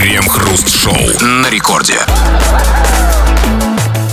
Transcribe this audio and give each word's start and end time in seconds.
Крем-хруст-шоу 0.00 0.96
на 1.42 1.50
рекорде. 1.50 1.98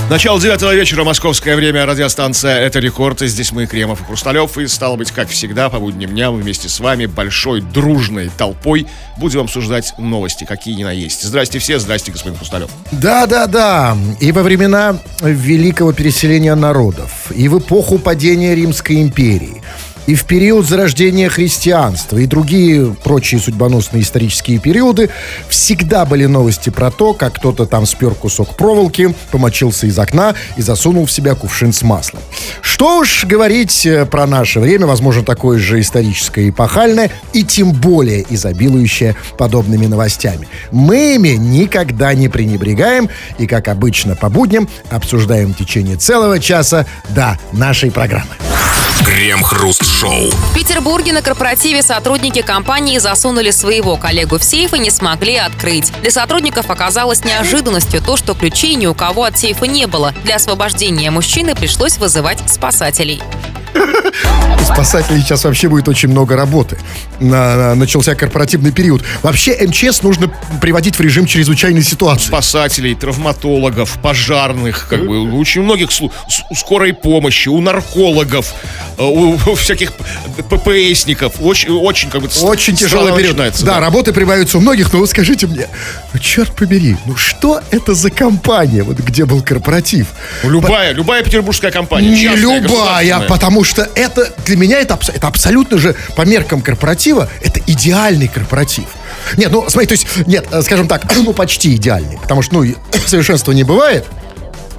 Начало 0.09 0.37
девятого 0.37 0.75
вечера, 0.75 1.05
московское 1.05 1.55
время, 1.55 1.85
радиостанция 1.85 2.59
«Это 2.59 2.79
рекорд». 2.79 3.21
И 3.21 3.27
здесь 3.27 3.53
мы, 3.53 3.67
Кремов 3.67 4.01
и 4.01 4.03
Хрусталев. 4.03 4.57
И, 4.57 4.67
стало 4.67 4.97
быть, 4.97 5.11
как 5.11 5.29
всегда, 5.29 5.69
по 5.69 5.79
будним 5.79 6.09
дням 6.09 6.35
вместе 6.35 6.67
с 6.67 6.81
вами, 6.81 7.05
большой 7.05 7.61
дружной 7.61 8.29
толпой, 8.37 8.85
будем 9.15 9.39
обсуждать 9.39 9.93
новости, 9.97 10.43
какие 10.43 10.75
ни 10.75 10.83
на 10.83 10.91
есть. 10.91 11.23
Здрасте 11.23 11.59
все, 11.59 11.79
здрасте, 11.79 12.11
господин 12.11 12.37
Хрусталев. 12.37 12.69
Да-да-да. 12.91 13.97
И 14.19 14.33
во 14.33 14.43
времена 14.43 14.97
великого 15.21 15.93
переселения 15.93 16.55
народов, 16.55 17.31
и 17.33 17.47
в 17.47 17.59
эпоху 17.59 17.97
падения 17.97 18.55
Римской 18.55 19.01
империи, 19.01 19.63
и 20.07 20.15
в 20.15 20.23
период 20.23 20.65
зарождения 20.65 21.29
христианства, 21.29 22.17
и 22.17 22.25
другие 22.25 22.95
прочие 23.03 23.39
судьбоносные 23.39 24.01
исторические 24.01 24.57
периоды 24.57 25.09
всегда 25.49 26.05
были 26.05 26.25
новости 26.25 26.69
про 26.69 26.89
то, 26.89 27.13
как 27.13 27.35
кто-то 27.35 27.65
там 27.65 27.85
спер 27.85 28.15
кусок 28.15 28.55
проволоки, 28.55 29.13
помочился 29.31 29.85
из 29.85 29.99
окна 29.99 30.33
и 30.55 30.61
засунул 30.61 31.05
в 31.05 31.11
себя 31.11 31.35
кувшин 31.35 31.73
с 31.73 31.83
маслом. 31.83 32.23
Что 32.61 32.99
уж 32.99 33.25
говорить 33.25 33.85
э, 33.85 34.05
про 34.05 34.25
наше 34.25 34.61
время, 34.61 34.87
возможно, 34.87 35.23
такое 35.23 35.59
же 35.59 35.81
историческое 35.81 36.45
и 36.45 36.49
эпохальное, 36.49 37.11
и 37.33 37.43
тем 37.43 37.73
более 37.73 38.25
изобилующее 38.29 39.15
подобными 39.37 39.87
новостями. 39.87 40.47
Мы 40.71 41.15
ими 41.15 41.29
никогда 41.29 42.13
не 42.13 42.29
пренебрегаем, 42.29 43.09
и, 43.37 43.45
как 43.45 43.67
обычно, 43.67 44.15
по 44.15 44.29
будням 44.29 44.69
обсуждаем 44.89 45.53
в 45.53 45.57
течение 45.57 45.97
целого 45.97 46.39
часа 46.39 46.85
до 47.09 47.37
нашей 47.51 47.91
программы. 47.91 48.35
Крем-хруст-шоу. 49.07 50.29
В 50.29 50.53
Петербурге 50.53 51.13
на 51.13 51.21
корпоративе 51.21 51.81
сотрудники 51.81 52.41
компании 52.41 52.97
засунули 52.97 53.51
своего 53.51 53.95
коллегу 53.95 54.37
в 54.37 54.43
сейф 54.43 54.73
и 54.73 54.79
не 54.79 54.89
смогли 54.89 55.37
открыть. 55.37 55.93
Для 56.01 56.11
сотрудников 56.11 56.69
оказалось 56.69 57.23
неожиданностью 57.23 58.01
то, 58.01 58.17
что 58.17 58.33
ключей 58.33 58.75
ни 58.75 58.85
у 58.85 58.93
кого 58.93 59.23
от 59.23 59.39
сейфа 59.39 59.65
не 59.65 59.87
было. 59.87 60.13
Для 60.25 60.35
освобождения 60.35 61.09
мужчины 61.09 61.55
пришлось 61.55 61.97
вызывать 61.97 62.39
спасателей. 62.51 63.21
У 64.59 64.63
спасателей 64.73 65.21
сейчас 65.21 65.43
вообще 65.43 65.69
будет 65.69 65.87
очень 65.87 66.09
много 66.09 66.35
работы. 66.35 66.77
На- 67.19 67.55
на- 67.55 67.75
начался 67.75 68.15
корпоративный 68.15 68.71
период. 68.71 69.03
Вообще 69.23 69.55
МЧС 69.67 70.01
нужно 70.03 70.31
приводить 70.61 70.97
в 70.97 71.01
режим 71.01 71.25
чрезвычайной 71.25 71.83
ситуации. 71.83 72.27
Спасателей, 72.27 72.95
травматологов, 72.95 73.97
пожарных, 74.01 74.87
как 74.89 75.05
бы, 75.05 75.19
у 75.19 75.39
очень 75.39 75.61
многих 75.61 75.89
у 76.01 76.55
скорой 76.55 76.93
помощи, 76.93 77.49
у 77.49 77.59
наркологов, 77.61 78.53
э, 78.97 79.03
у, 79.03 79.37
всяких 79.55 79.93
ППСников. 80.49 81.33
Очень, 81.41 81.71
очень 81.71 82.09
как 82.09 82.21
бы, 82.21 82.29
Очень 82.43 82.75
странно 82.77 83.11
период. 83.15 83.31
начинается, 83.33 83.65
да, 83.65 83.79
работы 83.79 84.13
прибавятся 84.13 84.57
у 84.57 84.61
многих, 84.61 84.91
но 84.93 84.99
вы 84.99 85.07
скажите 85.07 85.47
мне, 85.47 85.67
ну 86.13 86.19
черт 86.19 86.55
побери, 86.55 86.97
ну 87.05 87.15
что 87.15 87.61
это 87.71 87.93
за 87.93 88.09
компания, 88.09 88.83
вот 88.83 88.97
где 88.97 89.25
был 89.25 89.41
корпоратив? 89.41 90.07
Любая, 90.43 90.91
любая 90.93 91.23
петербургская 91.23 91.71
компания. 91.71 92.09
Не 92.09 92.35
любая, 92.35 93.21
потому 93.27 93.63
что 93.67 93.87
это 93.95 94.33
для 94.45 94.57
меня 94.57 94.79
это, 94.79 94.97
это 95.13 95.27
абсолютно 95.27 95.77
же 95.77 95.95
по 96.15 96.23
меркам 96.23 96.61
корпоратива 96.61 97.29
это 97.41 97.59
идеальный 97.67 98.27
корпоратив. 98.27 98.85
Нет, 99.35 99.51
ну 99.51 99.65
смотри, 99.69 99.87
то 99.87 99.93
есть 99.93 100.07
нет, 100.25 100.47
э, 100.51 100.61
скажем 100.61 100.87
так, 100.87 101.03
ну 101.23 101.33
почти 101.33 101.75
идеальный, 101.75 102.17
потому 102.17 102.41
что 102.41 102.55
ну 102.55 102.75
совершенства 103.05 103.51
не 103.51 103.63
бывает. 103.63 104.05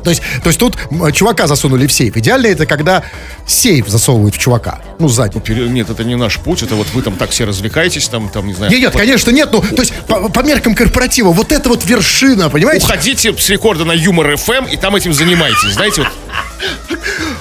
То 0.05 0.11
есть, 0.11 0.23
то 0.43 0.49
есть 0.49 0.59
тут 0.59 0.77
чувака 1.15 1.47
засунули 1.47 1.87
в 1.87 1.93
сейф. 1.93 2.17
Идеально 2.17 2.47
это 2.47 2.67
когда 2.67 3.03
сейф 3.47 3.89
засовывают 3.89 4.35
в 4.35 4.39
чувака. 4.39 4.81
Ну, 4.99 5.09
сзади. 5.09 5.39
Пере- 5.41 5.69
Нет, 5.69 5.91
это 5.91 6.05
не 6.05 6.17
наш 6.17 6.39
путь, 6.39 6.63
это 6.63 6.75
вот 6.75 6.87
вы 6.95 7.03
там 7.03 7.17
так 7.17 7.31
все 7.31 7.45
развлекаетесь, 7.45 8.09
там, 8.09 8.29
там 8.29 8.47
не 8.47 8.55
знаю. 8.55 8.71
Нет, 8.73 8.81
нет, 8.81 8.93
вот 8.93 9.01
конечно, 9.01 9.31
нет. 9.31 9.49
Ну, 9.53 9.61
то 9.61 9.83
есть, 9.83 9.93
по, 10.07 10.29
по 10.29 10.41
меркам 10.41 10.75
корпоратива, 10.75 11.31
вот 11.31 11.53
это 11.53 11.69
вот 11.69 11.85
вершина, 11.85 12.49
понимаете? 12.51 12.85
Уходите 12.87 13.37
с 13.37 13.49
рекорда 13.51 13.85
на 13.85 13.93
Юмор 13.93 14.37
ФМ 14.37 14.65
и 14.71 14.77
там 14.77 14.97
этим 14.97 15.13
занимайтесь, 15.13 15.73
знаете, 15.75 16.03
вот. 16.03 16.11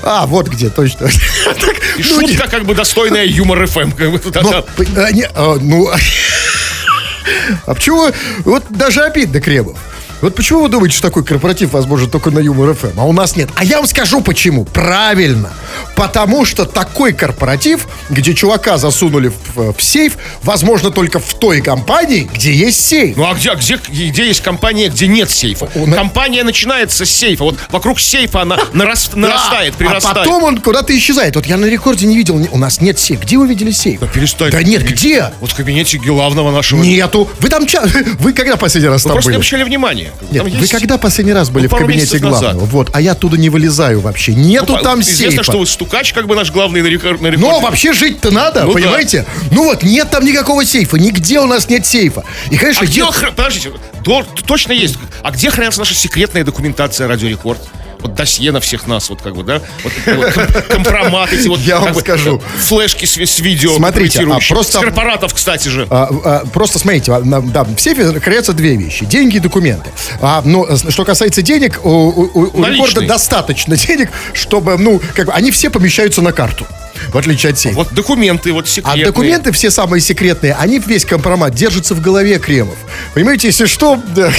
А, 0.04 0.26
вот 0.26 0.48
где, 0.48 0.70
точно. 0.70 1.08
Так, 1.46 1.76
И 1.98 2.04
ну, 2.04 2.28
шутка 2.28 2.48
как 2.48 2.66
бы 2.66 2.76
достойная 2.76 3.26
Юмор 3.26 3.66
ФМ. 3.68 3.92
как 3.92 4.12
бы, 4.12 4.20
да, 4.32 4.42
но, 4.42 4.66
а, 4.98 5.12
не, 5.12 5.24
а, 5.34 5.58
ну, 5.60 5.90
а 7.66 7.74
почему, 7.74 8.12
вот 8.46 8.64
даже 8.70 9.02
обидно, 9.02 9.42
Кремов. 9.42 9.78
Вот 10.22 10.36
почему 10.36 10.62
вы 10.62 10.70
думаете, 10.70 10.96
что 10.98 11.08
такой 11.10 11.24
корпоратив 11.24 11.74
возможен 11.74 12.10
только 12.10 12.32
на 12.32 12.40
Юмор 12.40 12.74
ФМ, 12.74 13.00
а 13.00 13.04
у 13.06 13.14
нас 13.14 13.36
нет? 13.36 13.50
А 13.56 13.64
я 13.64 13.78
вам 13.78 13.86
скажу 13.88 14.22
почему. 14.22 14.66
Правильно. 14.66 15.52
Потому 15.96 16.44
что 16.46 16.66
такой 16.66 17.14
корпоратив, 17.14 17.88
где 18.10 18.34
чувака 18.34 18.78
засунули 18.78 19.32
в, 19.56 19.74
в 19.74 19.82
сейф, 19.82 20.18
возможно 20.44 20.90
только 20.92 21.20
в 21.20 21.34
той 21.40 21.62
компании, 21.62 22.30
где 22.34 22.52
есть 22.52 22.84
сейф. 22.84 23.16
Ну 23.16 23.26
а 23.30 23.36
где, 23.36 23.54
где, 23.56 23.76
где 24.10 24.28
есть 24.28 24.42
компания, 24.42 24.90
где 24.90 25.08
нет 25.08 25.30
сейфа? 25.30 25.70
У- 25.76 25.86
Компания 25.92 26.44
начинается 26.44 27.06
с 27.06 27.10
сейфа. 27.12 27.44
Вот 27.44 27.58
вокруг 27.72 28.00
сейфа 28.00 28.42
она 28.42 28.58
нарас- 28.74 29.16
нарастает, 29.16 29.74
Да, 29.74 29.78
прирастает. 29.78 30.18
А 30.18 30.20
потом 30.22 30.44
он 30.44 30.58
куда-то 30.60 30.98
исчезает. 30.98 31.36
Вот 31.36 31.46
я 31.46 31.58
на 31.58 31.66
рекорде 31.66 32.06
не 32.08 32.16
видел, 32.18 32.48
у 32.52 32.58
нас 32.58 32.82
нет 32.82 32.98
сейфа. 32.98 33.24
Где 33.24 33.38
вы 33.38 33.48
видели 33.48 33.72
сейф? 33.72 34.00
Да 34.00 34.08
перестань. 34.08 34.52
Да 34.52 34.64
нет, 34.64 34.84
где? 34.84 35.32
Вот 35.42 35.52
в 35.52 35.56
кабинете 35.56 35.98
главного 36.00 36.52
нашего. 36.52 36.82
Нету. 36.82 37.30
Вы 37.40 37.50
там 37.50 37.66
Вы 38.20 38.34
когда 38.34 38.58
последний 38.58 38.90
раз 38.90 39.04
Вы 39.04 39.10
там 39.10 39.16
просто 39.16 39.30
не 39.30 39.34
были? 39.34 39.36
обращали 39.38 39.64
внимания. 39.64 40.07
Нет, 40.32 40.44
Там 40.44 40.52
вы 40.52 40.58
есть- 40.60 40.72
когда 40.72 40.98
последний 40.98 41.34
раз 41.34 41.50
были 41.50 41.68
Ну, 41.68 41.76
в 41.76 41.78
кабинете 41.78 42.00
месяцев 42.02 42.22
назад. 42.22 42.42
главного? 42.42 42.66
Вот, 42.66 42.90
а 42.94 43.02
я 43.02 43.12
оттуда 43.14 43.38
не 43.38 43.50
вылезаю 43.50 44.00
вообще. 44.02 44.34
Нету 44.34 44.76
Ну, 44.78 44.82
там 44.84 45.02
Известно, 45.02 45.30
сейфа. 45.32 45.44
что 45.44 45.60
вы 45.60 45.66
стукач, 45.66 46.14
как 46.14 46.28
бы 46.28 46.36
наш 46.36 46.52
главный 46.52 46.82
на 46.82 46.88
рекорд. 46.88 47.22
На 47.22 47.30
Но 47.30 47.34
рекорде. 47.36 47.62
вообще 47.62 47.94
жить-то 47.94 48.32
надо, 48.32 48.62
Ну 48.64 48.68
да. 48.68 48.74
понимаете? 48.74 49.26
Ну 49.52 49.64
вот, 49.66 49.84
нет 49.84 50.10
там 50.10 50.26
никакого 50.26 50.66
сейфа, 50.66 50.98
нигде 50.98 51.40
у 51.40 51.46
нас 51.48 51.70
нет 51.70 51.86
сейфа. 51.86 52.24
И, 52.52 52.56
А 52.56 52.60
конечно, 52.60 52.86
где, 52.86 52.94
дел- 52.96 53.10
хра- 53.10 53.34
подождите, 53.36 53.72
до- 54.04 54.26
точно 54.46 54.74
есть. 54.74 54.96
А 55.24 55.32
где 55.32 55.50
хранится 55.50 55.80
наша 55.80 55.94
секретная 55.96 56.44
документация 56.44 57.08
радиорекорд? 57.08 57.60
Вот 58.02 58.14
досье 58.14 58.52
на 58.52 58.60
всех 58.60 58.88
нас, 58.88 59.10
вот 59.10 59.22
как 59.22 59.36
бы, 59.36 59.44
да? 59.44 59.62
Вот, 59.84 59.94
вот 60.06 60.34
ком- 60.34 60.62
компромат 60.70 61.34
эти 61.34 61.48
вот. 61.48 61.60
Я 61.62 61.80
вам 61.80 61.94
бы, 61.94 62.00
скажу. 62.02 62.42
Флешки 62.58 63.06
с, 63.06 63.18
с 63.18 63.40
видео. 63.40 63.76
Смотрите, 63.76 64.20
а 64.24 64.40
просто- 64.50 64.78
С 64.80 64.82
корпоратов, 64.82 65.34
кстати 65.34 65.68
же. 65.68 65.88
А, 65.90 66.08
а, 66.24 66.46
просто 66.54 66.80
смотрите, 66.80 67.12
а, 67.14 67.22
да, 67.22 67.64
в 67.64 67.78
сейфе 67.80 68.20
хранятся 68.20 68.54
две 68.54 68.76
вещи. 68.76 69.06
Деньги 69.06 69.38
и 69.38 69.40
документы. 69.40 69.90
А, 70.22 70.42
но 70.46 70.66
э, 70.68 70.78
что 70.90 71.06
касается 71.06 71.42
денег, 71.42 71.80
у, 71.84 71.90
у- 71.90 72.30
у- 72.34 72.66
рекорда 72.66 73.02
достаточно 73.08 73.76
денег, 73.76 74.10
чтобы, 74.34 74.78
ну, 74.78 75.02
как 75.16 75.28
бы, 75.28 75.32
они 75.34 75.52
все 75.52 75.70
помещаются 75.70 76.22
на 76.22 76.32
карту. 76.32 76.66
В 77.10 77.18
отличие 77.18 77.52
от 77.52 77.60
сейфа. 77.60 77.78
Вот 77.78 77.94
документы, 77.94 78.52
вот 78.54 78.66
А 78.66 78.68
секретные. 78.68 79.06
документы 79.06 79.52
все 79.52 79.70
самые 79.72 80.02
секретные, 80.02 80.54
они 80.54 80.80
весь 80.80 81.06
компромат 81.06 81.54
держатся 81.56 81.96
в 81.96 82.02
голове 82.02 82.40
Кремов. 82.40 82.76
Понимаете, 83.14 83.48
если 83.48 83.66
что, 83.66 84.00
да, 84.16 84.32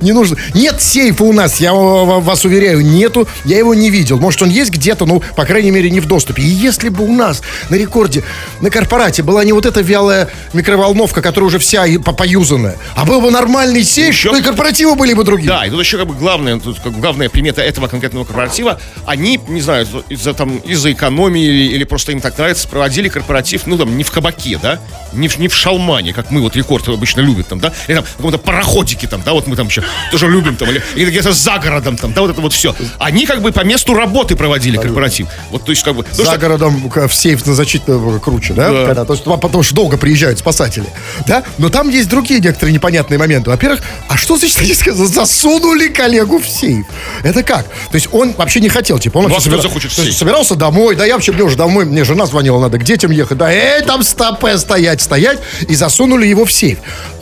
не 0.00 0.12
нужно. 0.12 0.36
Нет 0.54 0.80
сейфа 0.80 1.24
у 1.24 1.32
нас, 1.32 1.60
я 1.60 1.72
ва- 1.72 2.20
вас 2.20 2.44
уверяю, 2.44 2.80
нету. 2.84 3.28
Я 3.44 3.58
его 3.58 3.74
не 3.74 3.90
видел. 3.90 4.18
Может, 4.18 4.42
он 4.42 4.50
есть 4.50 4.70
где-то, 4.70 5.06
ну, 5.06 5.22
по 5.36 5.44
крайней 5.44 5.70
мере, 5.70 5.90
не 5.90 6.00
в 6.00 6.06
доступе. 6.06 6.42
И 6.42 6.46
если 6.46 6.88
бы 6.88 7.04
у 7.04 7.12
нас 7.12 7.42
на 7.68 7.74
рекорде, 7.76 8.22
на 8.60 8.70
корпорате 8.70 9.22
была 9.22 9.44
не 9.44 9.52
вот 9.52 9.66
эта 9.66 9.80
вялая 9.80 10.28
микроволновка, 10.52 11.22
которая 11.22 11.48
уже 11.48 11.58
вся 11.58 11.84
поюзанная, 12.16 12.76
а 12.96 13.04
был 13.04 13.20
бы 13.20 13.30
нормальный 13.30 13.82
сейф, 13.84 14.08
Еще- 14.14 14.30
то 14.30 14.36
и 14.36 14.42
корпоративы 14.42 14.94
были 14.94 15.14
бы 15.14 15.24
другие. 15.24 15.48
Да, 15.48 15.64
и 15.66 15.70
тут 15.70 15.80
еще 15.80 15.96
как 15.98 16.06
бы 16.06 16.14
главное, 16.14 16.58
тут 16.60 16.78
как 16.80 16.92
бы 16.92 17.00
главная 17.00 17.28
примета 17.28 17.62
этого 17.62 17.88
конкретного 17.88 18.24
корпоратива, 18.24 18.80
они, 19.06 19.40
не 19.48 19.60
знаю, 19.60 19.86
из-за 20.08 20.34
там 20.34 20.58
из-за 20.58 20.92
экономии 20.92 21.44
или, 21.44 21.79
или 21.80 21.84
просто 21.86 22.12
им 22.12 22.20
так 22.20 22.36
нравится, 22.36 22.68
проводили 22.68 23.08
корпоратив, 23.08 23.62
ну 23.66 23.78
там 23.78 23.96
не 23.96 24.04
в 24.04 24.10
кабаке, 24.10 24.58
да, 24.62 24.78
не 25.14 25.28
в, 25.28 25.38
не 25.38 25.48
в 25.48 25.54
шалмане, 25.54 26.12
как 26.12 26.30
мы 26.30 26.42
вот 26.42 26.54
рекорд 26.56 26.86
обычно 26.88 27.22
любят 27.22 27.48
там, 27.48 27.58
да, 27.58 27.72
или 27.88 27.94
там 27.96 28.04
в 28.04 28.16
каком-то 28.16 28.36
пароходике 28.38 29.06
там, 29.08 29.22
да, 29.24 29.32
вот 29.32 29.46
мы 29.46 29.56
там 29.56 29.68
еще 29.68 29.82
тоже 30.10 30.28
любим 30.28 30.56
там, 30.56 30.68
или, 30.68 30.82
или 30.94 31.08
где-то 31.10 31.32
за 31.32 31.56
городом 31.58 31.96
там, 31.96 32.12
да, 32.12 32.20
вот 32.20 32.30
это 32.32 32.40
вот 32.42 32.52
все. 32.52 32.74
Они 32.98 33.24
как 33.24 33.40
бы 33.40 33.50
по 33.50 33.60
месту 33.64 33.94
работы 33.94 34.36
проводили 34.36 34.76
корпоратив. 34.76 35.28
Вот, 35.50 35.64
то 35.64 35.72
есть 35.72 35.82
как 35.82 35.96
бы... 35.96 36.04
За 36.12 36.24
что- 36.24 36.36
городом 36.38 36.90
к- 36.90 37.08
в 37.08 37.14
сейф 37.14 37.40
значительно 37.44 38.18
круче, 38.20 38.52
да? 38.52 38.70
Да. 38.70 38.86
Когда, 38.86 39.04
то 39.06 39.14
есть, 39.14 39.24
потому 39.24 39.62
что 39.62 39.74
долго 39.74 39.96
приезжают 39.96 40.38
спасатели, 40.38 40.86
да? 41.26 41.42
Но 41.56 41.70
там 41.70 41.88
есть 41.88 42.10
другие 42.10 42.40
некоторые 42.40 42.74
непонятные 42.74 43.16
моменты. 43.18 43.48
Во-первых, 43.48 43.80
а 44.08 44.18
что 44.18 44.36
значит, 44.36 44.58
они 44.58 44.74
сказали, 44.74 45.06
засунули 45.06 45.88
коллегу 45.88 46.38
в 46.40 46.46
сейф? 46.46 46.84
Это 47.22 47.42
как? 47.42 47.64
То 47.90 47.94
есть 47.94 48.08
он 48.12 48.32
вообще 48.34 48.60
не 48.60 48.68
хотел, 48.68 48.98
типа, 48.98 49.18
он 49.18 49.24
Ну, 49.24 49.30
вообще 49.30 49.48
а 49.48 49.52
собира- 49.54 49.62
захочет 49.62 49.92
в 49.92 49.94
сейф? 49.94 50.14
собирался 50.14 50.54
домой, 50.56 50.94
да 50.96 51.06
я 51.06 51.14
вообще, 51.14 51.32
мне 51.32 51.42
уже 51.42 51.56
домой, 51.56 51.69
мне 51.70 52.04
жена 52.04 52.26
звонила, 52.26 52.60
надо 52.60 52.78
к 52.78 52.84
детям 52.84 53.10
ехать, 53.10 53.38
да, 53.38 53.50
эй, 53.52 53.82
там 53.82 54.02
стопе 54.02 54.58
стоять, 54.58 55.00
стоять, 55.00 55.38
и 55.68 55.74
засунули 55.74 56.26
его 56.26 56.44
в 56.44 56.52
сейф. 56.52 56.78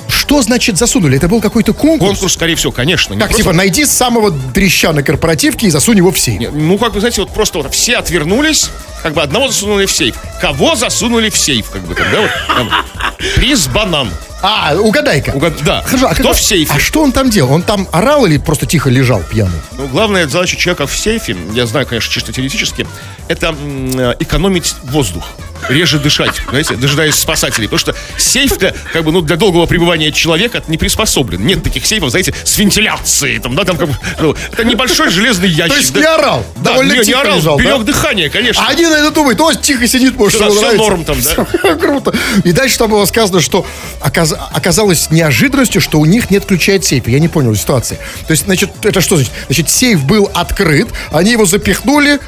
Что 0.09 0.41
значит 0.41 0.79
засунули? 0.79 1.19
Это 1.19 1.29
был 1.29 1.41
какой-то 1.43 1.75
конкурс? 1.75 2.13
Конкурс, 2.13 2.33
скорее 2.33 2.55
всего, 2.55 2.73
конечно. 2.73 3.13
не 3.13 3.21
Как, 3.21 3.29
просто- 3.29 3.43
типа, 3.45 3.55
найди 3.55 3.85
самого 3.85 4.31
дрища 4.31 4.93
на 4.93 5.03
корпоративке 5.03 5.67
и 5.67 5.71
засунь 5.71 5.99
его 5.99 6.11
в 6.11 6.19
сейф. 6.19 6.41
Не, 6.41 6.49
Ну, 6.49 6.79
как 6.79 6.95
вы 6.95 7.01
знаете, 7.01 7.21
вот 7.21 7.31
просто 7.31 7.59
вот 7.59 7.75
все 7.75 7.97
отвернулись, 7.99 8.71
как 9.03 9.13
бы 9.13 9.23
одного 9.23 9.49
засунули 9.49 9.85
в 9.87 9.93
сейф. 9.93 10.17
Кого 10.41 10.77
засунули 10.77 11.29
в 11.29 11.37
сейф, 11.37 11.69
как 11.71 11.83
бы 11.83 11.95
тогда 11.95 12.23
вот. 12.23 12.31
там, 12.49 12.71
приз 13.37 13.67
банан. 13.69 14.09
А, 14.43 14.75
угадай-ка. 14.77 15.33
Угад- 15.33 15.63
Да. 15.65 15.83
Хорошо, 15.85 16.09
а 16.09 16.15
Кто 16.15 16.23
как- 16.29 16.37
в 16.37 16.41
сейфе? 16.41 16.73
А 16.75 16.79
что 16.79 17.03
он 17.03 17.13
там 17.13 17.29
делал? 17.31 17.53
Он 17.53 17.63
там 17.63 17.89
орал 17.93 18.25
или 18.27 18.39
просто 18.39 18.67
тихо 18.67 18.89
лежал 18.91 19.21
пьяный? 19.23 19.59
Ну, 19.77 19.89
главная 19.89 20.29
задача 20.29 20.57
человека 20.57 20.87
в 20.87 20.97
сейфе, 20.97 21.37
я 21.55 21.67
знаю, 21.67 21.87
конечно, 21.87 22.13
чисто 22.13 22.33
теоретически, 22.33 22.87
это 23.29 23.55
экономить 24.21 24.75
воздух. 24.85 25.25
Реже 25.69 25.99
дышать, 25.99 26.41
знаете, 26.49 26.75
дожидаясь 26.77 27.15
спасателей. 27.15 27.69
Потому 27.69 27.79
что 27.81 27.95
сейф-то, 28.19 28.75
как 28.93 29.05
бы, 29.05 29.13
ну, 29.13 29.21
для 29.21 29.37
долгого 29.37 29.67
пребывания 29.67 30.13
человека 30.13 30.63
не 30.69 30.79
приспособлен. 30.79 31.45
Нет 31.45 31.63
таких 31.63 31.87
сейфов, 31.87 32.11
знаете, 32.11 32.35
с 32.45 32.59
вентиляцией, 32.59 33.39
там, 33.39 33.55
да, 33.55 33.65
там, 33.65 33.77
как 33.77 33.89
бы, 33.89 33.97
ну, 34.21 34.37
это 34.53 34.65
небольшой 34.65 35.11
железный 35.11 35.49
ящик. 35.49 35.73
То 35.75 35.81
есть 35.81 35.93
да. 35.93 36.01
не 36.01 36.07
орал, 36.07 36.47
Да, 36.57 36.71
довольно 36.73 36.93
не, 36.93 36.99
не 36.99 37.05
тихо 37.05 37.21
орал, 37.21 37.39
лежал, 37.39 37.59
берег 37.59 37.79
да? 37.79 37.85
дыхание, 37.85 38.31
конечно. 38.31 38.65
А 38.67 38.71
один 38.71 38.91
на 38.91 38.97
это 38.97 39.11
думает, 39.11 39.41
о, 39.41 39.53
тихо 39.55 39.87
сидит, 39.87 40.17
может, 40.17 40.41
всё 40.41 40.49
нравится. 40.53 40.77
норм 40.77 41.05
там, 41.05 41.17
да. 41.21 41.45
Всё 41.59 41.77
Круто. 41.77 42.15
И 42.45 42.53
дальше 42.53 42.79
там 42.79 42.91
было 42.91 43.05
сказано, 43.07 43.41
что 43.41 43.67
оказ- 44.01 44.37
оказалось 44.53 45.11
неожиданностью, 45.11 45.81
что 45.81 45.99
у 45.99 46.05
них 46.07 46.31
нет 46.31 46.45
ключа 46.45 46.75
от 46.75 46.85
сейфа. 46.85 47.11
Я 47.11 47.19
не 47.21 47.29
понял 47.29 47.55
ситуации. 47.55 47.99
То 48.27 48.33
есть, 48.33 48.45
значит, 48.45 48.71
это 48.83 49.01
что 49.01 49.17
значит? 49.17 49.33
Значит, 49.47 49.69
сейф 49.71 50.05
был 50.05 50.31
открыт, 50.35 50.89
они 51.13 51.33
его 51.33 51.45
запихнули, 51.45 52.19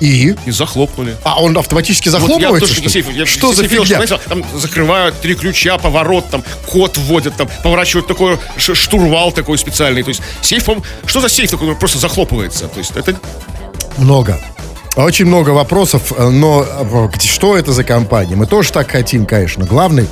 и... 0.00 0.34
И 0.44 0.50
захлопнули. 0.50 1.16
А 1.22 1.40
он 1.42 1.56
автоматически 1.56 2.08
Вот 2.08 2.14
я 2.14 2.20
захлопывается, 2.20 2.74
что 2.74 2.88
сейф. 2.88 3.10
Я 3.12 3.26
Что 3.26 3.52
за 3.52 3.66
фигня? 3.66 3.84
знаете, 3.84 4.18
там 4.28 4.44
закрывают 4.54 5.20
три 5.20 5.34
ключа, 5.34 5.78
поворот, 5.78 6.28
там 6.30 6.42
код 6.66 6.96
вводят, 6.96 7.36
там 7.36 7.48
поворачивают 7.62 8.06
такой 8.06 8.38
штурвал 8.56 9.32
такой 9.32 9.58
специальный. 9.58 10.02
То 10.02 10.10
есть 10.10 10.22
сейф, 10.42 10.68
что 11.06 11.20
за 11.20 11.28
сейф 11.28 11.50
такой, 11.50 11.74
просто 11.76 11.98
захлопывается? 11.98 12.68
То 12.68 12.78
есть 12.78 12.92
это 12.94 13.16
Много. 13.98 14.38
Очень 14.96 15.26
много 15.26 15.50
вопросов, 15.50 16.14
э, 16.16 16.28
но 16.30 16.64
э, 16.64 17.08
что 17.20 17.56
это 17.56 17.72
за 17.72 17.84
компания? 17.84 18.34
Мы 18.34 18.46
тоже 18.46 18.72
так 18.72 18.90
хотим, 18.90 19.26
конечно. 19.26 19.66
Главный 19.66 20.08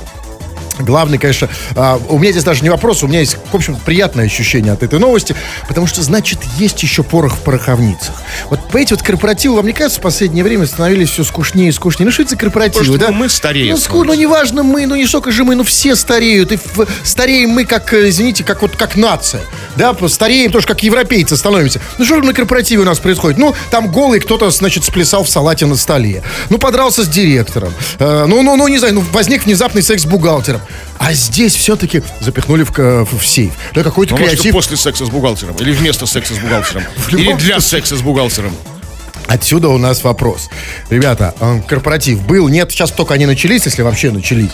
Главный, 0.79 1.17
конечно, 1.17 1.49
а, 1.75 1.99
у 2.09 2.19
меня 2.19 2.31
здесь 2.31 2.43
даже 2.43 2.61
не 2.63 2.69
вопрос, 2.69 3.03
у 3.03 3.07
меня 3.07 3.19
есть, 3.19 3.37
в 3.51 3.55
общем, 3.55 3.77
приятное 3.85 4.25
ощущение 4.25 4.73
от 4.73 4.83
этой 4.83 4.99
новости, 4.99 5.35
потому 5.67 5.87
что, 5.87 6.01
значит, 6.01 6.39
есть 6.57 6.83
еще 6.83 7.03
порох 7.03 7.35
в 7.35 7.41
пороховницах. 7.41 8.13
Вот 8.49 8.59
эти 8.75 8.91
вот 8.93 9.01
корпоративы, 9.01 9.55
вам 9.55 9.67
не 9.67 9.73
кажется, 9.73 9.99
в 9.99 10.03
последнее 10.03 10.43
время 10.43 10.65
становились 10.67 11.09
все 11.09 11.23
скучнее 11.23 11.69
и 11.69 11.71
скучнее? 11.71 12.05
Ну 12.05 12.11
что 12.11 12.23
это 12.23 12.35
корпоративы, 12.35 12.85
Потому 12.85 12.97
что 12.97 13.07
да? 13.07 13.11
мы 13.13 13.29
стареем 13.29 13.75
Ну, 13.75 13.77
ску- 13.77 14.03
ну, 14.03 14.13
неважно 14.13 14.63
мы, 14.63 14.85
ну 14.85 14.95
не 14.95 15.05
столько 15.07 15.31
же 15.31 15.43
мы, 15.43 15.55
ну 15.55 15.63
все 15.63 15.95
стареют. 15.95 16.51
И 16.51 16.59
стареем 17.03 17.51
мы, 17.51 17.65
как, 17.65 17.93
э, 17.93 18.09
извините, 18.09 18.43
как 18.43 18.61
вот 18.61 18.75
как 18.75 18.95
нация. 18.95 19.41
Да, 19.75 19.95
стареем 20.07 20.51
тоже, 20.51 20.67
как 20.67 20.83
европейцы 20.83 21.37
становимся. 21.37 21.79
Ну 21.97 22.05
что 22.05 22.17
же 22.17 22.23
на 22.23 22.33
корпоративе 22.33 22.81
у 22.81 22.85
нас 22.85 22.99
происходит? 22.99 23.37
Ну, 23.37 23.55
там 23.71 23.91
голый 23.91 24.19
кто-то, 24.19 24.49
значит, 24.49 24.83
сплясал 24.83 25.23
в 25.23 25.29
салате 25.29 25.65
на 25.65 25.75
столе. 25.75 26.23
Ну, 26.49 26.57
подрался 26.57 27.03
с 27.03 27.07
директором. 27.07 27.73
Э, 27.99 28.25
ну, 28.27 28.41
ну, 28.41 28.55
ну, 28.55 28.67
не 28.67 28.77
знаю, 28.77 28.95
ну, 28.95 29.03
возник 29.11 29.45
внезапный 29.45 29.81
секс 29.81 30.03
с 30.03 30.05
бухгалтером. 30.05 30.61
А 30.97 31.13
здесь 31.13 31.55
все-таки 31.55 32.01
запихнули 32.21 32.63
в, 32.63 32.71
ка- 32.71 33.05
в 33.05 33.21
сейф. 33.25 33.51
Да, 33.73 33.83
какой-то 33.83 34.13
Ну, 34.13 34.19
может, 34.21 34.33
креатив. 34.35 34.53
после 34.53 34.77
секса 34.77 35.05
с 35.05 35.09
бухгалтером. 35.09 35.55
Или 35.57 35.71
вместо 35.71 36.05
секса 36.05 36.33
с 36.35 36.37
бухгалтером. 36.37 36.83
Или 37.11 37.33
для 37.33 37.59
секса 37.59 37.97
с 37.97 38.01
бухгалтером. 38.01 38.51
Отсюда 39.27 39.69
у 39.69 39.77
нас 39.77 40.03
вопрос. 40.03 40.49
Ребята, 40.89 41.33
э, 41.39 41.61
корпоратив 41.67 42.21
был, 42.25 42.47
нет, 42.47 42.71
сейчас 42.71 42.91
только 42.91 43.13
они 43.15 43.25
начались, 43.25 43.65
если 43.65 43.81
вообще 43.81 44.11
начались. 44.11 44.51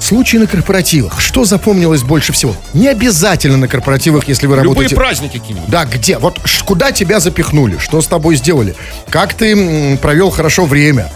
Случаи 0.00 0.36
на 0.36 0.46
корпоративах. 0.46 1.20
Что 1.20 1.44
запомнилось 1.44 2.02
больше 2.02 2.32
всего? 2.32 2.54
Не 2.74 2.88
обязательно 2.88 3.56
на 3.56 3.66
корпоративах, 3.66 4.28
если 4.28 4.46
вы 4.46 4.54
Любые 4.56 4.68
работаете... 4.68 4.94
праздники 4.96 5.38
какие-нибудь. 5.38 5.68
Да, 5.68 5.84
где? 5.84 6.18
Вот 6.18 6.38
куда 6.64 6.92
тебя 6.92 7.18
запихнули? 7.18 7.78
Что 7.78 8.00
с 8.00 8.06
тобой 8.06 8.36
сделали? 8.36 8.74
Как 9.10 9.34
ты 9.34 9.96
провел 9.98 10.30
хорошо 10.30 10.64
время? 10.66 11.10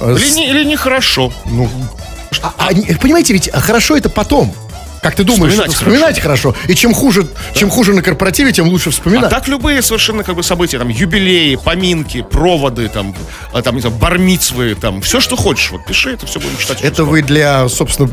Э, 0.00 0.14
Или, 0.18 0.24
с- 0.30 0.36
не, 0.36 0.48
или 0.48 0.64
нехорошо. 0.64 1.32
ну, 1.44 1.68
а- 2.42 2.52
а 2.58 2.72
не- 2.72 2.94
понимаете, 2.94 3.32
ведь 3.32 3.48
а, 3.52 3.60
хорошо 3.60 3.96
это 3.96 4.08
потом. 4.08 4.52
Как 5.02 5.14
ты 5.14 5.24
думаешь, 5.24 5.54
Вспоминать 5.54 5.74
вспоминать 5.74 6.20
хорошо. 6.20 6.54
И 6.68 6.74
чем 6.74 6.92
хуже, 6.92 7.26
чем 7.54 7.70
хуже 7.70 7.94
на 7.94 8.02
корпоративе, 8.02 8.52
тем 8.52 8.68
лучше 8.68 8.90
А 8.90 8.92
вспоминать. 8.92 9.30
так 9.30 9.48
любые 9.48 9.80
совершенно 9.80 10.24
как 10.24 10.34
бы 10.34 10.42
события, 10.42 10.76
там, 10.78 10.88
юбилеи, 10.90 11.56
поминки, 11.56 12.20
проводы, 12.20 12.86
там, 12.90 13.14
а, 13.54 13.62
там, 13.62 13.76
не 13.76 13.80
знаю, 13.80 13.96
бармицвы, 13.96 14.74
там, 14.74 15.00
все, 15.00 15.20
что 15.20 15.36
хочешь, 15.36 15.70
вот 15.70 15.86
пиши, 15.86 16.12
это 16.12 16.26
все 16.26 16.38
будем 16.38 16.58
читать. 16.58 16.82
Это 16.82 17.04
вы 17.04 17.22
для, 17.22 17.66
собственно, 17.70 18.08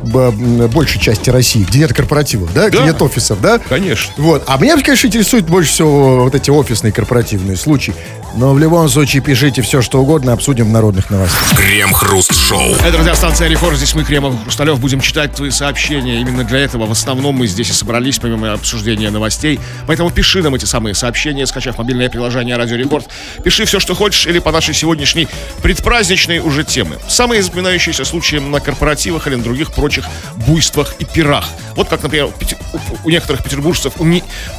большей 0.70 1.02
части 1.02 1.30
России, 1.30 1.66
где 1.66 1.80
нет 1.80 1.94
корпоративов, 1.94 2.54
да? 2.54 2.70
Где 2.70 2.78
Да. 2.78 2.86
нет 2.86 3.02
офисов, 3.02 3.42
да? 3.42 3.60
Конечно. 3.60 4.13
Вот. 4.16 4.46
А 4.48 4.58
меня, 4.58 4.78
конечно, 4.81 5.08
интересует 5.08 5.46
больше 5.46 5.72
всего 5.74 6.24
вот 6.24 6.36
эти 6.36 6.50
офисные 6.50 6.94
корпоративные 6.94 7.58
случаи. 7.58 7.94
Но 8.35 8.53
в 8.53 8.59
любом 8.59 8.88
случае 8.89 9.24
пишите 9.24 9.62
все, 9.62 9.81
что 9.81 10.00
угодно, 10.00 10.33
обсудим 10.33 10.69
в 10.69 10.71
народных 10.71 11.09
новостях. 11.09 11.57
Крем-хруст-шоу. 11.57 12.75
Это 12.85 12.97
радиостанция 12.97 13.47
Рекорд. 13.47 13.77
Здесь 13.77 13.95
мы, 13.95 14.03
Кремов 14.03 14.35
Хрусталев, 14.44 14.79
будем 14.79 15.01
читать 15.01 15.33
твои 15.33 15.50
сообщения. 15.50 16.21
Именно 16.21 16.44
для 16.44 16.59
этого 16.59 16.85
в 16.85 16.91
основном 16.91 17.35
мы 17.35 17.47
здесь 17.47 17.69
и 17.69 17.74
собрались, 17.74 18.19
помимо 18.19 18.53
обсуждения 18.53 19.09
новостей. 19.09 19.59
Поэтому 19.88 20.12
пиши 20.12 20.44
нам 20.44 20.53
эти 20.56 20.65
самые 20.65 20.94
сообщения, 20.94 21.47
скачав 21.47 21.77
мобильное 21.77 22.09
приложение 22.09 22.57
Радио 22.57 22.75
Рекорд. 22.75 23.07
Пиши 23.44 23.65
все, 23.65 23.79
что 23.79 23.95
хочешь, 23.95 24.27
или 24.27 24.39
по 24.39 24.51
нашей 24.51 24.74
сегодняшней 24.74 25.27
предпраздничной 25.63 26.39
уже 26.39 26.63
темы. 26.63 26.97
Самые 27.07 27.41
запоминающиеся 27.41 28.06
случаи 28.06 28.38
на 28.38 28.59
корпоративах 28.59 29.27
или 29.27 29.35
на 29.35 29.44
других 29.44 29.71
прочих 29.71 30.06
буйствах 30.35 30.94
и 31.00 31.06
пирах. 31.06 31.47
Вот 31.75 31.89
как, 31.89 32.03
например, 32.03 32.29
у 33.03 33.09
некоторых 33.09 33.44
петербуржцев 33.44 33.94
у 34.00 34.06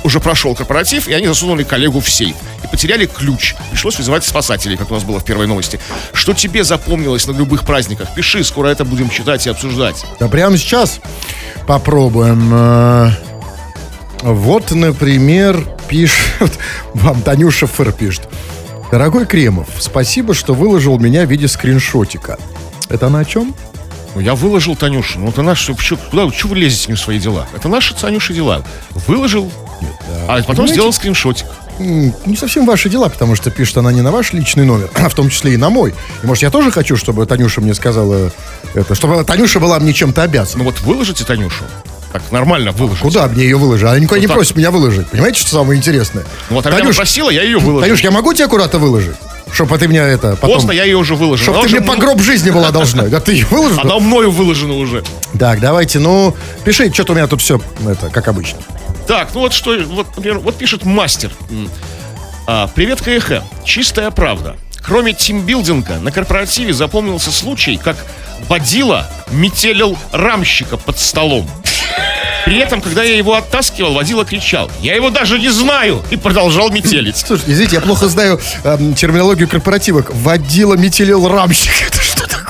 уже 0.04 0.20
прошел 0.20 0.54
корпоратив, 0.54 1.08
и 1.08 1.12
они 1.12 1.26
засунули 1.26 1.62
коллегу 1.62 2.00
в 2.00 2.08
сейф. 2.08 2.36
И 2.62 2.66
потеряли 2.66 3.06
ключ. 3.06 3.54
Пришлось 3.70 3.96
вызывать 3.98 4.24
спасателей, 4.24 4.76
как 4.76 4.90
у 4.90 4.94
нас 4.94 5.04
было 5.04 5.20
в 5.20 5.24
первой 5.24 5.46
новости. 5.46 5.78
Что 6.12 6.32
тебе 6.34 6.64
запомнилось 6.64 7.26
на 7.26 7.32
любых 7.32 7.64
праздниках? 7.64 8.12
Пиши, 8.14 8.42
скоро 8.44 8.68
это 8.68 8.84
будем 8.84 9.10
читать 9.10 9.46
и 9.46 9.50
обсуждать. 9.50 10.04
Да 10.18 10.28
прямо 10.28 10.56
сейчас 10.56 11.00
попробуем. 11.66 12.50
Э, 12.52 13.10
Вот, 14.22 14.70
например, 14.72 15.64
пишет... 15.88 16.58
Вам 16.94 17.22
Танюша 17.22 17.66
Фыр 17.66 17.92
пишет. 17.92 18.28
Дорогой 18.90 19.26
Кремов, 19.26 19.68
спасибо, 19.78 20.32
что 20.34 20.54
выложил 20.54 20.98
меня 20.98 21.26
в 21.26 21.30
виде 21.30 21.46
скриншотика. 21.46 22.38
Это 22.88 23.08
она 23.08 23.18
о 23.20 23.24
чем? 23.24 23.54
Ну, 24.14 24.20
я 24.22 24.34
выложил 24.34 24.74
Танюшу. 24.74 25.18
Ну, 25.18 25.28
это 25.28 25.42
наше... 25.42 25.76
Чё, 25.76 25.98
куда, 26.10 26.28
чё 26.30 26.48
вы 26.48 26.56
лезете 26.56 26.86
не 26.88 26.94
в 26.96 27.00
свои 27.00 27.18
дела? 27.18 27.46
Это 27.54 27.68
наши 27.68 27.94
Танюши 27.94 28.32
дела. 28.32 28.62
Выложил, 29.06 29.52
а 30.26 30.38
потом 30.38 30.46
Понимаете? 30.46 30.72
сделал 30.74 30.92
скриншотик. 30.94 31.46
Не 31.78 32.36
совсем 32.36 32.66
ваши 32.66 32.88
дела, 32.88 33.08
потому 33.08 33.34
что 33.36 33.50
пишет 33.50 33.76
она 33.78 33.92
не 33.92 34.00
на 34.00 34.10
ваш 34.10 34.32
личный 34.32 34.64
номер, 34.64 34.90
а 34.94 35.08
в 35.08 35.14
том 35.14 35.30
числе 35.30 35.54
и 35.54 35.56
на 35.56 35.70
мой. 35.70 35.94
И 36.22 36.26
может 36.26 36.42
я 36.42 36.50
тоже 36.50 36.70
хочу, 36.70 36.96
чтобы 36.96 37.24
Танюша 37.26 37.60
мне 37.60 37.74
сказала 37.74 38.32
это, 38.74 38.94
чтобы 38.94 39.24
Танюша 39.24 39.60
была 39.60 39.78
мне 39.78 39.92
чем-то 39.92 40.22
обязана. 40.22 40.58
Ну 40.58 40.64
вот 40.64 40.80
выложите 40.80 41.24
Танюшу. 41.24 41.64
Так, 42.12 42.22
нормально 42.30 42.72
выложите. 42.72 43.02
Куда 43.02 43.26
мне 43.26 43.44
ее 43.44 43.58
выложить? 43.58 43.86
Она 43.86 43.98
никуда 43.98 44.18
не 44.18 44.26
так. 44.26 44.36
просит 44.36 44.56
меня 44.56 44.70
выложить. 44.70 45.08
Понимаете, 45.08 45.40
что 45.40 45.50
самое 45.50 45.78
интересное? 45.78 46.24
Ну, 46.48 46.56
вот 46.56 46.66
она 46.66 46.78
меня 46.78 46.88
попросила, 46.88 47.28
я 47.30 47.42
ее 47.42 47.58
выложил. 47.58 47.82
Танюш, 47.82 48.00
я 48.00 48.10
могу 48.10 48.32
тебя 48.32 48.46
аккуратно 48.46 48.78
выложить? 48.78 49.14
Чтобы 49.52 49.78
ты 49.78 49.88
меня 49.88 50.06
это 50.06 50.36
потом... 50.36 50.54
Поздно, 50.54 50.72
я 50.72 50.84
ее 50.84 50.96
уже 50.96 51.14
выложил. 51.14 51.42
Чтобы 51.42 51.58
Она 51.58 51.68
ты 51.68 51.76
мне 51.76 51.86
по 51.86 51.96
гроб 51.96 52.20
жизни 52.20 52.50
была 52.50 52.70
должна. 52.70 53.04
Да 53.04 53.20
ты 53.20 53.32
ее 53.32 53.46
выложил? 53.50 53.80
Она 53.80 53.98
мною 53.98 54.30
выложена 54.30 54.74
уже. 54.74 55.04
Так, 55.38 55.60
давайте, 55.60 55.98
ну, 55.98 56.34
пиши, 56.64 56.92
что-то 56.92 57.12
у 57.12 57.16
меня 57.16 57.26
тут 57.26 57.40
все, 57.40 57.60
это, 57.86 58.08
как 58.08 58.28
обычно. 58.28 58.58
Так, 59.08 59.30
ну 59.32 59.40
вот 59.40 59.54
что, 59.54 59.74
вот, 59.86 60.06
например, 60.16 60.38
вот 60.38 60.56
пишет 60.56 60.84
мастер. 60.84 61.30
А, 62.46 62.68
Привет, 62.74 63.00
КХ. 63.00 63.42
Чистая 63.64 64.10
правда. 64.10 64.56
Кроме 64.82 65.14
тимбилдинга, 65.14 65.94
на 65.98 66.12
корпоративе 66.12 66.74
запомнился 66.74 67.32
случай, 67.32 67.78
как 67.78 67.96
водила 68.48 69.08
метелил 69.30 69.96
рамщика 70.12 70.76
под 70.76 70.98
столом. 70.98 71.48
При 72.44 72.58
этом, 72.58 72.82
когда 72.82 73.02
я 73.02 73.16
его 73.16 73.34
оттаскивал, 73.34 73.94
водила 73.94 74.26
кричал 74.26 74.70
«Я 74.80 74.94
его 74.94 75.08
даже 75.10 75.38
не 75.38 75.48
знаю!» 75.48 76.02
и 76.10 76.16
продолжал 76.16 76.70
метелить. 76.70 77.16
Слушай, 77.16 77.44
извините, 77.48 77.76
я 77.76 77.82
плохо 77.82 78.08
знаю 78.08 78.40
эм, 78.64 78.94
терминологию 78.94 79.48
корпоративок. 79.48 80.14
Водила 80.14 80.74
метелил 80.74 81.28
рамщик. 81.28 81.72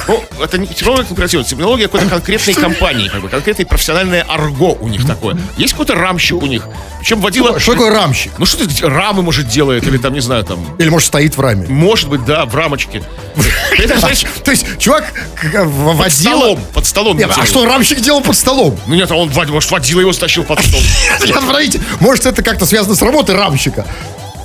Ну, 0.09 0.25
это 0.43 0.59
не 0.59 0.67
терминология 0.67 1.07
корпоратива, 1.07 1.41
это 1.43 1.51
терминология 1.51 1.85
какой-то 1.85 2.07
конкретной 2.11 2.55
компании, 2.55 3.09
как 3.09 3.21
бы, 3.21 3.29
конкретное 3.29 3.67
профессиональное 3.67 4.23
арго 4.23 4.77
у 4.81 4.89
них 4.89 5.07
такое. 5.07 5.37
Есть 5.57 5.73
какой-то 5.75 5.95
рамщик 5.95 6.43
у 6.43 6.47
них. 6.47 6.67
Причем 6.99 7.21
водила... 7.21 7.61
Что 7.61 7.73
такое 7.73 7.91
рамщик? 7.91 8.33
Ну 8.39 8.47
что 8.47 8.67
ты 8.67 8.87
рамы, 8.89 9.23
может, 9.23 9.49
делает, 9.49 9.87
или 9.87 9.99
там, 9.99 10.15
не 10.15 10.21
знаю, 10.21 10.45
там... 10.45 10.65
Или, 10.79 10.89
может, 10.89 11.09
стоит 11.09 11.37
в 11.37 11.41
раме? 11.41 11.67
Может 11.69 12.09
быть, 12.09 12.25
да, 12.25 12.45
в 12.47 12.55
рамочке. 12.55 13.03
То 14.45 14.51
есть, 14.51 14.67
чувак 14.79 15.05
к- 15.35 15.41
к- 15.51 15.65
в- 15.65 15.87
под 15.87 15.97
водила... 15.97 16.11
столом, 16.11 16.61
под 16.73 16.87
столом. 16.87 17.21
А 17.37 17.47
что 17.47 17.65
рамщик 17.65 18.01
делал 18.01 18.21
под 18.23 18.37
столом? 18.37 18.79
Ну 18.87 18.95
нет, 18.95 19.11
а 19.11 19.15
он, 19.15 19.31
может, 19.31 19.71
водила 19.71 20.01
его 20.01 20.13
стащил 20.13 20.43
под 20.45 20.61
стол. 20.61 20.81
Подождите, 21.47 21.81
может, 22.01 22.27
это 22.27 22.43
как-то 22.43 22.67
связано 22.67 22.95
с 22.95 23.03
работой 23.03 23.37
рамщика? 23.37 23.87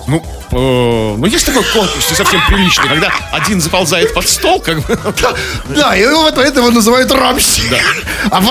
Ну, 0.08 0.24
ну 0.54 1.26
есть 1.26 1.46
такой 1.46 1.64
конкурс 1.64 2.10
не 2.10 2.16
совсем 2.16 2.42
приличный, 2.48 2.88
когда 2.88 3.12
один 3.32 3.62
заползает 3.62 4.14
под 4.14 4.28
стол, 4.28 4.60
как 4.60 4.86
бы. 4.86 4.98
Да, 5.70 5.96
и 5.96 6.06
вот 6.06 6.38
этого 6.38 6.70
называют 6.70 7.12
рамщик. 7.12 7.64
Да. 7.70 7.78
А 8.32 8.42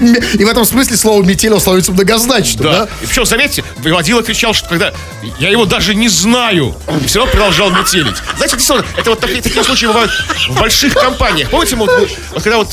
и 0.00 0.44
в 0.44 0.48
этом 0.48 0.64
смысле 0.64 0.96
слово 0.96 1.22
метелил 1.22 1.60
становится 1.60 1.92
многозначным, 1.92 2.64
Да. 2.64 2.72
да? 2.80 2.88
И 3.02 3.06
причем, 3.06 3.24
заметьте, 3.24 3.64
водила 3.78 4.22
кричал, 4.22 4.54
что 4.54 4.68
когда 4.68 4.92
я 5.38 5.50
его 5.50 5.64
даже 5.64 5.94
не 5.94 6.08
знаю, 6.08 6.74
и 7.02 7.06
все 7.06 7.20
равно 7.20 7.32
продолжал 7.32 7.70
метелить. 7.70 8.16
Знаете, 8.36 8.56
действительно, 8.56 8.84
это 8.96 9.10
вот 9.10 9.20
такие, 9.20 9.42
такие 9.42 9.62
случаи 9.64 9.86
бывают 9.86 10.10
в 10.48 10.58
больших 10.58 10.94
компаниях. 10.94 11.50
Помните, 11.50 11.76
вот, 11.76 11.90
вот, 12.32 12.42
когда 12.42 12.58
вот, 12.58 12.68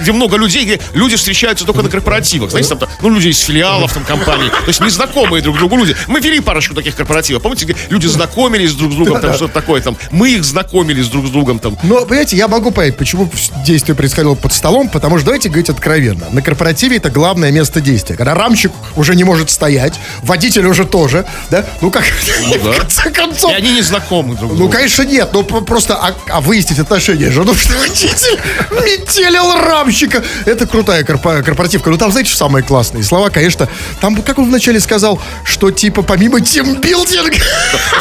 где 0.00 0.12
много 0.12 0.36
людей, 0.36 0.64
где 0.64 0.80
люди 0.94 1.16
встречаются 1.16 1.64
только 1.64 1.82
на 1.82 1.88
корпоративах. 1.88 2.50
Знаете, 2.50 2.74
там, 2.74 2.88
ну, 3.00 3.10
люди 3.10 3.28
из 3.28 3.38
филиалов 3.40 3.92
там 3.92 4.04
компаний, 4.04 4.48
то 4.48 4.68
есть 4.68 4.80
незнакомые 4.80 5.42
друг 5.42 5.58
другу 5.58 5.76
люди. 5.76 5.96
Мы 6.06 6.20
вели 6.20 6.40
парочку 6.40 6.74
таких 6.74 6.96
корпоративов. 6.96 7.42
Помните, 7.48 7.64
где 7.66 7.76
люди 7.90 8.06
знакомились 8.06 8.72
друг 8.72 8.92
с 8.92 8.96
другом, 8.96 9.20
там 9.20 9.34
что-то 9.34 9.54
такое, 9.54 9.80
там, 9.80 9.96
мы 10.10 10.30
их 10.30 10.44
знакомились 10.44 11.08
друг 11.08 11.26
с 11.26 11.30
другом, 11.30 11.58
там. 11.58 11.78
Но, 11.82 12.04
понимаете, 12.04 12.36
я 12.36 12.48
могу 12.48 12.70
понять, 12.70 12.96
почему 12.96 13.30
действие 13.64 13.94
происходило 13.94 14.34
под 14.34 14.52
столом, 14.52 14.88
потому 14.88 15.18
что, 15.18 15.26
давайте 15.26 15.48
говорить 15.48 15.70
откровенно, 15.70 16.26
на 16.30 16.42
корпоративе 16.42 16.96
это 16.96 17.10
главное 17.10 17.50
место 17.50 17.80
действия. 17.80 18.16
Когда 18.16 18.34
рамчик 18.34 18.72
уже 18.96 19.14
не 19.14 19.24
может 19.24 19.50
стоять, 19.50 19.94
водитель 20.22 20.66
уже 20.66 20.84
тоже, 20.84 21.24
да? 21.50 21.64
Ну 21.80 21.90
как, 21.90 22.04
да. 22.52 22.58
в 22.58 22.78
конце 22.78 23.10
концов. 23.10 23.50
И 23.52 23.54
они 23.54 23.72
не 23.72 23.82
знакомы 23.82 24.36
друг 24.36 24.52
с 24.52 24.58
Ну, 24.58 24.68
конечно, 24.68 25.02
нет. 25.02 25.30
Ну, 25.32 25.42
просто 25.44 25.94
а, 25.94 26.14
а 26.28 26.40
выяснить 26.40 26.78
отношения 26.78 27.30
же. 27.30 27.44
Ну, 27.44 27.54
что 27.54 27.78
водитель 27.78 28.40
метелил 28.70 29.52
рамщика. 29.54 30.22
Это 30.44 30.66
крутая 30.66 31.04
корпо- 31.04 31.42
корпоративка. 31.42 31.90
Ну, 31.90 31.98
там, 31.98 32.10
знаете, 32.10 32.30
что 32.30 32.38
самое 32.38 32.64
классное? 32.64 33.02
Слова, 33.02 33.30
конечно, 33.30 33.68
там, 34.00 34.16
как 34.22 34.38
он 34.38 34.46
вначале 34.46 34.80
сказал, 34.80 35.20
что, 35.44 35.70
типа, 35.70 36.02
помимо 36.02 36.40
тимбилдинга... 36.40 37.35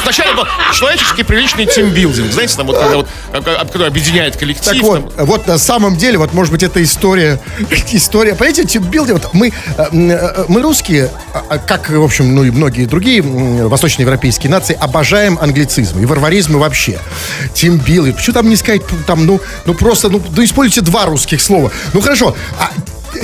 Сначала 0.04 0.36
был 0.36 0.46
человеческий 0.74 1.24
приличный 1.24 1.66
тимбилдинг, 1.66 2.32
знаете, 2.32 2.56
там 2.56 2.68
вот 2.68 2.78
когда 2.78 2.96
вот, 2.96 3.08
который 3.60 3.88
объединяет 3.88 4.38
коллектив. 4.38 4.74
Так 4.74 4.82
вот, 4.82 5.16
там. 5.16 5.26
вот 5.26 5.48
на 5.48 5.58
самом 5.58 5.98
деле, 5.98 6.18
вот, 6.18 6.34
может 6.34 6.52
быть, 6.52 6.64
это 6.64 6.84
история, 6.84 7.40
история, 7.92 8.36
понимаете, 8.36 8.66
тимбилдинг, 8.66 9.24
вот 9.24 9.34
мы, 9.34 9.52
э, 9.78 10.46
мы 10.48 10.62
русские, 10.62 11.10
а, 11.34 11.44
а, 11.50 11.58
как, 11.58 11.90
в 11.90 12.04
общем, 12.04 12.36
ну 12.36 12.44
и 12.44 12.52
многие 12.52 12.86
другие 12.86 13.22
восточноевропейские 13.22 14.52
нации, 14.52 14.78
обожаем 14.80 15.40
англицизм 15.42 16.00
и 16.00 16.06
варваризмы 16.06 16.60
вообще. 16.60 17.00
Тимбилдинг, 17.54 18.18
почему 18.18 18.34
там 18.34 18.50
не 18.50 18.56
сказать, 18.56 18.82
там, 19.08 19.26
ну, 19.26 19.42
ну 19.66 19.74
просто, 19.74 20.10
ну, 20.10 20.22
ну 20.36 20.44
используйте 20.44 20.82
два 20.82 21.06
русских 21.06 21.42
слова. 21.42 21.72
Ну, 21.94 22.02
хорошо, 22.02 22.36
а 22.60 22.72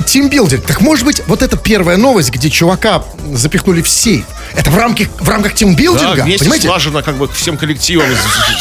тимбилдинг, 0.06 0.66
так 0.66 0.82
может 0.82 1.06
быть, 1.06 1.22
вот 1.28 1.42
эта 1.42 1.58
первая 1.58 1.98
новость, 1.98 2.32
где 2.32 2.50
чувака 2.50 3.04
запихнули 3.34 3.82
в 3.82 3.90
сейф, 3.90 4.26
это 4.54 4.70
в 4.72 4.78
рамках, 4.78 5.08
в 5.20 5.28
рамках 5.30 5.52
Да, 5.54 5.58
тимбилдинга, 5.58 6.24
вместе 6.24 6.40
понимаете? 6.40 6.68
слаженно 6.68 7.02
как 7.04 7.18
бы 7.18 7.28
всем 7.30 7.58
коллективом 7.58 8.06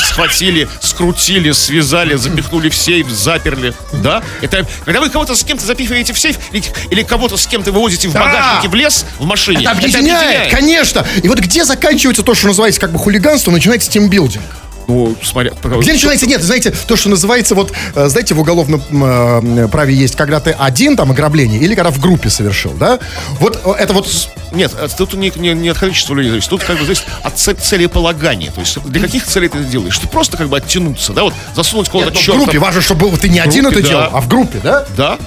схватили, 0.08 0.68
скрутили, 0.80 1.52
связали, 1.52 2.14
запихнули 2.16 2.68
в 2.68 2.76
сейф, 2.76 3.08
заперли. 3.08 3.74
Да? 3.92 4.22
Это 4.40 4.66
когда 4.84 5.00
вы 5.00 5.10
кого-то 5.10 5.34
с 5.34 5.44
кем-то 5.44 5.64
запихиваете 5.66 6.12
в 6.12 6.18
сейф 6.18 6.36
или, 6.52 6.62
или 6.90 7.02
кого-то 7.02 7.36
с 7.36 7.46
кем-то 7.46 7.72
вывозите 7.72 8.08
в 8.08 8.12
Да. 8.12 8.20
багажнике 8.20 8.68
в 8.68 8.74
лес 8.74 9.04
в 9.18 9.24
машине. 9.24 9.60
Это 9.62 9.70
объединяет, 9.72 10.50
конечно. 10.50 11.06
И 11.22 11.28
вот 11.28 11.38
где 11.40 11.64
заканчивается 11.64 12.22
то, 12.22 12.34
что 12.34 12.46
называется 12.48 12.80
как 12.80 12.92
бы 12.92 12.98
хулиганство, 12.98 13.50
начинается 13.50 13.90
тимбилдинг. 13.90 14.44
Ну, 14.90 15.16
смотря... 15.22 15.52
Где 15.62 15.92
начинается, 15.92 16.26
нет, 16.26 16.42
знаете, 16.42 16.72
то, 16.72 16.96
что 16.96 17.08
называется, 17.10 17.54
вот, 17.54 17.72
э, 17.94 18.08
знаете, 18.08 18.34
в 18.34 18.40
уголовном 18.40 18.82
э, 18.90 19.68
праве 19.68 19.94
есть, 19.94 20.16
когда 20.16 20.40
ты 20.40 20.50
один, 20.50 20.96
там, 20.96 21.12
ограбление, 21.12 21.60
или 21.60 21.76
когда 21.76 21.92
в 21.92 22.00
группе 22.00 22.28
совершил, 22.28 22.72
да? 22.72 22.98
Вот 23.38 23.60
э, 23.64 23.70
это 23.78 23.92
вот... 23.92 24.08
Нет, 24.50 24.72
тут 24.98 25.14
не, 25.14 25.32
не, 25.36 25.54
не 25.54 25.68
от 25.68 25.78
количества 25.78 26.14
людей 26.14 26.30
зависит, 26.30 26.50
тут 26.50 26.64
как 26.64 26.76
бы 26.76 26.84
зависит 26.84 27.04
от 27.22 27.38
целеполагания. 27.38 28.50
То 28.50 28.60
есть 28.60 28.82
для 28.82 29.00
каких 29.00 29.24
целей 29.26 29.48
ты 29.48 29.58
это 29.58 29.68
делаешь? 29.68 29.96
Ты 29.96 30.08
просто 30.08 30.36
как 30.36 30.48
бы 30.48 30.56
оттянуться, 30.56 31.12
да, 31.12 31.22
вот 31.22 31.34
засунуть 31.54 31.88
кого-то 31.88 32.10
ну, 32.10 32.16
в 32.16 32.20
черта. 32.20 32.38
группе 32.38 32.58
важно, 32.58 32.80
чтобы 32.80 33.16
ты 33.16 33.28
не 33.28 33.38
один 33.38 33.62
группе, 33.62 33.78
это 33.78 33.88
да. 33.88 33.88
делал, 33.88 34.10
а 34.12 34.20
в 34.20 34.26
группе, 34.26 34.58
да? 34.60 34.84
Да? 34.96 35.18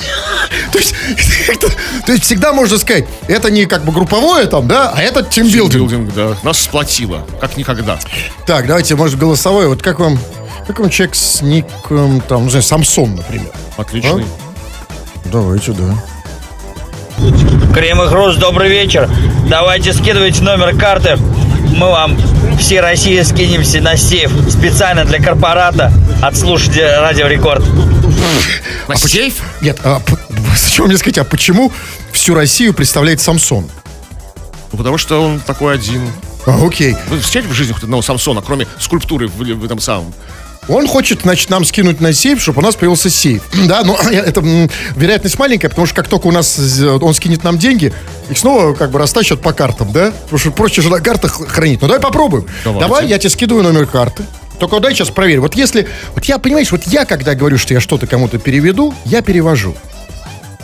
То 0.72 0.78
есть, 0.78 0.94
это- 1.48 1.70
то 2.04 2.12
есть 2.12 2.24
всегда 2.24 2.52
можно 2.52 2.78
сказать, 2.78 3.06
это 3.28 3.50
не 3.50 3.66
как 3.66 3.84
бы 3.84 3.92
групповое 3.92 4.46
там, 4.46 4.68
да, 4.68 4.92
а 4.94 5.00
это 5.02 5.22
тимбилдинг. 5.22 5.72
Билдинг, 5.90 6.14
да. 6.14 6.36
Нас 6.42 6.60
сплотило, 6.60 7.26
как 7.40 7.56
никогда. 7.56 7.98
Так, 8.46 8.66
давайте, 8.66 8.94
может, 8.94 9.18
голосовое. 9.18 9.68
Вот 9.68 9.82
как 9.82 9.98
вам, 9.98 10.18
как 10.66 10.78
вам 10.78 10.90
человек 10.90 11.14
с 11.16 11.42
ником, 11.42 12.20
там, 12.20 12.44
не 12.44 12.50
знаю, 12.50 12.62
Самсон, 12.62 13.16
например? 13.16 13.50
Отличный. 13.76 14.26
Давайте, 15.26 15.72
да. 15.72 15.94
Крем 17.74 18.02
и 18.02 18.06
Хруст, 18.06 18.38
добрый 18.38 18.68
вечер. 18.68 19.08
Давайте 19.48 19.92
скидывайте 19.92 20.42
номер 20.42 20.76
карты. 20.76 21.18
Мы 21.76 21.88
вам 21.88 22.16
все 22.58 22.80
России 22.80 23.20
скинемся 23.20 23.82
на 23.82 23.98
сейф 23.98 24.32
специально 24.50 25.04
для 25.04 25.22
корпората 25.22 25.92
от 26.22 26.34
слушателей 26.34 26.98
Радио 26.98 27.26
Рекорд. 27.26 27.62
На 28.88 28.96
сейф? 28.96 29.42
Нет, 29.60 29.78
а, 29.84 30.00
зачем 30.56 30.86
мне 30.86 30.96
сказать, 30.96 31.18
а 31.18 31.24
почему 31.24 31.70
всю 32.12 32.34
Россию 32.34 32.72
представляет 32.72 33.20
Самсон? 33.20 33.68
Ну, 34.72 34.78
потому 34.78 34.96
что 34.96 35.22
он 35.22 35.38
такой 35.40 35.74
один. 35.74 36.00
А, 36.46 36.66
окей. 36.66 36.96
Вы 37.08 37.20
встречали 37.20 37.52
в 37.52 37.54
жизни 37.54 37.74
хоть 37.74 37.82
одного 37.82 38.00
Самсона, 38.00 38.40
кроме 38.40 38.66
скульптуры 38.78 39.28
в, 39.28 39.36
в 39.36 39.64
этом 39.64 39.78
самом? 39.78 40.14
Он 40.68 40.86
хочет, 40.86 41.22
значит, 41.22 41.50
нам 41.50 41.64
скинуть 41.64 42.00
на 42.00 42.12
сейф, 42.12 42.40
чтобы 42.42 42.60
у 42.60 42.62
нас 42.62 42.74
появился 42.74 43.10
сейф. 43.10 43.42
Да, 43.66 43.82
но 43.84 43.96
это 44.12 44.40
м, 44.40 44.70
вероятность 44.96 45.38
маленькая, 45.38 45.68
потому 45.68 45.86
что 45.86 45.96
как 45.96 46.08
только 46.08 46.26
у 46.26 46.32
нас 46.32 46.58
э, 46.80 46.86
он 47.00 47.14
скинет 47.14 47.44
нам 47.44 47.58
деньги, 47.58 47.92
их 48.28 48.38
снова 48.38 48.74
как 48.74 48.90
бы 48.90 48.98
растащат 48.98 49.40
по 49.40 49.52
картам, 49.52 49.92
да? 49.92 50.12
Потому 50.24 50.38
что 50.38 50.50
проще 50.50 50.82
же 50.82 50.90
на 50.90 51.00
картах 51.00 51.40
хранить. 51.48 51.80
Ну 51.82 51.88
давай 51.88 52.02
попробуем. 52.02 52.46
Давайте. 52.64 52.80
Давай, 52.86 53.06
я 53.06 53.18
тебе 53.18 53.30
скидываю 53.30 53.64
номер 53.64 53.86
карты. 53.86 54.24
Только 54.58 54.80
дай 54.80 54.94
сейчас 54.94 55.10
проверь. 55.10 55.40
Вот 55.40 55.54
если... 55.54 55.86
Вот 56.14 56.24
я, 56.24 56.38
понимаешь, 56.38 56.72
вот 56.72 56.84
я, 56.86 57.04
когда 57.04 57.34
говорю, 57.34 57.58
что 57.58 57.74
я 57.74 57.80
что-то 57.80 58.06
кому-то 58.06 58.38
переведу, 58.38 58.94
я 59.04 59.20
перевожу. 59.20 59.74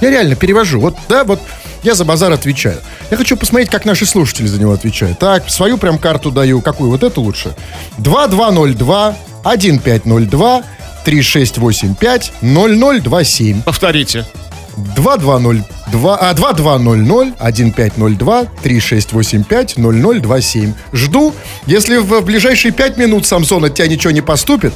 Я 0.03 0.11
реально 0.11 0.35
перевожу. 0.35 0.81
Вот, 0.81 0.97
да, 1.09 1.23
вот 1.23 1.41
я 1.85 1.95
за 1.95 2.05
базар 2.05 2.33
отвечаю. 2.33 2.81
Я 3.11 3.17
хочу 3.17 3.37
посмотреть, 3.37 3.71
как 3.71 3.85
наши 3.85 4.05
слушатели 4.05 4.49
за 4.49 4.59
него 4.61 4.73
отвечают. 4.73 5.21
Так, 5.21 5.49
свою 5.49 5.79
прям 5.79 5.97
карту 5.97 6.33
даю. 6.33 6.61
Какую? 6.61 6.91
Вот 6.91 7.05
эту 7.05 7.21
лучше. 7.21 7.55
2202 7.99 9.17
1502 9.45 10.63
3685 11.05 12.33
0027 12.43 13.63
Повторите. 13.63 14.27
2202 14.77 16.17
а, 16.19 16.35
2200 16.35 17.35
1502 17.39 18.45
3685 18.63 19.77
0027 19.77 20.75
Жду. 20.93 21.33
Если 21.67 21.97
в 21.99 22.21
в 22.21 22.25
ближайшие 22.25 22.73
5 22.73 22.97
минут, 22.97 23.25
Самсон, 23.25 23.65
от 23.65 23.75
тебя 23.75 23.87
ничего 23.87 24.11
не 24.11 24.21
поступит, 24.21 24.73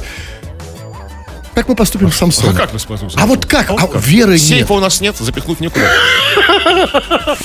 как 1.57 1.69
мы 1.69 1.75
поступим 1.75 2.11
с 2.11 2.15
А 2.17 2.19
Самсоном? 2.19 2.55
как 2.55 2.71
вы 2.71 2.77
смотрите? 2.77 3.17
А 3.19 3.25
вот 3.25 3.47
как? 3.47 3.71
вот 3.71 3.95
А 3.95 3.97
веры 3.97 4.33
нет. 4.33 4.41
Сейфа 4.41 4.73
у 4.73 4.79
нас 4.79 5.01
нет, 5.01 5.17
запихнуть 5.17 5.59
некуда. 5.59 5.89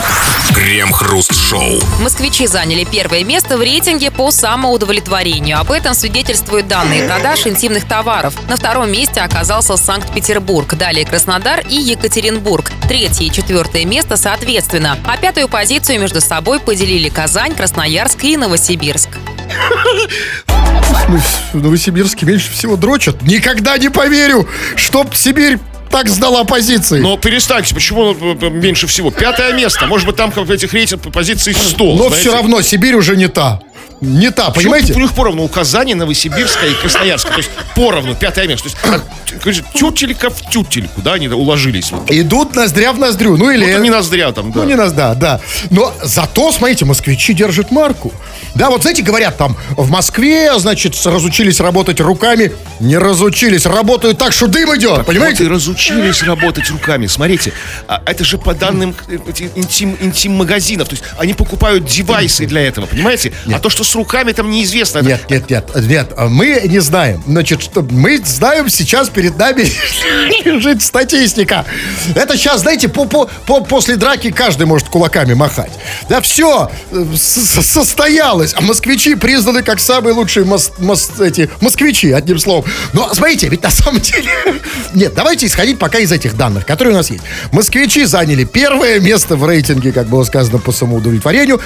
Крем-хруст-шоу. 0.54 1.80
Москвичи 1.98 2.46
заняли 2.46 2.84
первое 2.84 3.24
место 3.24 3.56
в 3.56 3.62
рейтинге 3.62 4.10
по 4.10 4.30
самоудовлетворению. 4.30 5.58
Об 5.58 5.72
этом 5.72 5.94
свидетельствуют 5.94 6.68
данные 6.68 7.04
продаж 7.08 7.46
интимных 7.46 7.88
товаров. 7.88 8.34
На 8.50 8.58
втором 8.58 8.92
месте 8.92 9.22
оказался 9.22 9.78
Санкт-Петербург, 9.78 10.74
далее 10.74 11.06
Краснодар 11.06 11.60
и 11.66 11.76
Екатеринбург. 11.76 12.70
Третье 12.86 13.24
и 13.24 13.30
четвертое 13.32 13.86
место 13.86 14.18
соответственно. 14.18 14.98
А 15.06 15.16
пятую 15.16 15.48
позицию 15.48 16.00
между 16.00 16.20
собой 16.20 16.60
поделили 16.60 17.08
Казань, 17.08 17.54
Красноярск 17.54 18.24
и 18.24 18.36
Новосибирск. 18.36 19.08
Ну, 21.08 21.18
в 21.52 21.62
Новосибирске 21.62 22.26
меньше 22.26 22.50
всего 22.50 22.76
дрочат. 22.76 23.22
Никогда 23.22 23.78
не 23.78 23.88
поверю, 23.88 24.48
чтоб 24.76 25.14
Сибирь 25.14 25.58
так 25.90 26.08
сдала 26.08 26.44
позиции. 26.44 27.00
Но 27.00 27.16
перестаньте, 27.18 27.74
почему 27.74 28.12
э, 28.14 28.50
меньше 28.50 28.86
всего? 28.86 29.10
Пятое 29.10 29.52
место. 29.52 29.86
Может 29.86 30.06
быть, 30.06 30.16
там 30.16 30.32
как 30.32 30.46
в 30.46 30.50
этих 30.50 30.72
рейтинг 30.72 31.12
позиций 31.12 31.54
100. 31.54 31.84
Но 31.84 32.08
знаете? 32.08 32.16
все 32.16 32.32
равно 32.32 32.62
Сибирь 32.62 32.94
уже 32.94 33.16
не 33.16 33.28
та. 33.28 33.60
Не 34.02 34.32
та, 34.32 34.50
Почему 34.50 34.72
понимаете? 34.72 34.94
У 34.94 34.98
них 34.98 35.12
поровну 35.12 35.44
у 35.44 35.48
Казани, 35.48 35.94
Новосибирска 35.94 36.66
и 36.66 36.74
Красноярска. 36.74 37.30
То 37.30 37.38
есть 37.38 37.50
поровну, 37.76 38.16
пятое 38.16 38.48
место. 38.48 38.68
То 38.68 38.90
есть 38.90 39.42
говорит, 39.42 39.64
тютелька 39.74 40.28
в 40.28 40.40
тютельку, 40.50 41.00
да, 41.02 41.14
они 41.14 41.28
уложились. 41.28 41.92
Вот. 41.92 42.10
Идут 42.10 42.56
ноздря 42.56 42.92
в 42.92 42.98
ноздрю. 42.98 43.36
Ну 43.36 43.50
или... 43.50 43.72
Вот 43.72 43.80
не 43.80 43.90
ноздря 43.90 44.32
там, 44.32 44.50
да. 44.50 44.60
Ну, 44.60 44.68
не 44.68 44.74
нас, 44.74 44.92
да, 44.92 45.14
да. 45.14 45.40
Но 45.70 45.94
зато, 46.02 46.50
смотрите, 46.50 46.84
москвичи 46.84 47.32
держат 47.32 47.70
марку. 47.70 48.12
Да, 48.56 48.70
вот 48.70 48.82
знаете, 48.82 49.02
говорят 49.02 49.36
там, 49.38 49.56
в 49.70 49.88
Москве, 49.88 50.58
значит, 50.58 50.94
разучились 51.06 51.60
работать 51.60 52.00
руками. 52.00 52.52
Не 52.80 52.98
разучились, 52.98 53.66
работают 53.66 54.18
так, 54.18 54.32
что 54.32 54.48
дым 54.48 54.76
идет, 54.76 54.90
Вот 54.90 55.02
и 55.02 55.04
понимаете? 55.04 55.46
разучились 55.46 56.22
работать 56.24 56.68
руками. 56.70 57.06
Смотрите, 57.06 57.52
а 57.86 58.02
это 58.04 58.24
же 58.24 58.36
по 58.36 58.52
данным 58.52 58.96
э, 59.08 59.18
эти 59.28 59.48
интим, 59.54 59.96
интим-магазинов. 60.00 60.88
То 60.88 60.94
есть 60.94 61.04
они 61.18 61.34
покупают 61.34 61.84
девайсы 61.84 62.46
для 62.46 62.62
этого, 62.62 62.86
понимаете? 62.86 63.32
А 63.52 63.60
то, 63.60 63.70
что 63.70 63.84
с 63.92 63.94
руками 63.94 64.32
там 64.32 64.50
неизвестно. 64.50 65.00
Нет, 65.00 65.28
нет, 65.28 65.50
нет, 65.50 65.70
нет, 65.76 66.12
а 66.16 66.28
мы 66.28 66.62
не 66.64 66.78
знаем. 66.80 67.22
Значит, 67.26 67.62
что 67.62 67.82
мы 67.82 68.18
знаем, 68.24 68.70
сейчас 68.70 69.10
перед 69.10 69.36
нами 69.36 69.66
лежит 70.44 70.82
статистика. 70.82 71.66
Это 72.14 72.38
сейчас, 72.38 72.62
знаете, 72.62 72.88
по, 72.88 73.04
по, 73.04 73.28
по- 73.46 73.60
после 73.62 73.96
драки 73.96 74.30
каждый 74.30 74.66
может 74.66 74.88
кулаками 74.88 75.34
махать. 75.34 75.72
Да 76.08 76.22
все, 76.22 76.70
состоялось. 77.16 78.54
А 78.56 78.62
москвичи 78.62 79.14
признаны 79.14 79.62
как 79.62 79.78
самые 79.78 80.14
лучшие 80.14 80.46
мос- 80.46 80.72
мос- 80.78 81.22
эти, 81.22 81.50
москвичи, 81.60 82.12
одним 82.12 82.38
словом. 82.38 82.64
Но 82.94 83.12
смотрите, 83.12 83.48
ведь 83.48 83.62
на 83.62 83.70
самом 83.70 84.00
деле... 84.00 84.30
Нет, 84.94 85.12
давайте 85.14 85.46
исходить 85.46 85.78
пока 85.78 85.98
из 85.98 86.12
этих 86.12 86.36
данных, 86.36 86.64
которые 86.66 86.94
у 86.94 86.96
нас 86.96 87.10
есть. 87.10 87.24
Москвичи 87.50 88.04
заняли 88.04 88.44
первое 88.44 89.00
место 89.00 89.36
в 89.36 89.46
рейтинге, 89.46 89.92
как 89.92 90.06
было 90.06 90.24
сказано, 90.24 90.58
по 90.58 90.72
самоудовлетворению. 90.72 91.60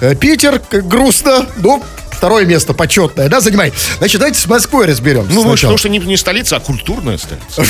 Э, 0.00 0.14
Питер, 0.16 0.60
грустно, 0.70 1.46
ну, 1.68 1.84
второе 2.10 2.46
место 2.46 2.72
почетное, 2.72 3.28
да, 3.28 3.40
занимай. 3.40 3.72
Значит, 3.98 4.20
давайте 4.20 4.40
с 4.40 4.46
Москвой 4.46 4.86
разберемся 4.86 5.32
Ну, 5.34 5.42
сначала. 5.42 5.54
потому 5.72 5.78
что 5.78 5.88
не, 5.88 5.98
не 5.98 6.16
столица, 6.16 6.56
а 6.56 6.60
культурная 6.60 7.18
столица. 7.18 7.62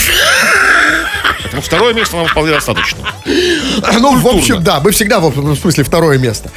Поэтому 1.43 1.62
второе 1.62 1.95
место 1.95 2.17
нам 2.17 2.26
вполне 2.26 2.52
достаточно. 2.52 2.99
Ну, 3.25 4.17
в 4.19 4.26
общем, 4.26 4.62
да, 4.62 4.81
мы 4.81 4.90
всегда, 4.90 5.19
в 5.21 5.57
смысле, 5.57 5.85
второе 5.85 6.19
место. 6.19 6.50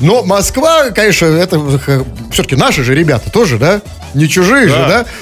Но 0.00 0.22
Москва, 0.22 0.90
конечно, 0.90 1.26
это 1.26 1.60
все-таки 2.32 2.56
наши 2.56 2.84
же 2.84 2.94
ребята 2.94 3.30
тоже, 3.30 3.58
да? 3.58 3.80
Не 4.16 4.28
чужие 4.28 4.66
же, 4.68 4.74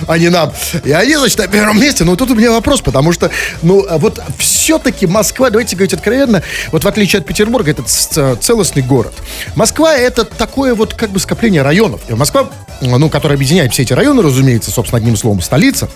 да? 0.06 0.16
Не 0.16 0.28
нам. 0.28 0.52
И 0.84 0.92
они, 0.92 1.16
значит, 1.16 1.38
на 1.38 1.48
первом 1.48 1.80
месте. 1.80 2.04
Но 2.04 2.14
тут 2.16 2.30
у 2.30 2.34
меня 2.34 2.52
вопрос, 2.52 2.80
потому 2.80 3.12
что, 3.12 3.30
ну, 3.62 3.84
а 3.88 3.98
вот 3.98 4.20
все-таки 4.38 5.06
Москва, 5.06 5.50
давайте 5.50 5.74
говорить 5.76 5.92
откровенно, 5.94 6.42
вот 6.72 6.84
в 6.84 6.88
отличие 6.88 7.18
от 7.20 7.26
Петербурга, 7.26 7.72
это 7.72 7.82
целостный 7.82 8.82
город. 8.82 9.12
Москва 9.56 9.94
это 9.94 10.24
такое 10.24 10.74
вот 10.74 10.94
как 10.94 11.10
бы 11.10 11.18
скопление 11.18 11.62
районов. 11.62 12.00
И 12.08 12.14
Москва, 12.14 12.48
ну, 12.80 13.10
которая 13.10 13.36
объединяет 13.36 13.72
все 13.72 13.82
эти 13.82 13.92
районы, 13.92 14.22
разумеется, 14.22 14.70
собственно, 14.70 14.98
одним 14.98 15.16
словом, 15.16 15.40
столица. 15.40 15.88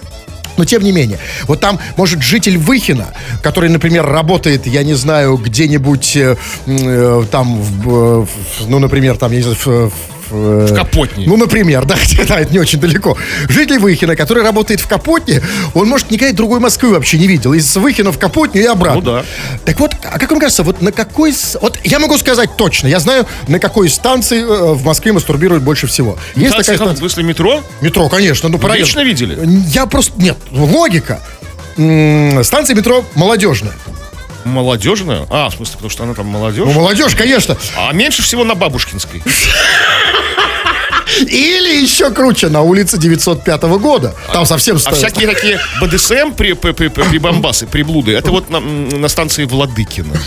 Но 0.57 0.64
тем 0.64 0.83
не 0.83 0.90
менее, 0.90 1.21
вот 1.47 1.61
там 1.61 1.78
может 1.97 2.21
житель 2.21 2.59
Выхина, 2.59 3.14
который, 3.45 3.71
например, 3.71 4.05
работает, 4.05 4.67
я 4.67 4.83
не 4.83 4.95
знаю, 4.95 5.37
где-нибудь 5.37 6.17
э, 6.17 6.37
э, 6.67 7.23
там, 7.31 7.62
в, 7.62 7.88
э, 7.88 8.26
в- 8.26 8.69
ну, 8.69 8.81
например, 8.81 9.17
там, 9.19 9.31
я 9.31 9.37
не 9.38 9.43
знаю, 9.45 9.57
в, 9.57 9.90
в- 9.90 9.93
В 10.31 10.75
Капотне. 10.75 11.27
Ну, 11.27 11.37
например, 11.37 11.85
да, 11.87 11.97
да, 12.27 12.41
это 12.41 12.53
не 12.53 12.59
очень 12.59 12.81
далеко. 12.81 13.17
Житель 13.49 13.79
Выхина, 13.79 14.17
который 14.17 14.43
работает 14.43 14.81
в 14.81 14.89
Капотне, 14.89 15.43
он, 15.75 15.89
может, 15.89 16.11
никакой 16.11 16.33
другой 16.33 16.61
Москвы 16.61 16.91
вообще 16.91 17.19
не 17.19 17.27
видел. 17.27 17.53
Из 17.53 17.77
Выхина 17.77 18.13
в 18.13 18.19
Капотню 18.19 18.63
и 18.63 18.67
обратно. 18.67 19.01
Ну 19.01 19.07
да. 19.07 19.25
Так 19.65 19.81
вот, 19.81 19.93
а 20.05 20.19
как 20.19 20.31
вам 20.31 20.41
кажется, 20.41 20.63
вот 20.63 20.83
на 20.83 20.93
какой... 20.93 21.35
Вот 21.61 21.79
я 21.85 21.99
могу 21.99 22.17
сказать 22.19 22.57
точно, 22.57 22.89
я 22.89 23.01
знаю, 23.01 23.27
на 23.47 23.59
какой 23.59 23.89
станции 23.89 24.41
э, 24.43 24.73
в 24.75 24.85
Москве 24.85 25.13
мастурбируют 25.13 25.63
больше 25.63 25.87
всего. 25.87 26.19
Есть 26.35 26.51
Станция, 26.51 26.75
такая 26.75 26.77
станция. 26.77 26.95
в 26.97 26.99
смысле 26.99 27.23
метро? 27.25 27.63
Метро, 27.81 28.09
конечно. 28.09 28.49
Ну, 28.49 28.59
правильно. 28.59 28.85
лично 28.85 29.05
видели? 29.05 29.39
Я 29.69 29.87
просто... 29.87 30.21
Нет, 30.21 30.37
логика. 30.51 31.21
Станция 31.77 32.75
метро 32.75 33.05
молодежная. 33.15 33.73
Молодежная? 34.45 35.26
А, 35.30 35.49
в 35.50 35.54
смысле, 35.54 35.75
потому 35.75 35.90
что 35.90 36.02
она 36.04 36.14
там 36.14 36.26
молодежь? 36.26 36.64
Ну, 36.66 36.73
молодежь, 36.73 37.14
конечно. 37.14 37.57
А 37.76 37.92
меньше 37.92 38.23
всего 38.23 38.45
на 38.45 38.54
Бабушкинской. 38.54 39.23
Или 41.21 41.83
еще 41.83 42.11
круче, 42.11 42.49
на 42.49 42.62
улице 42.62 42.99
905 42.99 43.62
года. 43.80 44.14
Там 44.33 44.47
совсем... 44.47 44.76
А 44.76 44.78
ста- 44.78 44.92
всякие 44.92 45.26
такие 45.26 45.59
БДСМ 45.80 46.33
при, 46.37 46.52
при, 46.52 46.73
при, 46.73 46.88
при 46.88 47.18
бомбасы, 47.18 47.66
приблуды, 47.66 48.12
это 48.14 48.30
вот 48.30 48.50
на, 48.50 48.61
на 48.61 49.09
станции 49.09 49.45
Владыкина. 49.45 50.14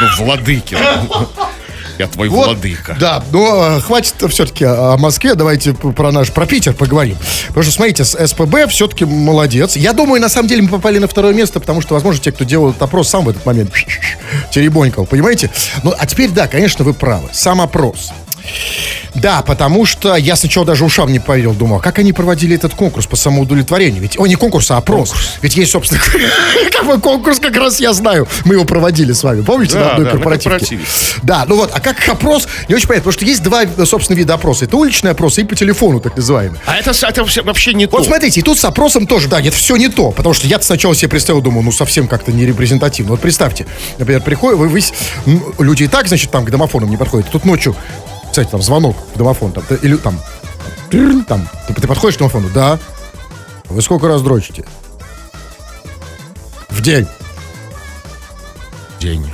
Ну, 0.00 0.06
Владыкина. 0.24 1.28
Я 1.98 2.06
твой 2.06 2.28
Вот, 2.28 2.46
владыка. 2.46 2.96
Да, 2.98 3.22
но 3.32 3.76
э, 3.76 3.80
хватит 3.80 4.14
все-таки 4.28 4.64
о 4.64 4.96
Москве, 4.96 5.34
давайте 5.34 5.72
про 5.74 6.12
наш, 6.12 6.30
про 6.32 6.46
Питер 6.46 6.74
поговорим. 6.74 7.16
Потому 7.48 7.62
что, 7.64 7.72
смотрите, 7.72 8.04
с 8.04 8.26
СПБ 8.26 8.68
все-таки 8.68 9.04
молодец. 9.04 9.76
Я 9.76 9.92
думаю, 9.92 10.20
на 10.20 10.28
самом 10.28 10.48
деле 10.48 10.62
мы 10.62 10.68
попали 10.68 10.98
на 10.98 11.08
второе 11.08 11.34
место, 11.34 11.60
потому 11.60 11.80
что, 11.80 11.94
возможно, 11.94 12.22
те, 12.22 12.32
кто 12.32 12.44
делал 12.44 12.74
опрос, 12.78 13.08
сам 13.08 13.24
в 13.24 13.28
этот 13.28 13.44
момент 13.44 13.72
теребонькал, 14.50 15.06
понимаете? 15.06 15.50
Ну, 15.82 15.92
а 15.96 16.06
теперь, 16.06 16.30
да, 16.30 16.46
конечно, 16.46 16.84
вы 16.84 16.94
правы. 16.94 17.28
Сам 17.32 17.60
опрос. 17.60 18.12
Да, 19.14 19.42
потому 19.42 19.84
что 19.86 20.14
я 20.16 20.36
сначала 20.36 20.64
даже 20.66 20.84
ушам 20.84 21.10
не 21.10 21.18
поверил, 21.18 21.52
думал, 21.54 21.80
как 21.80 21.98
они 21.98 22.12
проводили 22.12 22.54
этот 22.54 22.74
конкурс 22.74 23.06
по 23.06 23.16
самоудовлетворению. 23.16 24.00
Ведь, 24.02 24.18
о, 24.18 24.26
не 24.26 24.36
конкурс, 24.36 24.70
а 24.70 24.76
опрос. 24.76 25.12
Ведь 25.42 25.56
есть, 25.56 25.72
собственно, 25.72 26.00
какой 26.70 27.00
конкурс, 27.00 27.40
как 27.40 27.56
раз 27.56 27.80
я 27.80 27.92
знаю. 27.92 28.28
Мы 28.44 28.54
его 28.54 28.64
проводили 28.64 29.12
с 29.12 29.22
вами, 29.24 29.42
помните, 29.42 29.74
Да, 29.74 29.80
на 29.80 29.90
одной 29.92 30.04
да, 30.04 30.10
на 30.10 30.16
корпоративке? 30.18 30.50
корпоративе. 30.50 30.84
Да, 31.22 31.44
ну 31.48 31.56
вот, 31.56 31.70
а 31.74 31.80
как 31.80 32.06
опрос, 32.08 32.46
не 32.68 32.74
очень 32.74 32.86
понятно, 32.86 33.10
потому 33.10 33.12
что 33.12 33.24
есть 33.24 33.42
два, 33.42 33.62
собственно, 33.86 34.16
вида 34.16 34.34
опроса. 34.34 34.66
Это 34.66 34.76
уличный 34.76 35.10
опрос 35.10 35.38
и 35.38 35.44
по 35.44 35.56
телефону, 35.56 36.00
так 36.00 36.16
называемый. 36.16 36.60
А 36.66 36.76
это, 36.76 36.90
это 36.90 37.24
вообще- 37.42 37.74
не 37.74 37.86
Вот 37.86 37.98
то. 37.98 38.04
смотрите, 38.04 38.40
и 38.40 38.42
тут 38.42 38.58
с 38.58 38.64
опросом 38.64 39.06
тоже, 39.06 39.28
да, 39.28 39.40
это 39.40 39.52
все 39.56 39.76
не 39.76 39.88
то, 39.88 40.10
потому 40.12 40.34
что 40.34 40.46
я 40.46 40.60
сначала 40.60 40.94
себе 40.94 41.08
представил, 41.08 41.40
думаю, 41.40 41.64
ну 41.64 41.72
совсем 41.72 42.06
как-то 42.08 42.30
не 42.30 42.46
репрезентативно. 42.46 43.12
Вот 43.12 43.20
представьте, 43.20 43.66
например, 43.98 44.22
приходят, 44.22 44.58
вы, 44.58 44.68
вы, 44.68 44.80
люди 45.58 45.84
и 45.84 45.88
так, 45.88 46.08
значит, 46.08 46.30
там 46.30 46.44
к 46.44 46.50
домофонам 46.50 46.88
не 46.90 46.96
подходят. 46.96 47.28
Тут 47.30 47.44
ночью, 47.44 47.74
кстати, 48.38 48.52
там 48.52 48.62
звонок 48.62 48.96
в 49.14 49.18
домофон, 49.18 49.50
там, 49.50 49.64
или 49.82 49.96
там, 49.96 50.20
там, 51.26 51.48
ты, 51.66 51.74
ты 51.74 51.88
подходишь 51.88 52.14
к 52.14 52.20
домофону, 52.20 52.48
да. 52.54 52.78
Вы 53.68 53.82
сколько 53.82 54.06
раз 54.06 54.22
дрочите? 54.22 54.64
В 56.68 56.80
день. 56.80 57.08
День. 59.00 59.26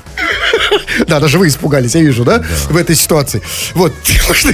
Да, 1.06 1.20
даже 1.20 1.38
вы 1.38 1.48
испугались, 1.48 1.94
я 1.94 2.00
вижу, 2.00 2.24
да, 2.24 2.42
в 2.70 2.76
этой 2.76 2.96
ситуации. 2.96 3.42
Вот, 3.74 3.92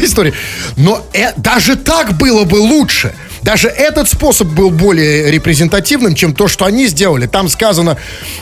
история. 0.02 0.34
Но 0.76 1.06
э- 1.12 1.32
даже 1.36 1.76
так 1.76 2.14
было 2.14 2.44
бы 2.44 2.56
лучше. 2.56 3.14
Даже 3.42 3.68
этот 3.68 4.08
способ 4.08 4.48
был 4.48 4.70
более 4.70 5.30
репрезентативным, 5.30 6.14
чем 6.14 6.34
то, 6.34 6.46
что 6.46 6.66
они 6.66 6.86
сделали. 6.86 7.26
Там 7.26 7.48
сказано, 7.48 7.96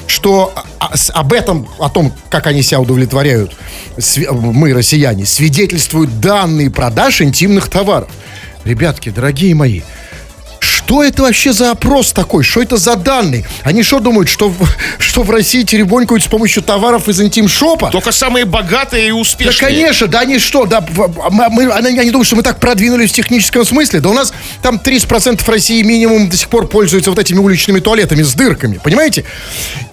что 0.07 0.53
а- 0.81 0.97
с- 0.97 1.11
об 1.15 1.33
этом, 1.33 1.69
о 1.79 1.89
том, 1.89 2.13
как 2.31 2.47
они 2.47 2.63
себя 2.63 2.81
удовлетворяют, 2.81 3.53
мы, 4.31 4.73
россияне, 4.75 5.25
свидетельствуют 5.25 6.21
данные 6.21 6.71
продаж 6.71 7.21
интимных 7.23 7.69
товаров. 7.69 8.09
Ребятки, 8.65 9.11
дорогие 9.11 9.55
мои, 9.55 9.83
что 10.89 11.05
это 11.05 11.21
вообще 11.25 11.53
за 11.53 11.71
опрос 11.73 12.15
такой? 12.15 12.43
Что 12.43 12.63
это 12.63 12.79
за 12.79 12.97
данные? 12.97 13.45
Они 13.63 13.83
что 13.83 14.01
думают, 14.01 14.27
что 14.31 14.49
в, 14.49 14.57
что 14.99 15.23
в 15.23 15.31
России 15.31 15.63
теребонькают 15.63 16.23
с 16.25 16.27
помощью 16.29 16.63
товаров 16.63 17.11
из 17.11 17.21
интим-шопа? 17.21 17.91
Только 17.91 18.11
самые 18.11 18.47
богатые 18.47 19.09
и 19.09 19.11
Да, 19.11 19.17
успешные. 19.17 19.69
конечно, 19.69 20.07
да 20.07 20.21
они 20.21 20.39
что, 20.39 20.65
да, 20.65 20.83
мы, 21.31 21.51
мы- 21.51 21.71
они, 21.71 21.99
они 21.99 22.11
думают, 22.11 22.27
что 22.27 22.37
мы 22.37 22.43
так 22.43 22.59
продвинулись 22.59 23.11
в 23.11 23.15
техническом 23.15 23.67
смысле. 23.67 24.01
Да 24.01 24.09
у 24.09 24.15
нас 24.15 24.33
там 24.63 24.81
30% 24.83 25.47
России 25.47 25.83
минимум 25.83 26.31
до 26.31 26.39
сих 26.39 26.49
пор 26.49 26.67
пользуются 26.67 27.11
вот 27.11 27.19
этими 27.19 27.39
уличными 27.39 27.81
туалетами 27.81 28.23
с 28.23 28.33
дырками, 28.33 28.81
понимаете? 28.83 29.27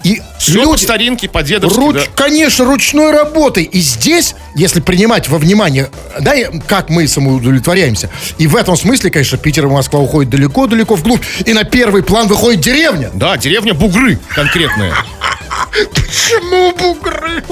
И 0.02 0.22
Все 0.38 0.64
по 0.64 0.76
старинке, 0.76 1.28
по 1.28 1.42
дедовски, 1.42 1.78
Руч- 1.78 1.92
да. 1.94 2.00
Конечно, 2.14 2.64
ручной 2.64 3.10
работой. 3.10 3.64
И 3.64 3.80
здесь, 3.80 4.34
если 4.54 4.80
принимать 4.80 5.28
во 5.28 5.38
внимание, 5.38 5.90
да, 6.20 6.34
как 6.66 6.90
мы 6.90 7.08
самоудовлетворяемся, 7.08 8.10
и 8.38 8.46
в 8.46 8.56
этом 8.56 8.76
смысле, 8.76 9.10
конечно, 9.10 9.38
Питер 9.38 9.64
и 9.64 9.68
Москва 9.68 10.00
уходят 10.00 10.30
далеко-далеко 10.30 10.94
вглубь, 10.94 11.22
и 11.44 11.52
на 11.52 11.64
первый 11.64 12.02
план 12.02 12.28
выходит 12.28 12.60
деревня. 12.60 13.10
Да, 13.14 13.36
деревня 13.36 13.74
Бугры 13.74 14.18
конкретная. 14.34 14.94
Почему 15.94 16.72
бугры? 16.76 17.42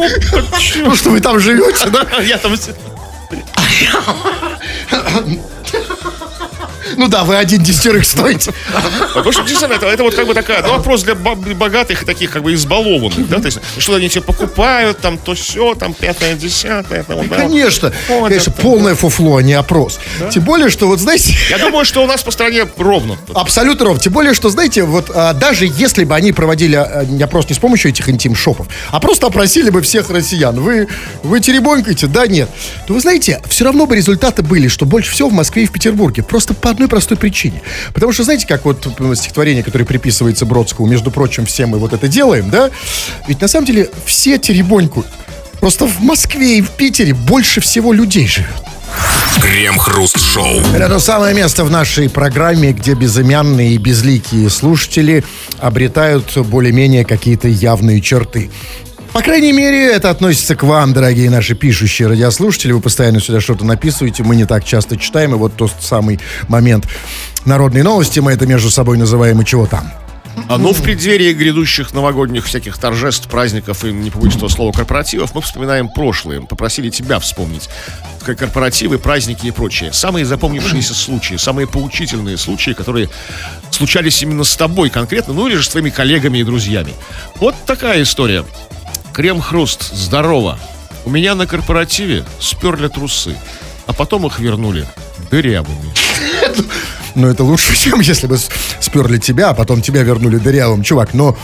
Ну, 0.77 0.95
что 0.95 1.11
вы 1.11 1.21
там 1.21 1.41
живете, 1.41 1.89
да? 1.91 2.07
Я 2.23 2.39
там... 2.39 2.55
Ну 6.97 7.09
да, 7.09 7.25
вы 7.25 7.37
один 7.37 7.63
десятерых 7.63 8.05
стоите. 8.05 8.53
Потому 9.15 9.33
что, 9.33 9.43
действительно, 9.43 9.75
это, 9.75 9.87
это 9.87 10.03
вот 10.03 10.15
как 10.15 10.27
бы 10.27 10.35
такая, 10.35 10.63
ну, 10.63 10.71
вопрос 10.71 11.03
для 11.03 11.15
бо- 11.15 11.35
богатых 11.35 12.03
и 12.03 12.07
таких 12.07 12.31
как 12.31 12.43
бы 12.43 12.55
избалованных, 12.55 13.29
да, 13.29 13.39
то 13.39 13.47
есть, 13.47 13.59
что 13.79 13.95
они 13.95 14.09
тебе 14.09 14.23
покупают, 14.23 14.99
там, 14.99 15.19
то 15.19 15.35
все, 15.35 15.75
там, 15.75 15.95
пятое, 15.95 16.35
десятое, 16.35 17.03
там, 17.05 17.29
да. 17.29 17.37
Конечно, 17.37 17.93
Вот 18.09 18.25
конечно, 18.29 18.51
это, 18.51 18.63
полное 18.63 18.95
фуфло, 18.95 19.37
а 19.37 19.43
не 19.43 19.55
опрос. 19.55 19.99
Тем 20.33 20.45
более, 20.45 20.71
что 20.71 20.87
вот, 20.87 21.01
знаете, 21.01 21.35
Я 21.51 21.59
думаю, 21.59 21.85
что 21.85 22.03
у 22.03 22.07
нас 22.07 22.23
по 22.23 22.31
стране 22.31 22.67
ровно. 22.77 23.17
Абсолютно 23.35 23.87
ровно. 23.87 24.01
Тем 24.01 24.13
более, 24.13 24.35
что, 24.35 24.51
знаете, 24.51 24.85
вот 24.85 25.11
а, 25.15 25.33
даже 25.33 25.67
если 25.67 26.05
бы 26.05 26.15
они 26.15 26.33
проводили 26.33 26.77
а, 26.77 27.07
опрос 27.23 27.49
не 27.49 27.55
с 27.55 27.59
помощью 27.59 27.91
этих 27.91 28.09
интим-шопов, 28.09 28.67
а 28.91 29.01
просто 29.01 29.27
опросили 29.27 29.71
бы 29.71 29.83
всех 29.83 30.11
россиян, 30.11 30.59
вы, 30.61 30.89
вы 31.23 31.41
теребонькаете, 31.41 32.07
да, 32.07 32.27
нет, 32.27 32.49
то 32.87 32.95
вы 32.95 33.01
знаете, 33.01 33.41
все 33.49 33.65
равно 33.65 33.87
бы 33.87 33.97
результаты 33.97 34.43
были, 34.43 34.69
что 34.69 34.85
больше 34.87 35.11
всего 35.13 35.29
в 35.29 35.33
Москве 35.33 35.65
и 35.65 35.67
в 35.67 35.73
Петербурге. 35.73 36.23
Просто 36.23 36.55
по 36.55 36.74
одной 36.75 36.89
простой 36.89 37.17
причине. 37.17 37.63
Потому 37.93 38.13
что, 38.13 38.25
знаете, 38.25 38.47
как 38.47 38.65
вот 38.65 38.87
стихотворение, 39.15 39.63
которое 39.63 39.85
приписывается 39.85 40.45
Бродскому, 40.45 40.87
между 40.87 41.11
прочим, 41.11 41.47
все 41.47 41.67
мы 41.67 41.79
вот 41.79 41.93
это 41.93 42.07
делаем, 42.07 42.51
да, 42.51 42.71
ведь 43.27 43.41
на 43.41 43.49
самом 43.49 43.67
деле 43.67 43.89
все 44.05 44.39
теребонькают. 44.39 45.07
Просто 45.61 45.87
в 45.87 46.01
Москве 46.01 46.59
и 46.59 46.61
в 46.61 46.71
Питере 46.71 47.15
больше 47.15 47.61
всего 47.63 47.93
людей 47.93 48.27
живет. 48.27 48.51
Крем-хруст-шоу. 49.41 50.61
Это 50.75 51.01
самое 51.01 51.35
место 51.35 51.65
в 51.65 51.71
нашей 51.71 52.09
программе, 52.09 52.73
где 52.73 52.95
безымянные 52.95 53.73
и 53.73 53.79
безликие 53.79 54.49
слушатели 54.51 55.25
обретают 55.59 56.37
более-менее 56.37 57.05
какие-то 57.05 57.49
явные 57.49 58.01
черты. 58.01 58.51
По 59.15 59.23
крайней 59.23 59.53
мере, 59.53 59.93
это 59.93 60.11
относится 60.11 60.57
к 60.57 60.65
вам, 60.65 60.93
дорогие 60.93 61.31
наши 61.31 61.55
пишущие 61.55 62.09
радиослушатели. 62.09 62.73
Вы 62.73 62.81
постоянно 62.81 63.21
сюда 63.21 63.41
что-то 63.41 63.65
написываете, 63.65 64.25
мы 64.25 64.35
не 64.35 64.45
так 64.45 64.65
часто 64.65 64.97
читаем. 64.97 65.37
И 65.37 65.39
вот 65.39 65.55
тот 65.55 65.71
самый 65.79 66.19
момент 66.49 66.89
народной 67.45 67.85
новости, 67.85 68.19
мы 68.19 68.33
это 68.33 68.45
между 68.45 68.71
собой 68.71 68.99
называем 68.99 69.41
и 69.41 69.45
чего 69.45 69.67
там. 69.67 69.89
А, 70.49 70.59
ну, 70.59 70.73
в 70.73 70.83
преддверии 70.83 71.33
грядущих 71.33 71.95
новогодних 71.95 72.45
всяких 72.45 72.77
торжеств, 72.77 73.29
праздников 73.29 73.85
и, 73.85 73.93
не 73.93 74.11
побоюсь 74.11 74.35
этого 74.35 74.49
слова, 74.49 74.73
корпоративов, 74.73 75.33
мы 75.33 75.43
вспоминаем 75.43 75.89
прошлое. 75.91 76.41
Попросили 76.41 76.91
тебя 76.91 77.21
вспомнить 77.21 77.69
как 78.25 78.41
корпоративы, 78.41 78.99
праздники 78.99 79.47
и 79.47 79.53
прочее. 79.53 79.93
Самые 79.93 80.25
запомнившиеся 80.25 80.93
случаи, 80.93 81.37
самые 81.37 81.69
поучительные 81.69 82.37
случаи, 82.37 82.73
которые 82.73 83.09
случались 83.71 84.21
именно 84.25 84.43
с 84.43 84.57
тобой 84.57 84.91
конкретно, 84.91 85.35
ну 85.35 85.47
или 85.47 85.55
же 85.55 85.63
с 85.63 85.69
твоими 85.69 85.91
коллегами 85.91 86.39
и 86.39 86.43
друзьями. 86.43 86.95
Вот 87.37 87.55
такая 87.65 88.03
история. 88.03 88.45
Крем-хруст, 89.15 89.95
здорово. 89.95 90.59
У 91.05 91.11
меня 91.11 91.37
на 91.37 91.47
корпоративе 91.47 92.25
сперли 92.41 92.89
трусы, 92.89 93.37
а 93.87 93.93
потом 93.93 94.27
их 94.27 94.41
вернули. 94.41 94.89
Дырявыми. 95.31 95.95
Но 97.15 97.29
это 97.29 97.45
лучше, 97.45 97.77
чем 97.81 98.01
если 98.01 98.27
бы 98.27 98.37
сперли 98.81 99.19
тебя, 99.19 99.51
а 99.51 99.55
потом 99.55 99.83
тебя 99.83 100.03
вернули 100.03 100.39
дырявым, 100.39 100.83
чувак. 100.83 101.15
Но 101.15 101.37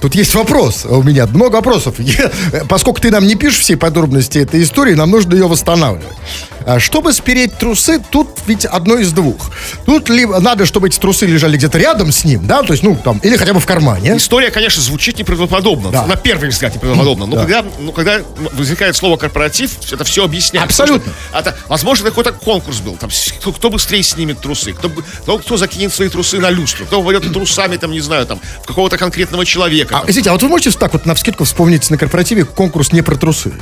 тут 0.00 0.16
есть 0.16 0.34
вопрос 0.34 0.86
у 0.86 1.04
меня, 1.04 1.26
много 1.26 1.54
вопросов. 1.54 1.94
Я- 2.00 2.32
поскольку 2.68 3.00
ты 3.00 3.12
нам 3.12 3.24
не 3.24 3.36
пишешь 3.36 3.60
все 3.60 3.76
подробности 3.76 4.38
этой 4.38 4.64
истории, 4.64 4.94
нам 4.94 5.12
нужно 5.12 5.34
ее 5.34 5.46
восстанавливать. 5.46 6.16
А 6.66 6.80
Чтобы 6.80 7.12
спереть 7.12 7.56
трусы, 7.58 8.02
тут 8.10 8.33
ведь 8.46 8.64
одно 8.64 8.96
из 8.96 9.12
двух. 9.12 9.50
Тут 9.86 10.08
либо 10.08 10.38
надо, 10.40 10.66
чтобы 10.66 10.88
эти 10.88 10.98
трусы 10.98 11.26
лежали 11.26 11.56
где-то 11.56 11.78
рядом 11.78 12.12
с 12.12 12.24
ним, 12.24 12.46
да, 12.46 12.62
то 12.62 12.72
есть, 12.72 12.82
ну, 12.82 12.96
там, 12.96 13.18
или 13.18 13.36
хотя 13.36 13.52
бы 13.54 13.60
в 13.60 13.66
кармане. 13.66 14.16
История, 14.16 14.50
конечно, 14.50 14.82
звучит 14.82 15.18
неправдоподобно. 15.18 15.90
Да. 15.90 16.06
На 16.06 16.16
первый 16.16 16.48
взгляд 16.50 16.74
неправдоподобно. 16.74 17.26
Но, 17.26 17.36
Да. 17.36 17.42
когда, 17.42 17.64
ну, 17.78 17.92
когда 17.92 18.20
возникает 18.52 18.96
слово 18.96 19.16
корпоратив, 19.16 19.72
это 19.92 20.04
все 20.04 20.24
объясняет. 20.24 20.66
Абсолютно. 20.66 21.12
Что 21.30 21.38
это, 21.38 21.56
возможно, 21.68 22.08
какой-то 22.08 22.32
конкурс 22.32 22.80
был. 22.80 22.96
Там, 22.96 23.10
кто, 23.40 23.52
кто 23.52 23.70
быстрее 23.70 24.02
снимет 24.02 24.40
трусы, 24.40 24.72
кто, 24.72 24.88
кто, 24.88 25.38
кто 25.38 25.56
закинет 25.56 25.92
свои 25.92 26.08
трусы 26.08 26.38
на 26.38 26.50
люстру, 26.50 26.86
кто 26.86 27.02
войдет 27.02 27.32
трусами, 27.32 27.76
там, 27.76 27.90
не 27.92 28.00
знаю, 28.00 28.26
там, 28.26 28.40
в 28.62 28.66
какого-то 28.66 28.98
конкретного 28.98 29.44
человека. 29.46 30.00
А, 30.00 30.04
извините, 30.10 30.30
а 30.30 30.32
вот 30.34 30.42
вы 30.42 30.48
можете 30.48 30.70
так 30.78 30.92
вот 30.92 31.06
на 31.06 31.14
вскидку 31.14 31.44
вспомнить 31.44 31.88
на 31.90 31.98
корпоративе 31.98 32.44
конкурс 32.44 32.92
не 32.92 33.02
про 33.02 33.16
трусы? 33.16 33.52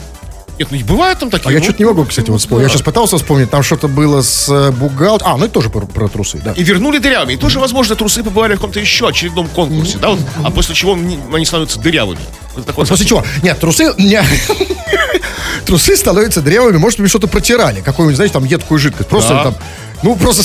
Нет, 0.58 0.68
ну 0.70 0.76
и 0.76 0.82
бывают 0.82 1.18
там 1.18 1.30
такие. 1.30 1.48
А 1.48 1.52
я 1.52 1.58
ну, 1.58 1.64
что-то 1.64 1.78
не 1.78 1.84
могу, 1.86 2.04
кстати, 2.04 2.30
вот 2.30 2.40
вспомнить. 2.40 2.62
Я 2.62 2.68
да. 2.68 2.72
сейчас 2.74 2.82
пытался 2.82 3.16
вспомнить, 3.16 3.50
там 3.50 3.62
что-то 3.62 3.88
было 3.88 4.22
с 4.22 4.70
бухгалтером. 4.72 5.32
А, 5.32 5.36
ну 5.36 5.44
это 5.46 5.54
тоже 5.54 5.70
про, 5.70 5.86
про 5.86 6.08
трусы, 6.08 6.40
да. 6.44 6.52
И 6.52 6.62
вернули 6.62 6.98
дырявыми. 6.98 7.34
И 7.34 7.36
тоже, 7.36 7.58
возможно, 7.58 7.96
трусы 7.96 8.22
побывали 8.22 8.52
в 8.52 8.56
каком-то 8.56 8.78
еще 8.80 9.08
очередном 9.08 9.48
конкурсе, 9.48 9.98
да, 9.98 10.10
вот, 10.10 10.20
а 10.44 10.50
после 10.50 10.74
чего 10.74 10.92
они 10.94 11.44
становятся 11.44 11.80
дырявыми. 11.80 12.20
Вот 12.54 12.66
такой 12.66 12.86
После 12.86 13.06
чего? 13.06 13.24
Нет, 13.42 13.58
трусы... 13.58 13.94
не- 13.98 14.22
Трусы 15.64 15.96
становятся 15.96 16.42
древами, 16.42 16.76
может 16.76 17.00
быть, 17.00 17.08
что-то 17.08 17.28
протирали. 17.28 17.80
Какую-нибудь, 17.80 18.16
знаете, 18.16 18.32
там 18.34 18.44
едкую 18.44 18.78
жидкость. 18.78 19.08
Просто 19.08 19.34
Да. 19.34 19.42
там... 19.44 19.54
Ну, 20.02 20.16
просто 20.16 20.42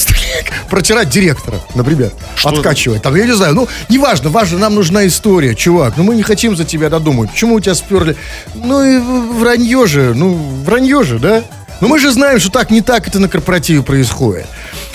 протирать 0.69 1.09
директора, 1.09 1.59
например. 1.75 2.11
Что 2.35 2.49
откачивать. 2.49 3.01
Там, 3.01 3.15
я 3.15 3.25
не 3.25 3.35
знаю, 3.35 3.55
ну, 3.55 3.67
неважно, 3.89 4.29
важно, 4.29 4.59
нам 4.59 4.75
нужна 4.75 5.07
история, 5.07 5.55
чувак. 5.55 5.95
Ну, 5.97 6.03
мы 6.03 6.15
не 6.15 6.23
хотим 6.23 6.55
за 6.55 6.63
тебя 6.63 6.89
додумывать. 6.89 7.31
Почему 7.31 7.55
у 7.55 7.59
тебя 7.59 7.75
сперли? 7.75 8.15
Ну, 8.55 8.83
и 8.83 8.99
вранье 9.39 9.87
же, 9.87 10.13
ну, 10.13 10.35
вранье 10.63 11.03
же, 11.03 11.19
да? 11.19 11.43
Но 11.81 11.87
мы 11.87 11.99
же 11.99 12.11
знаем, 12.11 12.39
что 12.39 12.49
так 12.49 12.71
не 12.71 12.81
так 12.81 13.07
это 13.07 13.19
на 13.19 13.29
корпоративе 13.29 13.83
происходит. 13.83 14.47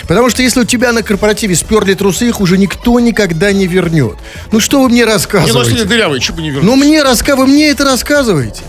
Потому 0.08 0.30
что 0.30 0.42
если 0.42 0.60
у 0.60 0.64
тебя 0.64 0.92
на 0.92 1.02
корпоративе 1.02 1.54
сперли 1.54 1.94
трусы, 1.94 2.28
их 2.28 2.40
уже 2.40 2.58
никто 2.58 2.98
никогда 2.98 3.52
не 3.52 3.66
вернет. 3.66 4.16
Ну, 4.50 4.58
что 4.60 4.82
вы 4.82 4.88
мне 4.88 5.00
Не, 5.00 5.04
ну, 5.04 5.12
рассказываете? 5.12 5.70
если 5.70 5.84
дырявые, 5.84 6.20
что 6.20 6.32
бы 6.32 6.42
не 6.42 6.50
вернуть? 6.50 6.64
Ну, 6.64 6.76
мне 6.76 7.02
раска... 7.02 7.36
вы 7.36 7.46
мне 7.46 7.68
это 7.68 7.84
рассказываете. 7.84 8.62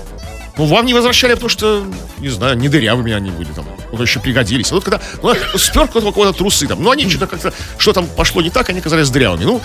Ну, 0.58 0.65
вам 0.65 0.86
не 0.86 0.93
возвращали, 0.93 1.34
потому 1.34 1.49
что, 1.49 1.84
не 2.19 2.29
знаю, 2.29 2.58
не 2.58 2.69
дырявыми 2.69 3.12
они 3.12 3.32
были 3.32 3.49
там. 3.51 3.65
Вот 3.93 4.01
еще 4.08 4.19
пригодились. 4.19 4.71
А 4.71 4.75
вот 4.75 4.84
когда 4.84 4.99
ну, 5.21 5.36
спер 5.60 5.88
кого-то 5.88 6.34
трусы 6.34 6.65
там, 6.65 6.82
ну, 6.82 6.89
они 6.89 7.08
что-то 7.08 7.27
как-то, 7.27 7.53
что 7.77 7.93
там 7.93 8.08
пошло 8.08 8.41
не 8.41 8.49
так, 8.49 8.67
они 8.69 8.79
оказались 8.79 9.12
дырявыми. 9.12 9.43
Ну, 9.43 9.62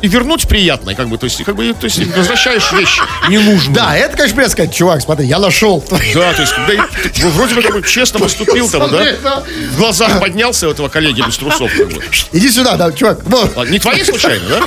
и 0.00 0.08
вернуть 0.08 0.48
приятно, 0.48 0.94
как 0.94 1.08
бы, 1.08 1.18
то 1.18 1.24
есть, 1.24 1.44
как 1.44 1.56
бы, 1.56 1.74
то 1.74 1.84
есть, 1.84 1.98
возвращаешь 2.16 2.72
вещь 2.72 2.98
ненужную. 3.28 3.74
Да, 3.76 3.94
это, 3.94 4.16
конечно, 4.16 4.34
приятно 4.36 4.52
сказать, 4.52 4.74
чувак, 4.74 5.02
смотри, 5.02 5.26
я 5.26 5.38
нашел. 5.38 5.84
Да, 6.14 6.32
то 6.32 6.40
есть, 6.40 6.54
когда 6.54 6.72
и- 6.72 7.08
ты 7.10 7.28
вроде 7.28 7.54
бы 7.54 7.60
как 7.60 7.72
бы 7.74 7.82
честно 7.82 8.18
поступил 8.18 8.70
там, 8.70 8.90
да? 8.90 9.42
В 9.72 9.76
глазах 9.76 10.20
поднялся 10.20 10.68
у 10.68 10.70
этого 10.70 10.88
коллеги 10.88 11.20
без 11.20 11.36
трусов, 11.36 11.70
как 11.76 11.88
бы. 11.88 12.02
Иди 12.32 12.50
сюда, 12.50 12.76
да, 12.76 12.90
чувак. 12.92 13.24
Вот. 13.24 13.52
А, 13.58 13.66
Не 13.66 13.78
твои 13.78 14.02
случайно, 14.04 14.44
да? 14.48 14.60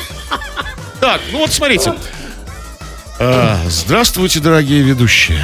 Так, 1.00 1.22
ну 1.32 1.40
вот 1.40 1.52
смотрите. 1.52 1.96
А, 3.18 3.60
здравствуйте, 3.70 4.40
дорогие 4.40 4.84
ведущие. 4.84 5.44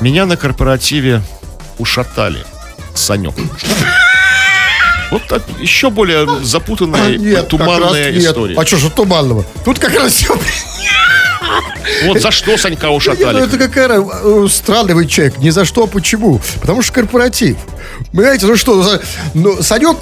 Меня 0.00 0.26
на 0.26 0.36
корпоративе 0.36 1.22
ушатали. 1.78 2.44
Санек. 2.94 3.34
Вот 5.10 5.22
так 5.28 5.42
еще 5.60 5.90
более 5.90 6.26
запутанная 6.44 7.12
и 7.12 7.18
Нет, 7.18 7.34
как 7.34 7.42
раз 7.42 7.48
туманная 7.50 8.10
нет. 8.12 8.22
история. 8.24 8.56
А 8.58 8.66
что 8.66 8.76
же 8.78 8.90
туманного? 8.90 9.44
Тут 9.64 9.78
как 9.78 9.94
раз 9.94 10.12
все. 10.12 10.36
Вот 12.06 12.20
за 12.20 12.30
что 12.30 12.56
Санька 12.56 12.86
Ну, 12.86 12.94
ушатали? 12.94 13.44
это 13.44 13.58
какая 13.58 14.00
э, 14.00 14.48
странный 14.50 14.94
вы 14.94 15.06
человек. 15.06 15.38
Ни 15.38 15.50
за 15.50 15.64
что, 15.64 15.84
а 15.84 15.86
почему? 15.86 16.40
Потому 16.60 16.82
что 16.82 16.92
корпоратив. 16.94 17.58
Понимаете, 18.12 18.46
ну 18.46 18.56
что, 18.56 18.82
за- 18.82 19.02
ну, 19.34 19.62
Санек... 19.62 19.98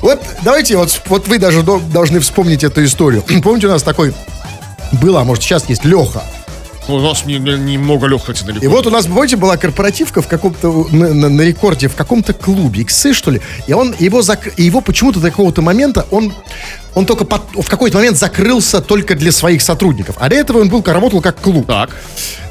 Вот 0.00 0.20
давайте, 0.42 0.76
вот, 0.76 1.00
вот 1.06 1.28
вы 1.28 1.38
даже 1.38 1.62
до- 1.62 1.78
должны 1.78 2.20
вспомнить 2.20 2.64
эту 2.64 2.84
историю. 2.84 3.22
Помните, 3.42 3.66
у 3.66 3.70
нас 3.70 3.82
такой 3.82 4.12
было, 4.92 5.20
а 5.20 5.24
может 5.24 5.42
сейчас 5.44 5.68
есть 5.68 5.84
Леха. 5.84 6.22
У 6.88 6.98
нас 7.00 7.26
не- 7.26 7.38
не- 7.38 7.58
немного 7.58 8.06
легкости 8.06 8.44
далеко. 8.44 8.64
И 8.64 8.68
вот 8.68 8.86
у 8.86 8.90
нас, 8.90 9.06
помните, 9.06 9.36
была 9.36 9.56
корпоративка 9.56 10.22
в 10.22 10.28
каком-то, 10.28 10.86
на, 10.92 11.12
на- 11.12 11.28
на 11.28 11.42
рекорде, 11.42 11.88
в 11.88 11.96
каком-то 11.96 12.32
клубе, 12.32 12.82
иксы, 12.82 13.12
что 13.12 13.32
ли, 13.32 13.40
и 13.66 13.72
он, 13.72 13.94
его, 13.98 14.20
зак- 14.20 14.52
и 14.56 14.62
его 14.62 14.80
почему-то 14.80 15.18
до 15.18 15.30
какого-то 15.30 15.62
момента, 15.62 16.06
он, 16.12 16.32
он 16.94 17.04
только 17.06 17.24
под- 17.24 17.42
в 17.54 17.68
какой-то 17.68 17.98
момент 17.98 18.16
закрылся 18.16 18.80
только 18.80 19.16
для 19.16 19.32
своих 19.32 19.62
сотрудников. 19.62 20.16
А 20.20 20.28
до 20.28 20.36
этого 20.36 20.60
он 20.60 20.68
был, 20.68 20.82
работал 20.86 21.20
как 21.20 21.40
клуб. 21.40 21.66
Так. 21.66 21.90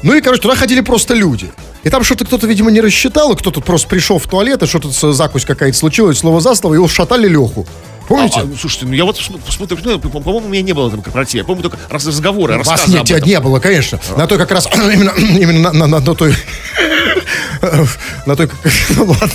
Ну 0.02 0.14
и, 0.14 0.20
короче, 0.20 0.42
туда 0.42 0.54
ходили 0.54 0.80
просто 0.82 1.14
люди. 1.14 1.50
И 1.82 1.88
там 1.88 2.04
что-то 2.04 2.24
кто-то, 2.26 2.46
видимо, 2.46 2.70
не 2.70 2.80
рассчитал, 2.82 3.32
и 3.32 3.36
кто-то 3.36 3.60
просто 3.62 3.88
пришел 3.88 4.18
в 4.18 4.26
туалет, 4.26 4.62
и 4.62 4.66
что-то 4.66 5.12
закусь 5.12 5.44
какая-то 5.46 5.78
случилась, 5.78 6.18
слово 6.18 6.40
за 6.40 6.54
слово, 6.54 6.74
и 6.74 6.76
его 6.76 6.88
шатали 6.88 7.26
Леху. 7.28 7.66
Помните? 8.08 8.40
А, 8.40 8.42
а, 8.42 8.58
слушайте, 8.58 8.86
ну 8.86 8.92
я 8.92 9.04
вот 9.04 9.16
см- 9.16 9.42
посмотрю, 9.44 9.78
ну, 9.82 9.98
по- 9.98 10.08
по-моему, 10.08 10.46
у 10.46 10.50
меня 10.50 10.62
не 10.62 10.72
было 10.72 10.90
там 10.90 11.02
корпоратива. 11.02 11.40
Я 11.40 11.44
помню 11.44 11.62
только 11.62 11.78
раз 11.90 12.06
разговоры, 12.06 12.54
У 12.54 12.58
вас 12.58 12.68
рассказы 12.68 12.92
нет, 12.92 13.00
об 13.02 13.06
тебя 13.06 13.20
не 13.20 13.40
было, 13.40 13.58
конечно. 13.60 13.98
На 14.16 14.26
той 14.26 14.38
как 14.38 14.50
раз, 14.52 14.68
именно, 14.74 15.10
именно 15.18 15.60
на, 15.60 15.72
на- 15.72 15.86
на- 15.86 16.00
на 16.00 16.14
той... 16.14 16.34
На 18.26 18.36
той... 18.36 18.48
Ну, 18.96 19.04
ладно. 19.06 19.28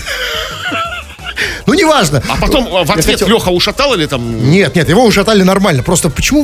Ну, 1.65 1.73
неважно. 1.73 2.21
А 2.27 2.35
потом 2.37 2.67
а, 2.75 2.83
в 2.83 2.91
ответ 2.91 3.05
хотел- 3.19 3.27
Леха 3.27 3.49
ушатал 3.49 3.93
или 3.93 4.05
там... 4.05 4.49
Нет, 4.51 4.75
нет, 4.75 4.89
его 4.89 5.05
ушатали 5.05 5.43
нормально. 5.43 5.83
Просто 5.83 6.09
почему 6.09 6.41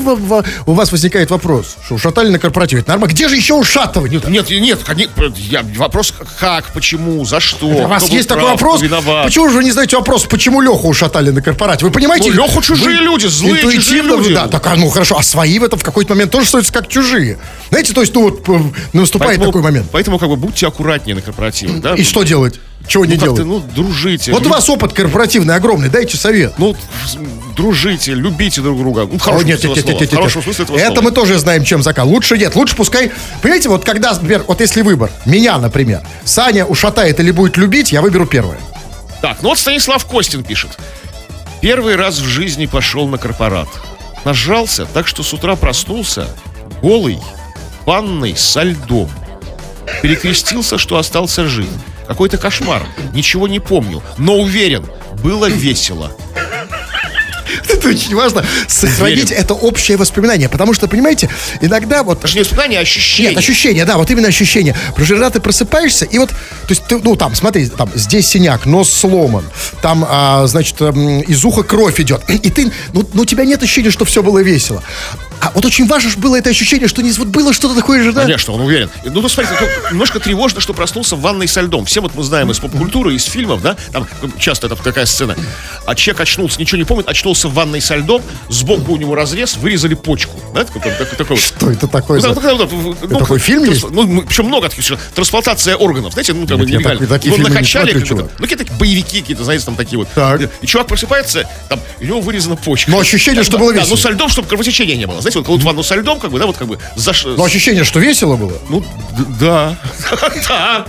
у 0.66 0.74
вас 0.74 0.92
возникает 0.92 1.32
вопрос, 1.32 1.76
что 1.86 1.96
ушатали 1.96 2.30
на 2.30 2.40
корпоративе? 2.40 2.82
Это 2.82 2.92
нормально. 2.92 3.14
Где 3.14 3.28
же 3.28 3.36
еще 3.36 3.54
ушатывать? 3.56 4.12
Нет, 4.28 4.50
нет, 4.50 4.80
коне- 4.86 5.10
я, 5.38 5.64
вопрос 5.76 6.14
как, 6.40 6.66
почему, 6.74 7.24
за 7.26 7.40
что. 7.40 7.68
У 7.68 7.88
вас 7.88 8.08
есть 8.10 8.28
такой 8.28 8.44
вопрос? 8.46 8.82
Почему 9.26 9.50
же 9.50 9.56
вы 9.58 9.64
не 9.64 9.72
знаете 9.72 9.98
вопрос, 9.98 10.26
почему 10.26 10.62
Леху 10.62 10.88
ушатали 10.88 11.32
на 11.32 11.42
корпоративе? 11.42 11.88
Вы 11.90 11.94
понимаете? 11.94 12.32
Ну, 12.32 12.44
Леху 12.44 12.62
чужие 12.62 12.98
люди, 13.00 13.28
злые 13.28 13.62
чужие 13.62 14.02
люди. 14.02 14.34
Да, 14.34 14.48
так, 14.48 14.66
а, 14.68 14.76
ну 14.76 14.90
хорошо, 14.90 15.18
а 15.18 15.24
свои 15.24 15.60
в 15.60 15.64
этом 15.64 15.80
в 15.80 15.84
какой-то 15.84 16.14
момент 16.14 16.32
тоже 16.32 16.48
становятся 16.48 16.74
как 16.74 16.88
чужие. 16.88 17.38
Знаете, 17.70 17.94
то 17.94 18.02
есть, 18.02 18.14
ну 18.14 18.24
вот 18.24 18.44
п- 18.44 18.62
наступает 18.94 19.38
Поэтому- 19.40 19.46
такой 19.48 19.62
момент. 19.62 19.88
Поэтому 19.92 20.20
как 20.20 20.30
бы 20.30 20.36
будьте 20.36 20.68
аккуратнее 20.68 21.16
на 21.16 21.22
корпоративах, 21.22 21.80
да? 21.82 21.96
И 21.96 22.04
что 22.04 22.24
делать? 22.24 22.60
Чего 22.88 23.06
не 23.06 23.16
ну, 23.16 23.20
как-то, 23.20 23.44
делать? 23.44 23.66
ну, 23.68 23.74
дружите. 23.76 24.32
Вот 24.32 24.46
у 24.46 24.50
вас 24.50 24.70
опыт 24.70 24.94
корпоративный 24.94 25.56
огромный, 25.56 25.90
дайте 25.90 26.16
совет. 26.16 26.58
Ну, 26.58 26.76
дружите, 27.56 28.14
любите 28.14 28.62
друг 28.62 28.78
друга. 28.78 29.08
Ну, 29.12 29.18
в 29.18 29.28
О, 29.28 29.42
нет, 29.44 29.64
нет, 29.64 29.66
этого 29.66 29.76
нет, 29.76 29.88
нет, 29.88 30.00
нет. 30.00 30.14
этого 30.14 30.78
Это 30.78 30.88
слова. 30.88 31.02
мы 31.02 31.12
тоже 31.12 31.38
знаем, 31.38 31.66
чем 31.66 31.84
закал. 31.84 32.08
Лучше 32.08 32.38
нет, 32.38 32.56
лучше 32.56 32.76
пускай... 32.76 33.12
Понимаете, 33.42 33.70
вот 33.70 33.84
когда, 33.84 34.14
например, 34.14 34.46
вот 34.48 34.62
если 34.62 34.82
выбор, 34.82 35.12
меня, 35.26 35.58
например, 35.58 36.02
Саня 36.24 36.66
ушатает 36.66 37.20
или 37.20 37.32
будет 37.32 37.58
любить, 37.58 37.92
я 37.92 38.02
выберу 38.02 38.26
первое. 38.26 38.58
Так, 39.22 39.40
ну 39.42 39.50
вот 39.50 39.58
Станислав 39.58 40.06
Костин 40.06 40.44
пишет. 40.44 40.78
Первый 41.62 41.96
раз 41.96 42.20
в 42.20 42.26
жизни 42.26 42.68
пошел 42.68 43.08
на 43.08 43.18
корпорат. 43.18 43.68
Нажался, 44.24 44.86
так 44.86 45.08
что 45.08 45.24
с 45.24 45.34
утра 45.34 45.56
проснулся 45.56 46.28
голый, 46.82 47.20
в 47.84 47.88
ванной 47.88 48.36
со 48.38 48.64
льдом. 48.64 49.10
Перекрестился, 50.02 50.78
что 50.78 50.98
остался 50.98 51.48
жив. 51.48 51.70
Какой-то 52.08 52.38
кошмар. 52.38 52.84
Ничего 53.14 53.48
не 53.48 53.60
помню, 53.60 54.02
но 54.18 54.38
уверен, 54.38 54.86
было 55.24 55.48
весело. 55.50 56.12
Это 57.70 57.90
очень 57.90 58.16
важно, 58.16 58.46
сохранить 58.68 59.30
Верим. 59.30 59.44
это 59.44 59.54
общее 59.54 59.98
воспоминание. 59.98 60.50
Потому 60.50 60.74
что, 60.74 60.88
понимаете, 60.88 61.30
иногда 61.62 62.04
вот... 62.04 62.22
Даже 62.22 62.36
не 62.36 62.42
воспоминание, 62.42 62.80
а 62.80 62.82
ощущение. 62.82 63.32
Нет, 63.32 63.40
ощущение, 63.40 63.86
да, 63.86 63.98
вот 63.98 64.10
именно 64.12 64.28
ощущение. 64.28 64.76
Потому 64.90 65.06
что 65.06 65.30
ты 65.30 65.40
просыпаешься, 65.40 66.06
и 66.06 66.18
вот, 66.18 66.30
то 66.30 66.36
есть, 66.70 66.84
ты, 66.86 66.98
ну, 66.98 67.16
там, 67.16 67.36
смотри, 67.36 67.68
там, 67.70 67.90
здесь 67.96 68.28
синяк, 68.28 68.66
нос 68.66 68.90
сломан, 68.90 69.46
там, 69.82 70.06
а, 70.08 70.46
значит, 70.48 70.80
м, 70.82 71.22
из 71.22 71.44
уха 71.46 71.64
кровь 71.64 72.00
идет, 72.00 72.22
и 72.30 72.50
ты, 72.50 72.72
ну, 72.94 73.08
ну, 73.14 73.22
у 73.22 73.26
тебя 73.26 73.46
нет 73.46 73.62
ощущения, 73.64 73.92
что 73.92 74.06
все 74.06 74.22
было 74.22 74.40
весело. 74.40 74.84
А 75.40 75.52
вот 75.54 75.66
очень 75.66 75.88
важно 75.88 76.10
было 76.18 76.36
это 76.36 76.50
ощущение, 76.50 76.88
что 76.88 77.02
не, 77.02 77.12
вот 77.12 77.28
было 77.28 77.54
что-то 77.54 77.76
такое 77.76 78.04
же, 78.04 78.12
да? 78.12 78.24
Конечно, 78.24 78.54
он 78.54 78.62
уверен. 78.62 78.90
Ну, 79.06 79.22
ну 79.22 79.30
смотрите, 79.30 79.58
немножко 79.92 80.20
тревожно, 80.20 80.62
что 80.62 80.74
проснулся 80.74 81.16
в 81.16 81.22
ванной 81.22 81.48
со 81.48 81.62
льдом. 81.62 81.86
Все 81.86 82.02
вот 82.02 82.16
мы 82.16 82.24
знаем 82.24 82.50
из 82.52 82.60
поп-культуры, 82.60 83.14
из 83.16 83.24
фильмов, 83.26 83.62
да, 83.62 83.76
там 83.92 84.08
часто 84.40 84.68
это 84.68 84.76
такая 84.76 85.06
сцена. 85.06 85.36
А 85.86 85.96
человек 85.96 86.22
очнулся, 86.22 86.60
ничего 86.60 86.78
не 86.78 86.84
помнит, 86.86 87.08
очнулся 87.08 87.48
в 87.48 87.54
ванной 87.54 87.82
со 87.82 87.96
льдом, 87.96 88.22
сбоку 88.50 88.94
у 88.94 88.98
него 88.98 89.16
разрез, 89.16 89.58
вырезали 89.58 89.94
почку. 89.94 90.40
Да, 90.54 90.64
такой, 90.66 90.82
такой, 90.82 91.06
такой. 91.18 91.38
Что 91.38 91.72
это 91.72 91.88
такое? 91.88 92.18
Ну, 92.20 92.22
за- 92.22 92.30
да, 92.30 92.36
такая 92.36 92.56
вот, 92.56 92.72
ну, 92.72 93.20
такой 93.20 93.40
фильм 93.40 93.64
трансп- 93.64 93.70
есть? 93.74 93.90
Ну, 93.92 94.04
ну, 94.08 94.22
причем 94.24 94.46
много 94.46 94.70
таких, 94.70 94.84
что 94.84 94.98
трансплантация 95.14 95.76
органов. 95.76 96.14
Знаете, 96.14 96.34
ну, 96.34 96.46
там 96.48 96.60
Нет, 96.62 96.70
я 96.70 96.80
так- 96.80 97.08
такие 97.08 97.28
Его 97.28 97.36
фильмы 97.38 97.50
не 97.50 97.56
накачали, 97.56 97.92
смотрю, 97.92 98.18
это, 98.18 98.30
ну 98.40 98.48
какие-то 98.48 98.74
боевики 98.74 99.22
какие-то, 99.22 99.44
знаете, 99.44 99.66
там 99.66 99.76
такие 99.76 99.98
вот. 100.00 100.08
Так. 100.16 100.42
И 100.62 100.68
чувак 100.68 100.88
просыпается, 100.88 101.48
там, 101.70 101.80
у 102.00 102.04
него 102.04 102.22
вырезана 102.22 102.56
почка. 102.56 102.90
Но 102.92 103.00
ощущение, 103.00 103.44
что 103.44 103.58
было 103.58 103.72
Да, 103.72 103.80
весело. 103.80 103.96
ну 103.96 104.02
со 104.02 104.10
льдом, 104.10 104.30
чтобы 104.30 104.48
кровотечения 104.48 104.96
не 104.96 105.06
было. 105.06 105.22
Знаете, 105.28 105.40
вот 105.40 105.46
кладут 105.46 105.66
ванну 105.66 105.84
со 105.84 105.96
льдом, 105.96 106.20
как 106.20 106.32
бы, 106.32 106.40
да, 106.40 106.46
вот 106.46 106.56
как 106.58 106.68
бы 106.68 106.80
заш... 106.96 107.26
Но 107.26 107.44
ощущение, 107.44 107.84
что 107.84 108.00
весело 108.00 108.36
было. 108.38 108.54
Ну, 108.70 108.84
да. 109.40 109.76
Да. 110.48 110.86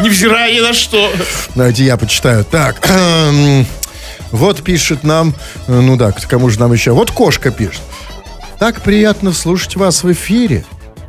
Невзирая 0.00 0.52
ни 0.52 0.60
на 0.60 0.72
что. 0.72 1.10
Давайте 1.54 1.84
я 1.84 1.96
почитаю. 1.96 2.44
Так, 2.44 2.88
вот 4.32 4.62
пишет 4.62 5.04
нам, 5.04 5.34
э, 5.68 5.80
ну 5.80 5.96
да, 5.96 6.12
кому 6.12 6.50
же 6.50 6.58
нам 6.58 6.72
еще? 6.72 6.92
Вот 6.92 7.10
кошка 7.10 7.50
пишет. 7.50 7.80
Так 8.58 8.80
приятно 8.82 9.32
слушать 9.32 9.76
вас 9.76 10.02
в 10.02 10.12
эфире, 10.12 10.64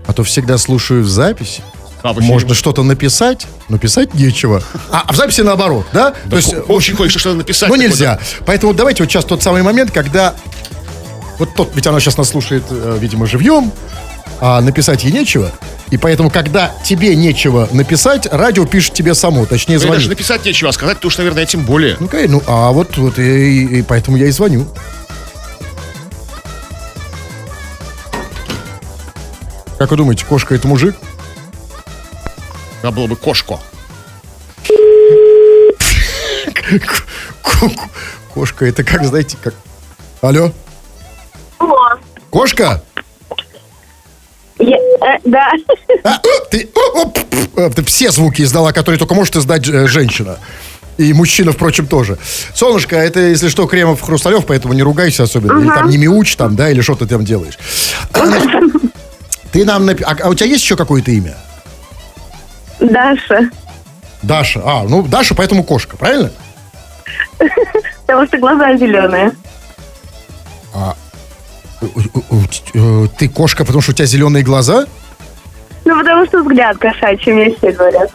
а 0.07 0.13
то 0.13 0.23
всегда 0.23 0.57
слушаю 0.57 1.03
в 1.03 1.09
записи. 1.09 1.61
А, 2.03 2.13
Можно 2.13 2.55
что-то 2.55 2.81
написать, 2.83 3.45
но 3.69 3.77
писать 3.77 4.13
нечего. 4.15 4.63
А, 4.91 5.03
а 5.05 5.13
в 5.13 5.15
записи 5.15 5.41
наоборот, 5.41 5.85
да? 5.93 6.13
То 6.29 6.35
есть, 6.37 6.51
Ко- 6.51 6.61
Очень 6.61 6.95
хочется 6.95 7.19
что-то 7.19 7.37
написать. 7.37 7.69
ну 7.69 7.75
нельзя. 7.75 8.19
Поэтому 8.45 8.73
давайте 8.73 9.03
вот 9.03 9.11
сейчас 9.11 9.23
тот 9.25 9.43
самый 9.43 9.61
момент, 9.61 9.91
когда 9.91 10.33
вот 11.41 11.55
тот, 11.55 11.71
ведь 11.73 11.87
она 11.87 11.99
сейчас 11.99 12.17
нас 12.17 12.29
слушает, 12.29 12.63
э, 12.69 12.97
видимо, 13.01 13.25
живьем, 13.25 13.71
а 14.39 14.61
написать 14.61 15.03
ей 15.03 15.11
нечего. 15.11 15.51
И 15.89 15.97
поэтому, 15.97 16.29
когда 16.29 16.71
тебе 16.83 17.15
нечего 17.15 17.67
написать, 17.71 18.27
радио 18.31 18.63
пишет 18.67 18.93
тебе 18.93 19.15
само, 19.15 19.47
точнее 19.47 19.79
да. 19.79 19.85
Мне 19.85 19.89
даже 19.93 20.01
звонит. 20.03 20.19
написать 20.19 20.45
нечего, 20.45 20.69
а 20.69 20.71
сказать, 20.71 20.99
то 20.99 21.07
уж, 21.07 21.17
наверное, 21.17 21.47
тем 21.47 21.65
более. 21.65 21.97
Ну, 21.99 22.07
конечно, 22.07 22.35
ну, 22.37 22.43
а 22.45 22.71
вот, 22.71 22.95
вот 22.97 23.17
и, 23.17 23.79
и 23.79 23.81
поэтому 23.81 24.17
я 24.17 24.27
и 24.27 24.31
звоню. 24.31 24.67
Как 29.79 29.89
вы 29.89 29.97
думаете, 29.97 30.23
кошка 30.25 30.53
это 30.53 30.67
мужик? 30.67 30.95
Надо 32.83 32.95
было 32.97 33.07
бы 33.07 33.15
кошку. 33.15 33.59
Ко- 36.53 36.79
ко- 36.79 37.71
Кошка 38.33 38.65
это 38.65 38.83
как, 38.83 39.03
знаете, 39.05 39.37
как... 39.41 39.55
Алло? 40.21 40.51
Кошка? 42.31 42.81
Я- 44.57 44.77
э, 44.77 45.19
да. 45.25 45.51
А, 46.03 46.15
э, 46.15 46.45
ты, 46.49 46.69
о, 46.75 47.01
о, 47.01 47.05
п- 47.07 47.21
п- 47.21 47.61
э, 47.61 47.69
ты 47.71 47.83
все 47.83 48.09
звуки 48.11 48.41
издала, 48.43 48.71
которые 48.71 48.97
только 48.99 49.13
может 49.15 49.35
издать 49.35 49.67
э, 49.67 49.87
женщина. 49.87 50.37
И 50.97 51.13
мужчина, 51.13 51.51
впрочем, 51.51 51.87
тоже. 51.87 52.17
Солнышко, 52.53 52.95
это, 52.95 53.19
если 53.19 53.49
что, 53.49 53.65
Кремов 53.65 54.01
Хрусталев, 54.01 54.45
поэтому 54.45 54.73
не 54.73 54.83
ругайся 54.83 55.23
особенно. 55.23 55.59
Или 55.59 55.67
там 55.69 55.89
не 55.89 55.97
мяуч 55.97 56.35
там, 56.35 56.55
да, 56.55 56.69
или 56.69 56.81
что 56.81 56.95
ты 56.95 57.05
там 57.07 57.23
делаешь. 57.25 57.57
Ты 59.51 59.65
нам... 59.65 59.83
напи- 59.89 60.03
А, 60.05 60.15
а 60.23 60.29
у 60.29 60.33
тебя 60.33 60.45
есть 60.47 60.63
еще 60.63 60.77
какое-то 60.77 61.11
имя? 61.11 61.35
Даша. 62.79 63.49
Даша. 64.21 64.61
А, 64.63 64.83
ну, 64.87 65.01
Даша, 65.03 65.35
поэтому 65.35 65.65
кошка, 65.65 65.97
правильно? 65.97 66.31
Потому 68.07 68.25
что 68.27 68.37
глаза 68.37 68.77
зеленые. 68.77 69.31
Э, 70.73 70.93
Ты 73.17 73.29
кошка, 73.29 73.65
потому 73.65 73.81
что 73.81 73.91
у 73.91 73.95
тебя 73.95 74.05
зеленые 74.05 74.43
глаза? 74.43 74.85
Ну, 75.85 75.97
потому 75.97 76.25
что 76.25 76.41
взгляд 76.43 76.77
кошачий, 76.77 77.33
мне 77.33 77.55
все 77.55 77.71
говорят. 77.71 78.11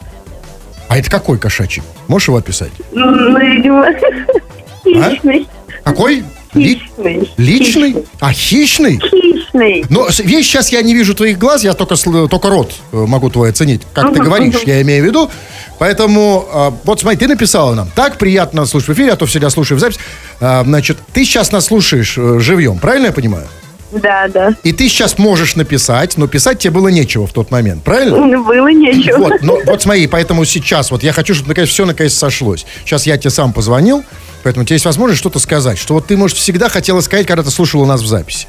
А 0.88 0.98
это 0.98 1.11
какой 1.11 1.38
кошачий? 1.38 1.83
Можешь 2.09 2.29
его 2.29 2.37
описать? 2.37 2.70
Ну, 2.92 3.37
видимо, 3.38 3.87
А? 4.94 5.11
хищный. 5.11 5.48
Какой? 5.83 6.24
Хищный. 6.56 7.30
Личный? 7.36 7.96
А, 8.20 8.32
хищный? 8.32 8.98
Хищный. 9.00 9.84
Но 9.90 10.10
с- 10.10 10.20
видишь, 10.20 10.46
сейчас 10.46 10.70
я 10.70 10.82
не 10.82 10.94
вижу 10.94 11.14
твоих 11.14 11.38
глаз, 11.38 11.64
я 11.64 11.72
только, 11.74 11.96
только 12.28 12.48
рот 12.50 12.72
э, 12.92 12.96
могу 13.06 13.30
твой 13.30 13.50
оценить. 13.50 13.82
Как 13.92 14.12
ты 14.12 14.20
Мгм, 14.20 14.24
говоришь, 14.24 14.54
мгм. 14.54 14.62
я 14.66 14.82
имею 14.82 15.02
в 15.02 15.06
виду. 15.06 15.30
Поэтому, 15.78 16.46
э, 16.52 16.70
вот 16.84 17.00
смотри, 17.00 17.18
ты 17.18 17.28
написала 17.28 17.74
нам. 17.74 17.90
Так 17.94 18.18
приятно 18.18 18.64
слушать 18.66 18.88
в 18.88 18.92
эфире, 18.94 19.12
а 19.12 19.16
то 19.16 19.26
всегда 19.26 19.50
слушаю 19.50 19.76
в 19.78 19.80
запись. 19.80 19.98
А, 20.40 20.64
значит, 20.64 20.98
ты 21.12 21.24
сейчас 21.24 21.52
нас 21.52 21.66
слушаешь 21.66 22.14
э, 22.16 22.38
живьем, 22.40 22.78
правильно 22.78 23.06
я 23.06 23.12
понимаю? 23.12 23.46
Да, 23.92 24.29
да. 24.29 24.55
И 24.62 24.72
ты 24.72 24.88
сейчас 24.88 25.18
можешь 25.18 25.55
написать, 25.57 26.16
но 26.16 26.27
писать 26.27 26.59
тебе 26.59 26.72
было 26.72 26.88
нечего 26.88 27.27
в 27.27 27.33
тот 27.33 27.51
момент, 27.51 27.85
правильно? 27.85 28.16
Ну, 28.16 28.44
Было 28.46 28.68
нечего. 28.68 29.18
Вот, 29.18 29.42
но, 29.42 29.59
вот 29.64 29.83
смотри, 29.83 30.07
поэтому 30.07 30.44
сейчас, 30.44 30.90
вот 30.90 31.03
я 31.03 31.12
хочу, 31.12 31.35
чтобы 31.35 31.51
наконец 31.51 31.70
все 31.70 31.87
наконец 31.87 32.14
сошлось. 32.14 32.66
Сейчас 32.85 33.07
я 33.07 33.16
тебе 33.16 33.31
сам 33.31 33.53
позвонил, 33.53 34.05
поэтому 34.42 34.64
у 34.64 34.66
тебя 34.66 34.75
есть 34.75 34.85
возможность 34.87 35.20
что-то 35.20 35.38
сказать. 35.38 35.79
Что 35.79 35.94
вот 35.94 36.07
ты, 36.07 36.16
может, 36.16 36.37
всегда 36.37 36.68
хотела 36.68 37.01
сказать, 37.01 37.27
когда 37.27 37.42
ты 37.42 37.51
слушала 37.51 37.87
нас 37.87 38.03
в 38.03 38.07
записи. 38.07 38.49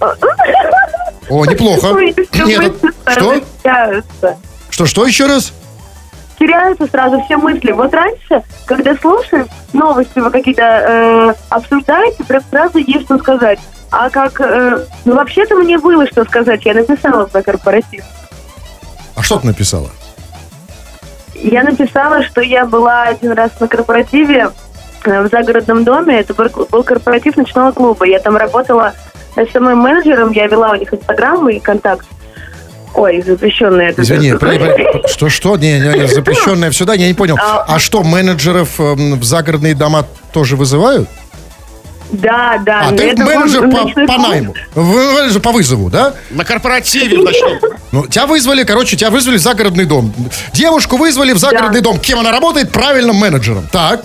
О, 1.28 1.46
неплохо. 1.46 1.96
Нет, 2.44 2.74
что? 3.06 3.42
Что, 4.70 4.86
что 4.86 5.06
еще 5.06 5.26
раз? 5.26 5.52
Теряются 6.38 6.86
сразу 6.86 7.22
все 7.22 7.36
мысли. 7.36 7.72
Вот 7.72 7.94
раньше, 7.94 8.42
когда 8.66 8.96
слушаешь 8.96 9.46
новости, 9.72 10.18
вы 10.18 10.30
какие-то 10.30 10.62
э, 10.62 11.34
обсуждаете, 11.48 12.24
прям 12.24 12.42
сразу 12.50 12.78
есть 12.78 13.04
что 13.04 13.18
сказать. 13.18 13.58
А 13.90 14.10
как... 14.10 14.40
э, 14.40 14.84
ну, 15.04 15.14
вообще-то 15.14 15.54
мне 15.56 15.78
было 15.78 16.06
что 16.06 16.24
сказать. 16.24 16.64
Я 16.64 16.74
написала 16.74 17.26
про 17.26 17.42
корпоратив. 17.42 18.04
А 19.14 19.22
что 19.22 19.38
ты 19.38 19.46
написала? 19.46 19.90
Я 21.34 21.62
написала, 21.62 22.22
что 22.24 22.40
я 22.40 22.64
была 22.64 23.02
один 23.02 23.32
раз 23.32 23.50
на 23.60 23.68
корпоративе 23.68 24.50
э, 25.04 25.22
в 25.22 25.28
загородном 25.28 25.84
доме. 25.84 26.20
Это 26.20 26.34
был 26.34 26.82
корпоратив 26.82 27.36
ночного 27.36 27.70
клуба. 27.70 28.06
Я 28.06 28.18
там 28.18 28.36
работала 28.36 28.94
СММ-менеджером, 29.36 30.32
я 30.32 30.46
вела 30.46 30.70
у 30.70 30.74
них 30.74 30.92
инстаграм 30.92 31.48
и 31.48 31.60
контакт. 31.60 32.06
Ой, 32.94 33.22
запрещенные 33.22 33.90
это. 33.90 34.02
Извини, 34.02 34.32
про- 34.34 34.56
про- 34.56 35.08
что, 35.08 35.28
что? 35.28 35.56
Не, 35.56 35.78
не, 35.80 35.98
не, 36.00 36.06
запрещенное 36.06 36.70
все, 36.70 36.84
да, 36.84 36.94
я 36.94 37.06
не 37.08 37.14
понял. 37.14 37.36
А- 37.40 37.64
А 37.68 37.78
что, 37.78 38.02
менеджеров 38.04 38.78
эм, 38.80 39.18
в 39.18 39.24
загородные 39.24 39.74
дома 39.74 40.06
тоже 40.32 40.56
вызывают? 40.56 41.08
Да, 42.12 42.58
да. 42.64 42.88
А, 42.88 42.92
ты 42.92 43.16
менеджер 43.16 43.68
по, 43.70 44.06
по 44.06 44.18
найму. 44.18 44.54
Вы- 44.74 45.12
Менеджер 45.14 45.40
по 45.40 45.50
вызову, 45.50 45.90
да? 45.90 46.14
На 46.30 46.44
корпоративе 46.44 47.18
в 47.18 47.24
ночном. 47.24 47.58
Ну, 47.90 48.06
тебя 48.06 48.26
вызвали, 48.26 48.62
короче, 48.62 48.96
тебя 48.96 49.10
вызвали 49.10 49.36
в 49.38 49.40
загородный 49.40 49.84
дом. 49.86 50.14
Девушку 50.52 50.96
вызвали 50.96 51.32
в 51.32 51.38
загородный 51.38 51.80
дом. 51.80 51.98
Кем 51.98 52.20
она 52.20 52.30
работает? 52.30 52.70
Правильным 52.70 53.16
менеджером. 53.16 53.66
Так. 53.72 54.04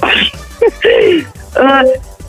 Э, 1.54 1.82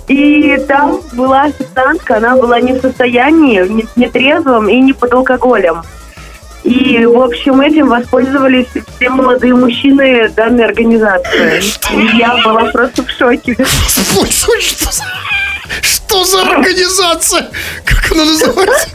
И 0.08 0.58
там 0.68 1.00
была 1.14 1.44
официантка, 1.44 2.18
она 2.18 2.36
была 2.36 2.60
не 2.60 2.74
в 2.74 2.82
состоянии, 2.82 3.62
не, 3.68 3.86
не 3.96 4.10
трезвым 4.10 4.68
и 4.68 4.80
не 4.82 4.94
под 4.94 5.14
алкоголем. 5.14 5.84
И, 6.64 7.06
в 7.06 7.20
общем, 7.20 7.60
этим 7.62 7.88
воспользовались 7.88 8.68
все 8.96 9.10
молодые 9.10 9.56
мужчины 9.56 10.30
данной 10.30 10.66
организации. 10.66 11.64
И 11.94 12.18
я 12.18 12.38
была 12.44 12.66
просто 12.72 13.04
в 13.04 13.10
шоке. 13.10 13.58
Что 15.82 16.24
за... 16.26 16.42
Организация? 16.42 17.50
Как 17.86 18.12
она 18.12 18.26
называется? 18.26 18.90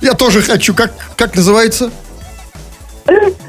Я 0.00 0.14
тоже 0.14 0.42
хочу. 0.42 0.74
Как, 0.74 0.92
как 1.16 1.36
называется? 1.36 1.90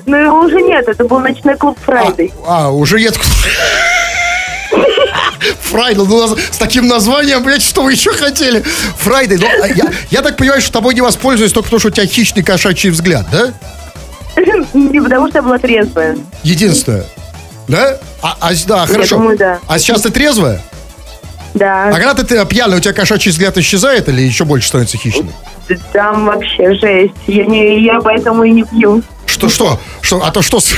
Но 0.05 0.17
его 0.17 0.39
уже 0.41 0.61
нет, 0.61 0.87
это 0.87 1.05
был 1.05 1.19
ночной 1.19 1.55
клуб 1.55 1.77
Friday. 1.83 2.33
А, 2.45 2.69
уже 2.69 2.99
нет. 2.99 3.17
Friday, 5.61 6.05
ну, 6.05 6.35
с 6.35 6.57
таким 6.57 6.87
названием, 6.87 7.43
блядь, 7.43 7.61
что 7.61 7.83
вы 7.83 7.93
еще 7.93 8.11
хотели? 8.11 8.61
Friday, 8.97 9.37
ну, 9.37 9.47
а 9.61 9.67
я, 9.67 9.91
я 10.09 10.21
так 10.21 10.37
понимаю, 10.37 10.61
что 10.61 10.71
тобой 10.71 10.93
не 10.93 11.01
воспользуюсь 11.01 11.51
только 11.51 11.65
потому, 11.65 11.79
что 11.79 11.89
у 11.89 11.91
тебя 11.91 12.05
хищный 12.05 12.43
кошачий 12.43 12.89
взгляд, 12.89 13.25
да? 13.31 13.53
Не 14.73 15.01
потому 15.01 15.29
что 15.29 15.37
я 15.37 15.41
была 15.43 15.57
трезвая. 15.57 16.17
Единственное. 16.43 17.05
Да? 17.67 17.97
А, 18.21 18.37
а, 18.41 18.51
да, 18.67 18.85
хорошо. 18.85 19.17
думаю, 19.17 19.37
да. 19.37 19.59
А 19.67 19.79
сейчас 19.79 20.01
ты 20.01 20.09
трезвая? 20.09 20.61
А 21.53 21.57
Да, 21.57 21.91
когда 21.91 22.13
ты, 22.13 22.23
ты 22.23 22.45
пьяный, 22.45 22.77
у 22.77 22.79
тебя 22.79 22.93
кошачий 22.93 23.31
взгляд 23.31 23.57
исчезает 23.57 24.09
или 24.09 24.21
еще 24.21 24.45
больше 24.45 24.67
становится 24.67 24.97
хищным? 24.97 25.31
там 25.93 26.25
вообще 26.25 26.75
жесть. 26.75 27.13
Я, 27.27 27.45
не, 27.45 27.83
я 27.83 27.99
поэтому 27.99 28.43
и 28.43 28.51
не 28.51 28.63
пью. 28.63 29.01
Что, 29.25 29.49
что? 29.49 29.79
Что? 30.01 30.23
А 30.23 30.31
то 30.31 30.41
что? 30.41 30.59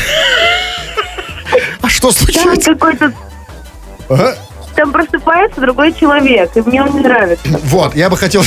А 1.82 1.90
что 1.90 2.12
Там 2.12 2.26
случается? 2.26 2.74
какой-то... 2.74 3.14
Ага. 4.10 4.36
Там 4.78 4.92
просыпается 4.92 5.60
другой 5.60 5.92
человек, 5.92 6.52
и 6.56 6.62
мне 6.62 6.84
он 6.84 6.94
не 6.94 7.00
нравится. 7.02 7.44
Вот, 7.64 7.96
я 7.96 8.12
бы 8.12 8.16
хотел... 8.16 8.44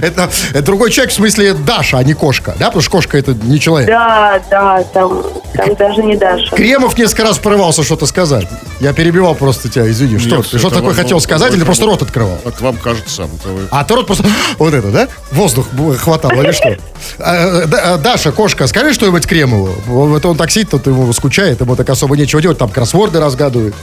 Это, 0.00 0.30
это 0.50 0.62
другой 0.62 0.90
человек, 0.90 1.12
в 1.12 1.14
смысле 1.14 1.54
Даша, 1.54 1.98
а 1.98 2.02
не 2.04 2.14
кошка, 2.14 2.54
да? 2.58 2.66
Потому 2.66 2.82
что 2.82 2.90
кошка 2.90 3.18
это 3.18 3.34
не 3.34 3.60
человек. 3.60 3.88
Да, 3.88 4.40
да, 4.50 4.82
там, 4.92 5.22
там 5.54 5.74
даже 5.74 6.02
не 6.02 6.16
Даша. 6.16 6.54
Кремов 6.54 6.96
несколько 6.96 7.22
раз 7.24 7.38
порывался 7.38 7.82
что-то 7.84 8.06
сказать. 8.06 8.46
Я 8.80 8.92
перебивал 8.92 9.34
просто 9.34 9.68
тебя, 9.68 9.88
извини. 9.88 10.18
Что, 10.18 10.42
ты 10.42 10.58
что 10.58 10.68
это 10.68 10.76
такое 10.76 10.94
хотел 10.94 11.20
сказать 11.20 11.48
это 11.48 11.56
или 11.58 11.64
просто 11.64 11.86
рот 11.86 12.02
открывал? 12.02 12.38
Вот 12.44 12.60
вам 12.60 12.76
кажется, 12.76 13.24
это 13.24 13.48
вы- 13.48 13.68
А 13.70 13.84
ты 13.84 13.94
рот 13.94 14.06
просто... 14.06 14.24
Вот 14.58 14.72
это, 14.72 14.88
да? 14.88 15.08
Воздух 15.32 15.66
хватало 15.98 16.42
или 16.42 16.52
что? 16.52 16.76
А, 17.18 17.62
а, 17.94 17.98
Даша, 17.98 18.32
кошка, 18.32 18.66
скажи 18.66 18.94
что-нибудь 18.94 19.26
Кремову. 19.26 19.74
Вот 19.86 20.24
он 20.24 20.36
так 20.36 20.50
сидит, 20.50 20.70
тут 20.70 20.86
ему 20.86 21.12
скучает, 21.12 21.60
ему 21.60 21.76
так 21.76 21.88
особо 21.90 22.16
нечего 22.16 22.40
делать, 22.40 22.58
там 22.58 22.68
кроссворды 22.68 23.20
разгадывает. 23.20 23.74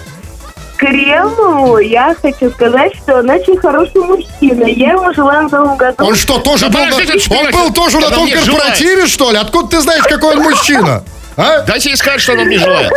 Кремову 0.81 1.77
я 1.77 2.15
хочу 2.19 2.49
сказать, 2.49 2.91
что 2.97 3.19
он 3.19 3.29
очень 3.29 3.55
хороший 3.57 4.01
мужчина. 4.01 4.65
Я 4.65 4.93
ему 4.93 5.13
желаю 5.13 5.47
в 5.47 5.51
новом 5.51 5.77
году. 5.77 6.03
Он 6.03 6.15
что, 6.15 6.39
тоже 6.39 6.69
Да 6.69 6.79
был, 6.79 6.85
на- 6.87 6.91
подождите, 6.97 7.35
он 7.35 7.51
был 7.51 7.71
тоже 7.71 7.99
на 7.99 8.09
том 8.09 8.27
корпоративе, 8.29 9.05
что 9.05 9.29
ли? 9.31 9.37
Откуда 9.37 9.67
ты 9.77 9.81
знаешь, 9.81 10.03
какой 10.05 10.35
он 10.35 10.41
мужчина? 10.41 11.03
А? 11.37 11.61
Дайте 11.61 11.89
ей 11.91 11.95
сказать, 11.97 12.19
что 12.19 12.33
она 12.33 12.45
мне 12.45 12.57
желает. 12.57 12.91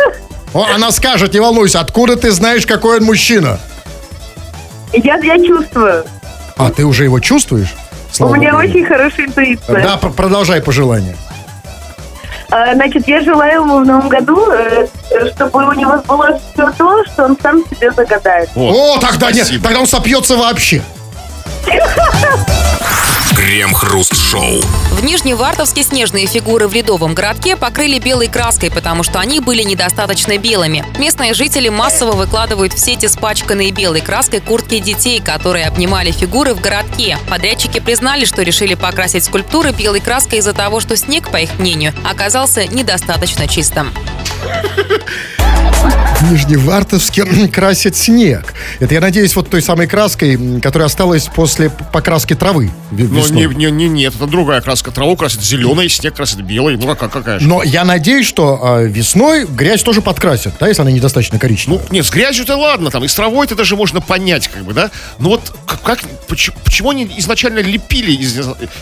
О, 0.55 0.65
она 0.73 0.89
скажет, 0.91 1.33
не 1.35 1.39
волнуйся, 1.39 1.79
откуда 1.79 2.15
ты 2.15 2.31
знаешь, 2.31 2.65
какой 2.65 2.97
он 2.97 3.03
мужчина? 3.05 3.59
Я, 4.93 5.17
я 5.17 5.37
чувствую. 5.45 6.05
А, 6.57 6.71
ты 6.71 6.85
уже 6.85 7.03
его 7.03 7.19
чувствуешь? 7.19 7.75
Слава 8.11 8.31
У 8.31 8.35
меня 8.35 8.51
Богу. 8.53 8.63
очень 8.63 8.83
хорошая 8.85 9.27
интуиция. 9.27 9.83
Да, 9.83 9.97
пр- 9.97 10.11
продолжай 10.11 10.59
пожелание. 10.61 11.15
А, 12.49 12.73
Значит, 12.73 13.07
я 13.07 13.21
желаю 13.21 13.61
ему 13.61 13.79
в 13.79 13.85
новом 13.85 14.09
году, 14.09 14.49
э, 14.51 14.87
чтобы 15.35 15.67
у 15.67 15.73
него 15.73 15.97
сбылось 15.97 16.41
все 16.53 16.71
то, 16.77 17.05
что 17.05 17.25
он 17.25 17.37
сам 17.41 17.63
себе 17.69 17.91
загадает. 17.91 18.49
О, 18.55 18.97
тогда 18.99 19.31
нет, 19.31 19.45
спасибо. 19.45 19.63
тогда 19.63 19.79
он 19.81 19.87
сопьется 19.87 20.35
вообще. 20.37 20.81
Крем-хруст-шоу. 23.35 24.61
В 24.91 25.03
Нижневартовске 25.03 25.83
снежные 25.83 26.25
фигуры 26.25 26.67
в 26.67 26.73
ледовом 26.73 27.13
городке 27.13 27.55
покрыли 27.55 27.99
белой 27.99 28.27
краской, 28.27 28.71
потому 28.71 29.03
что 29.03 29.19
они 29.19 29.39
были 29.39 29.61
недостаточно 29.63 30.37
белыми. 30.37 30.85
Местные 30.97 31.33
жители 31.33 31.69
массово 31.69 32.13
выкладывают 32.13 32.73
в 32.73 32.79
сеть 32.79 33.05
испачканные 33.05 33.71
белой 33.71 34.01
краской 34.01 34.39
куртки 34.39 34.79
детей, 34.79 35.21
которые 35.21 35.67
обнимали 35.67 36.11
фигуры 36.11 36.53
в 36.53 36.61
городке. 36.61 37.17
Подрядчики 37.29 37.79
признали, 37.79 38.25
что 38.25 38.41
решили 38.41 38.73
покрасить 38.75 39.23
скульптуры 39.23 39.71
белой 39.71 39.99
краской 39.99 40.39
из-за 40.39 40.53
того, 40.53 40.79
что 40.79 40.97
снег, 40.97 41.29
по 41.29 41.37
их 41.37 41.59
мнению, 41.59 41.93
оказался 42.03 42.67
недостаточно 42.67 43.47
чистым. 43.47 43.91
В 46.19 46.31
Нижневартовске 46.31 47.25
красят 47.53 47.95
снег. 47.95 48.53
Это, 48.79 48.93
я 48.93 49.01
надеюсь, 49.01 49.35
вот 49.35 49.49
той 49.49 49.61
самой 49.61 49.87
краской, 49.87 50.59
которая 50.61 50.87
осталась 50.87 51.27
после 51.27 51.54
п- 51.63 51.71
покраски 51.91 52.35
травы 52.35 52.71
весной. 52.91 53.47
не, 53.47 53.55
не, 53.55 53.71
не, 53.71 53.87
нет, 53.87 54.15
это 54.15 54.27
другая 54.27 54.61
краска. 54.61 54.91
Траву 54.91 55.15
красит 55.15 55.41
зеленый, 55.41 55.89
снег 55.89 56.15
красит 56.15 56.41
белый. 56.41 56.77
Ну, 56.77 56.95
как, 56.95 57.11
какая 57.11 57.39
же? 57.39 57.47
Но 57.47 57.63
я 57.63 57.83
надеюсь, 57.85 58.25
что 58.27 58.79
э, 58.81 58.87
весной 58.87 59.45
грязь 59.45 59.81
тоже 59.83 60.01
подкрасят, 60.01 60.53
да, 60.59 60.67
если 60.67 60.81
она 60.81 60.91
недостаточно 60.91 61.39
коричневая. 61.39 61.81
Ну, 61.81 61.87
нет, 61.95 62.05
с 62.05 62.09
грязью-то 62.09 62.55
ладно, 62.55 62.91
там, 62.91 63.03
и 63.03 63.07
с 63.07 63.13
травой 63.15 63.45
это 63.45 63.55
даже 63.55 63.75
можно 63.75 64.01
понять, 64.01 64.47
как 64.47 64.63
бы, 64.63 64.73
да? 64.73 64.91
Но 65.19 65.29
вот 65.29 65.53
как, 65.65 65.81
как- 65.81 65.99
почему, 66.27 66.55
почему 66.63 66.89
они 66.91 67.09
изначально 67.17 67.59
лепили 67.59 68.11
из, 68.11 68.37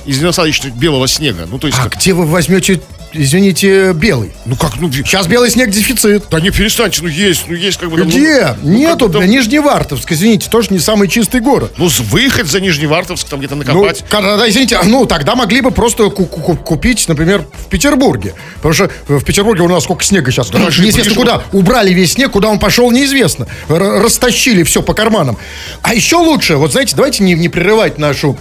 из 0.06 0.18
недостаточно 0.20 0.70
белого 0.70 1.08
снега? 1.08 1.46
Ну, 1.50 1.60
то 1.60 1.68
есть, 1.68 1.80
а 1.80 1.84
как- 1.84 1.98
где 1.98 2.14
вы 2.14 2.26
возьмете, 2.26 2.82
извините, 3.14 3.94
белый? 3.94 4.32
ну 4.46 4.56
как, 4.56 4.80
ну, 4.80 4.92
Сейчас 4.92 5.28
белый 5.28 5.50
снег 5.50 5.70
дефицит. 5.72 6.26
да 6.30 6.40
не 6.40 6.50
перестаньте, 6.50 7.00
ну 7.02 7.08
есть, 7.08 7.46
ну 7.48 7.56
есть 7.56 7.78
как 7.78 7.90
бы... 7.90 7.98
там, 7.98 8.08
ну, 8.08 8.12
Где? 8.12 8.56
ну, 8.62 8.72
Нету, 8.74 9.10
там- 9.10 9.26
Нижневартовск, 9.26 10.12
извините, 10.12 10.50
тоже 10.50 10.68
не 10.72 10.80
самый 10.80 11.08
чистый 11.08 11.42
город. 11.42 11.74
Ну, 11.78 11.88
выехать 12.10 12.48
за 12.48 12.60
Нижневартовск, 12.60 13.28
там 13.28 13.40
где-то 13.40 13.56
Ну, 13.56 13.64
накопать. 13.64 14.04
когда, 14.10 14.48
извините, 14.50 14.80
ну, 14.86 15.06
тогда 15.06 15.36
могли 15.36 15.62
бы 15.62 15.72
просто 15.72 16.10
ку- 16.10 16.26
ку- 16.26 16.42
ку- 16.42 16.56
купить, 16.56 17.08
например, 17.08 17.46
в 17.66 17.70
Петербурге. 17.70 18.34
Потому 18.58 18.74
что 18.74 18.90
в 19.08 19.24
Петербурге 19.24 19.64
у 19.64 19.70
нас 19.70 19.84
сколько 19.84 20.04
снега 20.04 20.32
сейчас. 20.32 20.50
Даже 20.50 20.82
неизвестно 20.84 21.16
куда. 21.16 21.44
Убрали 21.52 21.94
весь 21.94 22.14
снег, 22.14 22.32
куда 22.32 22.50
он 22.50 22.60
пошел, 22.60 22.92
неизвестно. 22.92 23.48
Р- 23.70 24.02
растащили 24.04 24.64
все 24.64 24.82
по 24.82 24.94
карманам. 24.94 25.38
А 25.82 25.94
еще 25.94 26.18
лучше, 26.18 26.56
вот 26.58 26.72
знаете, 26.72 26.96
давайте 26.96 27.24
не, 27.24 27.34
не 27.34 27.50
прерывать 27.50 27.98
нашу 27.98 28.38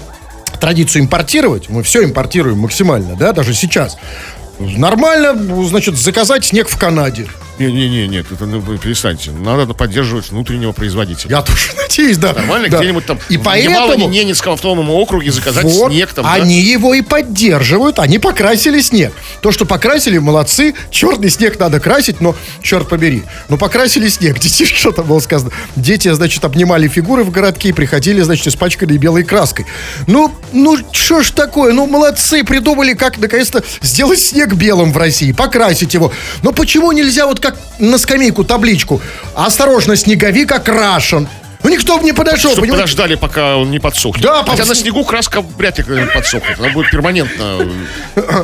традицию 0.61 1.03
импортировать. 1.03 1.69
Мы 1.69 1.83
все 1.83 2.05
импортируем 2.05 2.59
максимально, 2.59 3.17
да, 3.17 3.33
даже 3.33 3.53
сейчас. 3.55 3.97
Нормально, 4.59 5.35
значит, 5.65 5.97
заказать 5.97 6.45
снег 6.45 6.69
в 6.69 6.79
Канаде. 6.79 7.27
Не-не-не, 7.59 8.09
нет, 8.09 8.27
это 8.33 8.47
ну, 8.47 8.61
вы 8.61 8.79
перестаньте. 8.79 9.31
Надо 9.31 9.73
поддерживать 9.75 10.31
внутреннего 10.31 10.73
производителя. 10.73 11.31
Я 11.31 11.43
тоже 11.43 11.71
надеюсь, 11.77 12.17
да. 12.17 12.33
Нормально 12.33 12.69
Да. 12.69 12.79
где-нибудь 12.79 13.07
там 13.07 13.19
И 13.29 13.37
в 13.37 13.43
поэтому... 13.43 14.09
Ненецком 14.09 14.55
автономном 14.55 14.91
округе 14.91 15.31
заказать 15.31 15.65
Вот, 15.65 15.93
снег 15.93 16.13
там, 16.13 16.25
да? 16.25 16.33
они 16.33 16.61
его 16.61 16.95
и 16.95 17.03
поддерживают, 17.03 17.99
они 17.99 18.19
покрасили 18.19 18.81
снег. 18.81 19.13
То, 19.43 19.53
что 19.53 19.65
покрасили, 19.67 20.19
молодцы. 20.19 20.75
Черный 20.91 21.29
снег 21.31 21.59
надо 21.59 21.79
красить, 21.79 22.21
но, 22.21 22.35
черт 22.63 22.89
побери, 22.89 23.23
ну 23.49 23.59
покрасили 23.59 24.09
снег. 24.09 24.39
Дети, 24.41 24.65
что 24.65 24.93
там 24.93 25.07
было 25.07 25.21
сказано? 25.21 25.53
Дети, 25.77 26.13
значит, 26.13 26.45
обнимали 26.45 26.89
фигуры 26.89 27.23
в 27.25 27.31
городке 27.31 27.69
и 27.69 27.73
приходили, 27.73 28.23
значит, 28.23 28.47
испачканные 28.47 28.99
белой 28.99 29.25
краской. 29.25 29.67
Ну, 30.07 30.33
ну, 30.53 30.79
что 30.93 31.23
ж 31.23 31.31
такое? 31.31 31.73
Ну, 31.73 31.87
молодцы, 31.87 32.45
придумали, 32.45 32.95
как, 32.95 33.19
наконец-то, 33.19 33.63
сделать 33.83 34.21
снег 34.21 34.55
белым 34.55 34.93
в 34.93 34.97
России, 34.97 35.33
покрасить 35.33 35.95
его. 35.95 36.13
Но 36.43 36.53
почему 36.53 36.91
нельзя 36.93 37.27
вот 37.27 37.41
как 37.41 37.52
на 37.79 37.99
скамейку 37.99 38.45
табличку? 38.45 39.01
Осторожно, 39.35 39.97
снеговик 39.97 40.53
окрашен. 40.53 41.29
Ну, 41.63 41.71
никто 41.71 41.99
бы 41.99 42.05
не 42.05 42.13
подошел, 42.13 42.51
Чтобы 42.51 42.63
понимаете? 42.63 42.83
подождали, 42.83 43.15
пока 43.15 43.57
он 43.57 43.71
не 43.71 43.79
подсохнет. 43.79 44.25
Да, 44.25 44.43
Хотя 44.45 44.65
пов- 44.65 44.69
на 44.69 44.75
снегу 44.75 45.05
краска 45.05 45.43
вряд 45.43 45.79
ли 45.79 45.85
подсохнет. 46.13 46.59
Она 46.59 46.71
будет 46.71 46.91
перманентно. 46.91 47.69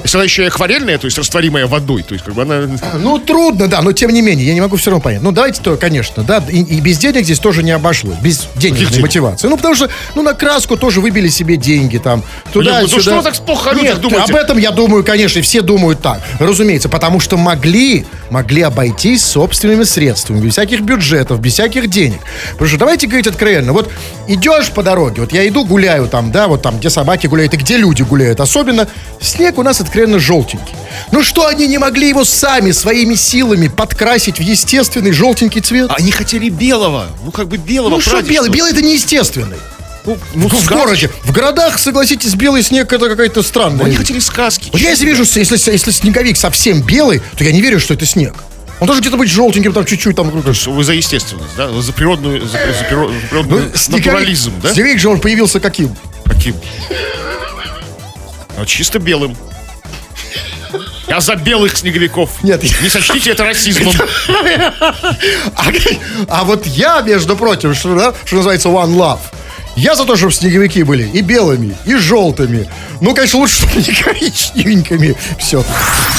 Если 0.04 0.16
она 0.16 0.24
еще 0.24 0.44
и 0.44 0.46
акварельная, 0.46 0.98
то 0.98 1.06
есть 1.06 1.18
растворимая 1.18 1.66
водой, 1.66 2.02
то 2.02 2.14
есть 2.14 2.24
как 2.24 2.34
бы 2.34 2.42
она... 2.42 2.68
Ну, 2.94 3.18
трудно, 3.18 3.68
да, 3.68 3.82
но 3.82 3.92
тем 3.92 4.10
не 4.10 4.22
менее, 4.22 4.46
я 4.46 4.54
не 4.54 4.60
могу 4.60 4.76
все 4.76 4.90
равно 4.90 5.02
понять. 5.02 5.22
Ну, 5.22 5.32
давайте 5.32 5.60
то, 5.62 5.76
конечно, 5.76 6.22
да, 6.22 6.42
и, 6.48 6.62
и 6.62 6.80
без 6.80 6.98
денег 6.98 7.24
здесь 7.24 7.38
тоже 7.38 7.62
не 7.62 7.72
обошлось, 7.72 8.16
без 8.18 8.46
денежной 8.56 8.86
денег? 8.86 9.02
мотивации. 9.02 9.48
Ну, 9.48 9.56
потому 9.56 9.74
что, 9.74 9.88
ну, 10.14 10.22
на 10.22 10.34
краску 10.34 10.76
тоже 10.76 11.00
выбили 11.00 11.28
себе 11.28 11.56
деньги 11.56 11.98
там, 11.98 12.22
туда, 12.52 12.76
Ну, 12.76 12.82
ну, 12.82 12.88
сюда. 12.88 13.02
что 13.02 13.16
вы 13.16 13.22
так 13.22 13.34
плохо 13.44 13.70
о 13.70 13.74
людях 13.74 13.98
думаете? 14.00 14.32
об 14.32 14.36
этом 14.38 14.58
я 14.58 14.70
думаю, 14.70 15.02
конечно, 15.04 15.38
и 15.40 15.42
все 15.42 15.60
думают 15.62 16.00
так, 16.00 16.20
разумеется, 16.38 16.88
потому 16.88 17.18
что 17.20 17.36
могли, 17.36 18.06
могли 18.30 18.62
обойтись 18.62 19.24
собственными 19.24 19.82
средствами, 19.84 20.40
без 20.40 20.52
всяких 20.52 20.80
бюджетов, 20.82 21.40
без 21.40 21.54
всяких 21.54 21.88
денег. 21.88 22.20
Потому 22.52 22.68
что 22.68 22.78
давайте 22.78 23.07
говорить 23.08 23.26
откровенно, 23.26 23.72
вот 23.72 23.90
идешь 24.26 24.70
по 24.70 24.82
дороге, 24.82 25.22
вот 25.22 25.32
я 25.32 25.46
иду 25.48 25.64
гуляю 25.64 26.08
там, 26.08 26.30
да, 26.30 26.48
вот 26.48 26.62
там, 26.62 26.78
где 26.78 26.90
собаки 26.90 27.26
гуляют 27.26 27.54
и 27.54 27.56
где 27.56 27.76
люди 27.76 28.02
гуляют, 28.02 28.40
особенно 28.40 28.88
снег 29.20 29.58
у 29.58 29.62
нас 29.62 29.80
откровенно 29.80 30.18
желтенький. 30.18 30.74
Ну 31.12 31.22
что 31.22 31.46
они 31.46 31.66
не 31.66 31.78
могли 31.78 32.08
его 32.08 32.24
сами 32.24 32.70
своими 32.70 33.14
силами 33.14 33.68
подкрасить 33.68 34.38
в 34.38 34.42
естественный 34.42 35.12
желтенький 35.12 35.60
цвет? 35.60 35.90
Они 35.96 36.10
хотели 36.10 36.48
белого. 36.48 37.06
Ну, 37.24 37.30
как 37.30 37.48
бы 37.48 37.56
белого. 37.56 37.90
ну 37.90 38.00
что 38.00 38.22
белый? 38.22 38.50
Белый 38.50 38.72
это 38.72 38.82
неестественный. 38.82 39.58
Ну, 40.04 40.16
ну, 40.34 40.48
в, 40.48 40.52
сказки. 40.52 40.72
городе. 40.72 41.10
В 41.24 41.32
городах, 41.32 41.78
согласитесь, 41.78 42.34
белый 42.34 42.62
снег 42.62 42.90
это 42.92 43.08
какая-то 43.08 43.42
странная. 43.42 43.84
Они 43.84 43.94
хотели 43.94 44.20
сказки. 44.20 44.70
Вот 44.72 44.80
я 44.80 44.90
если 44.90 45.04
вижу, 45.04 45.24
если, 45.24 45.70
если 45.70 45.90
снеговик 45.90 46.36
совсем 46.36 46.80
белый, 46.80 47.20
то 47.36 47.44
я 47.44 47.52
не 47.52 47.60
верю, 47.60 47.78
что 47.78 47.92
это 47.92 48.06
снег. 48.06 48.34
Он 48.80 48.86
должен 48.86 49.00
где-то 49.02 49.16
быть 49.16 49.28
желтеньким, 49.30 49.72
там 49.72 49.84
чуть-чуть 49.84 50.14
там. 50.16 50.30
Вы 50.30 50.84
за 50.84 50.92
естественность, 50.92 51.56
да? 51.56 51.68
За 51.68 51.92
природную, 51.92 52.40
за, 52.46 52.52
за 52.52 52.58
приро- 52.84 53.12
за 53.20 53.26
природную 53.28 53.72
Ну, 53.88 53.96
натурализм, 53.96 54.52
да? 54.62 54.72
Снеговик 54.72 55.00
же 55.00 55.08
он 55.08 55.20
появился 55.20 55.58
каким? 55.58 55.96
Каким? 56.24 56.54
А 58.56 58.64
чисто 58.66 58.98
белым. 58.98 59.36
Я 61.08 61.20
за 61.20 61.36
белых 61.36 61.76
снеговиков. 61.76 62.30
Нет, 62.42 62.62
Не 62.82 62.88
сочтите 62.88 63.30
это 63.30 63.44
расизмом. 63.44 63.94
А, 65.56 65.72
а 66.28 66.44
вот 66.44 66.66
я, 66.66 67.00
между 67.00 67.34
прочим, 67.36 67.74
что, 67.74 67.94
да, 67.96 68.14
что 68.24 68.36
называется 68.36 68.68
One 68.68 68.94
Love. 68.94 69.20
Я 69.78 69.94
за 69.94 70.04
то, 70.04 70.16
чтобы 70.16 70.32
снеговики 70.32 70.82
были 70.82 71.08
и 71.08 71.20
белыми, 71.20 71.76
и 71.86 71.94
желтыми. 71.94 72.68
Ну, 73.00 73.14
конечно, 73.14 73.38
лучше, 73.38 73.58
чтобы 73.58 73.76
не 73.76 73.94
коричневенькими. 73.94 75.14
Все. 75.38 75.64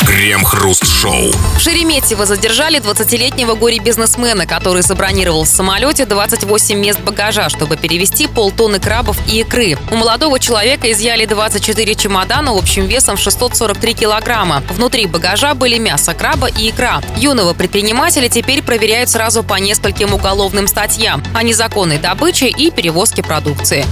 Крем-хруст-шоу. 0.08 1.34
В 1.58 1.60
Шереметьево 1.60 2.26
задержали 2.26 2.80
20-летнего 2.80 3.56
горе-бизнесмена, 3.56 4.46
который 4.46 4.82
забронировал 4.82 5.44
в 5.44 5.50
самолете 5.50 6.06
28 6.06 6.80
мест 6.80 7.02
багажа, 7.02 7.50
чтобы 7.50 7.76
перевезти 7.76 8.28
полтонны 8.28 8.80
крабов 8.80 9.18
и 9.28 9.42
икры. 9.42 9.78
У 9.92 9.96
молодого 9.98 10.40
человека 10.40 10.90
изъяли 10.94 11.26
24 11.26 11.96
чемодана 11.96 12.58
общим 12.58 12.86
весом 12.86 13.18
в 13.18 13.20
643 13.20 13.94
килограмма. 13.94 14.64
Внутри 14.70 15.06
багажа 15.06 15.54
были 15.54 15.78
мясо 15.80 16.14
краба 16.14 16.48
и 16.48 16.70
икра. 16.70 17.02
Юного 17.18 17.54
предпринимателя 17.54 18.30
теперь 18.30 18.64
проверяют 18.64 19.10
сразу 19.10 19.44
по 19.44 19.56
нескольким 19.56 20.14
уголовным 20.14 20.68
статьям 20.68 21.22
о 21.34 21.44
незаконной 21.44 21.98
добыче 21.98 22.48
и 22.48 22.72
перевозке 22.72 23.22
продукции. 23.50 23.86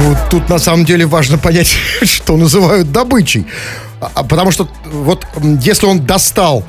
Ну, 0.00 0.16
тут 0.30 0.48
на 0.48 0.58
самом 0.58 0.84
деле 0.84 1.06
важно 1.06 1.38
понять, 1.38 1.68
что 2.02 2.36
называют 2.36 2.90
добычей. 2.92 3.46
А- 4.00 4.10
а 4.14 4.24
потому 4.24 4.50
что 4.50 4.68
вот 4.84 5.26
если 5.60 5.86
он 5.86 6.04
достал 6.06 6.64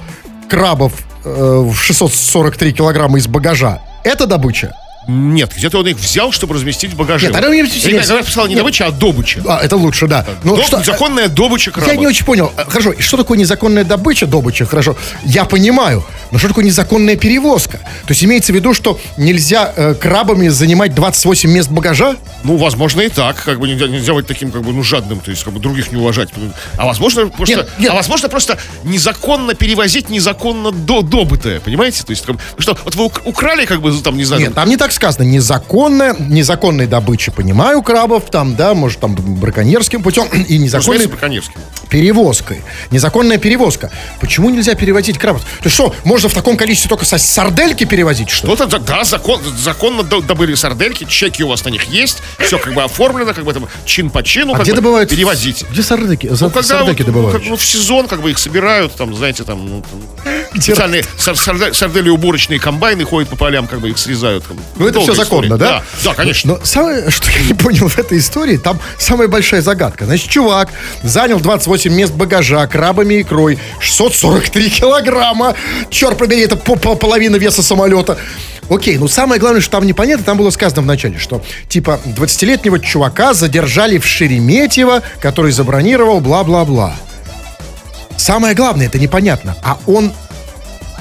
крабов 0.49 0.93
э, 1.23 1.29
в 1.29 1.75
643 1.75 2.73
килограмма 2.73 3.17
из 3.17 3.27
багажа, 3.27 3.81
это 4.03 4.25
добыча? 4.25 4.73
Нет, 5.09 5.51
где-то 5.55 5.79
он 5.79 5.87
их 5.87 5.97
взял, 5.97 6.31
чтобы 6.31 6.53
разместить 6.53 6.93
в 6.93 6.95
багаже. 6.95 7.25
Нет, 7.25 7.33
тогда 7.33 7.49
мне 7.49 7.61
интересно. 7.61 8.13
я 8.13 8.19
написал 8.19 8.45
не 8.45 8.53
Нет. 8.53 8.59
добыча, 8.59 8.85
а 8.85 8.91
добыча. 8.91 9.41
А, 9.47 9.59
это 9.63 9.75
лучше, 9.75 10.07
да. 10.07 10.23
Ну, 10.43 10.55
Доб- 10.55 10.65
что- 10.67 10.83
Законная 10.83 11.27
добыча 11.29 11.71
краба. 11.71 11.89
Я 11.91 11.95
не 11.97 12.05
очень 12.05 12.25
понял. 12.25 12.51
А, 12.55 12.65
Хорошо, 12.69 12.93
что 12.99 13.17
такое 13.17 13.37
незаконная 13.37 13.83
добыча, 13.83 14.27
добыча, 14.27 14.65
хорошо, 14.65 14.95
я 15.25 15.45
понимаю. 15.45 16.05
Но 16.31 16.37
что 16.37 16.49
такое 16.49 16.63
незаконная 16.63 17.15
перевозка? 17.15 17.77
То 17.77 18.09
есть 18.09 18.23
имеется 18.23 18.53
в 18.53 18.55
виду, 18.55 18.73
что 18.75 18.99
нельзя 19.17 19.73
э, 19.75 19.95
крабами 19.95 20.47
занимать 20.49 20.93
28 20.93 21.49
мест 21.49 21.69
багажа? 21.71 22.15
Ну, 22.43 22.57
возможно, 22.57 23.01
и 23.01 23.09
так. 23.09 23.43
Как 23.43 23.59
бы 23.59 23.67
нельзя, 23.67 23.87
нельзя 23.87 24.13
быть 24.13 24.27
таким, 24.27 24.51
как 24.51 24.61
бы, 24.61 24.71
ну, 24.73 24.83
жадным, 24.83 25.19
то 25.21 25.31
есть, 25.31 25.43
как 25.43 25.53
бы, 25.53 25.59
других 25.59 25.91
не 25.91 25.97
уважать. 25.97 26.29
А 26.77 26.85
возможно, 26.85 27.27
просто, 27.27 27.55
Нет, 27.57 27.69
нет. 27.79 27.91
А 27.91 27.95
возможно, 27.95 28.29
просто 28.29 28.57
незаконно 28.83 29.53
перевозить 29.55 30.09
незаконно 30.09 30.71
до, 30.71 31.01
добытое, 31.01 31.59
понимаете? 31.59 32.03
То 32.03 32.11
есть, 32.11 32.25
как 32.25 32.35
что, 32.59 32.77
вот 32.83 32.95
вы 32.95 33.05
ук- 33.05 33.21
украли, 33.25 33.65
как 33.65 33.81
бы, 33.81 33.91
там, 34.01 34.17
не 34.17 34.25
знаю, 34.25 34.41
Нет, 34.43 34.53
там 34.55 34.69
не 34.69 34.77
так 34.77 34.91
сказано. 34.99 35.23
Незаконная, 35.23 36.13
незаконной 36.19 36.85
добычи, 36.85 37.31
понимаю, 37.31 37.81
крабов, 37.81 38.29
там, 38.29 38.55
да, 38.57 38.73
может, 38.73 38.99
там, 38.99 39.15
браконьерским 39.15 40.03
путем, 40.03 40.27
и 40.49 40.57
незаконной 40.57 40.97
разумеется, 40.97 41.09
Браконьерский. 41.09 41.53
перевозкой. 41.89 42.61
Незаконная 42.91 43.37
перевозка. 43.37 43.91
Почему 44.19 44.49
нельзя 44.49 44.75
перевозить 44.75 45.17
крабов? 45.17 45.41
То 45.43 45.47
есть 45.65 45.75
что, 45.75 45.95
можно 46.03 46.27
в 46.27 46.33
таком 46.33 46.57
количестве 46.57 46.89
только 46.89 47.05
со 47.05 47.17
сардельки 47.17 47.85
перевозить, 47.85 48.29
что 48.29 48.47
ли? 48.47 48.53
Вот 48.55 48.59
это, 48.61 48.77
да, 48.79 49.05
закон, 49.05 49.41
законно 49.57 50.03
до- 50.03 50.21
добыли 50.21 50.53
сардельки, 50.55 51.05
чеки 51.05 51.43
у 51.43 51.47
вас 51.47 51.63
на 51.63 51.69
них 51.69 51.85
есть, 51.85 52.17
все 52.39 52.59
как 52.59 52.73
бы 52.73 52.83
оформлено, 52.83 53.33
как 53.33 53.45
бы 53.45 53.53
там 53.53 53.67
чин 53.85 54.09
по 54.09 54.21
чину, 54.21 54.53
А 54.53 54.59
где 54.59 54.71
бы, 54.71 54.75
добывают? 54.77 55.09
перевозить. 55.09 55.63
Где 55.71 55.81
сардельки? 55.81 56.27
За- 56.27 56.45
Ну, 56.45 56.51
когда 56.51 56.67
сардельки 56.67 57.03
вот, 57.03 57.07
ну, 57.07 57.13
добывают? 57.13 57.39
как, 57.41 57.49
ну, 57.49 57.55
в 57.55 57.65
сезон, 57.65 58.07
как 58.07 58.21
бы 58.21 58.31
их 58.31 58.37
собирают, 58.37 58.93
там, 58.95 59.15
знаете, 59.15 59.43
там, 59.45 59.65
ну, 59.65 59.81
там, 59.89 60.33
Где- 60.53 60.61
специальные 60.73 61.05
сар- 61.17 61.35
сарде- 61.35 61.73
сардели 61.73 62.09
уборочные 62.09 62.59
комбайны 62.59 63.05
ходят 63.05 63.29
по 63.29 63.37
полям, 63.37 63.65
как 63.67 63.79
бы 63.79 63.89
их 63.89 63.97
срезают. 63.97 64.43
бы. 64.47 64.55
Ну, 64.75 64.87
это 64.89 64.99
все 65.01 65.13
законно, 65.13 65.55
история. 65.55 65.57
да? 65.71 65.83
Да, 66.03 66.13
конечно. 66.13 66.53
Но 66.53 66.65
самое, 66.65 67.09
что 67.09 67.29
я 67.31 67.39
не 67.47 67.53
понял 67.53 67.87
в 67.87 67.97
этой 67.97 68.17
истории, 68.17 68.57
там 68.57 68.79
самая 68.97 69.27
большая 69.27 69.61
загадка. 69.61 70.05
Значит, 70.05 70.29
чувак 70.29 70.69
занял 71.03 71.39
28 71.39 71.93
мест 71.93 72.13
багажа 72.13 72.65
крабами 72.67 73.15
и 73.15 73.21
икрой, 73.21 73.57
643 73.79 74.69
килограмма. 74.79 75.55
Черт 75.89 76.17
побери, 76.17 76.41
это 76.41 76.55
по- 76.55 76.75
по- 76.75 76.95
половина 76.95 77.35
веса 77.37 77.63
самолета. 77.63 78.17
Окей, 78.69 78.97
ну 78.99 79.07
самое 79.07 79.39
главное, 79.41 79.61
что 79.61 79.71
там 79.71 79.85
непонятно, 79.87 80.23
там 80.23 80.37
было 80.37 80.51
сказано 80.51 80.81
вначале, 80.83 81.17
что 81.17 81.43
типа 81.69 81.99
20-летнего 82.05 82.79
чувака 82.79 83.33
задержали 83.33 83.97
в 83.97 84.05
Шереметьево, 84.05 85.01
который 85.21 85.51
забронировал 85.51 86.19
бла-бла-бла. 86.19 86.93
Самое 88.17 88.53
главное, 88.53 88.85
это 88.87 88.99
непонятно. 88.99 89.55
А 89.63 89.77
он 89.87 90.11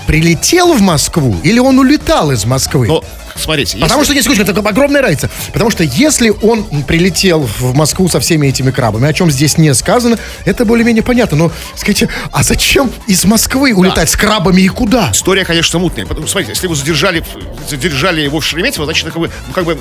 прилетел 0.06 0.72
в 0.72 0.80
Москву 0.80 1.36
или 1.42 1.58
он 1.58 1.78
улетал 1.78 2.30
из 2.30 2.44
Москвы? 2.46 2.86
Но, 2.86 3.04
смотрите, 3.38 3.72
если- 3.72 3.80
Потому 3.82 4.04
что, 4.04 4.14
не 4.14 4.22
секундочку, 4.22 4.50
это 4.50 4.68
огромная 4.68 5.02
разница. 5.02 5.30
Потому 5.52 5.70
что 5.70 5.84
если 5.84 6.30
он 6.30 6.64
прилетел 6.84 7.40
в 7.58 7.74
Москву 7.74 8.08
со 8.08 8.20
всеми 8.20 8.46
этими 8.46 8.70
крабами, 8.70 9.08
о 9.08 9.12
чем 9.12 9.30
здесь 9.30 9.58
не 9.58 9.72
сказано, 9.74 10.18
это 10.44 10.64
более-менее 10.64 11.02
понятно. 11.02 11.36
Но 11.36 11.52
скажите, 11.76 12.08
а 12.32 12.42
зачем 12.42 12.90
из 13.06 13.24
Москвы 13.24 13.72
улетать 13.74 14.10
с 14.10 14.16
крабами 14.16 14.62
и 14.62 14.68
куда? 14.68 15.10
История, 15.12 15.44
конечно, 15.44 15.78
мутная. 15.78 16.06
Потому 16.06 16.26
смотрите, 16.26 16.52
если 16.52 16.66
вы 16.66 16.74
задержали, 16.76 17.24
задержали 17.68 18.20
его 18.20 18.40
в 18.40 18.44
Шереметьево, 18.44 18.84
значит, 18.84 19.06
как 19.06 19.18
бы, 19.18 19.30
как 19.54 19.64
бы, 19.64 19.78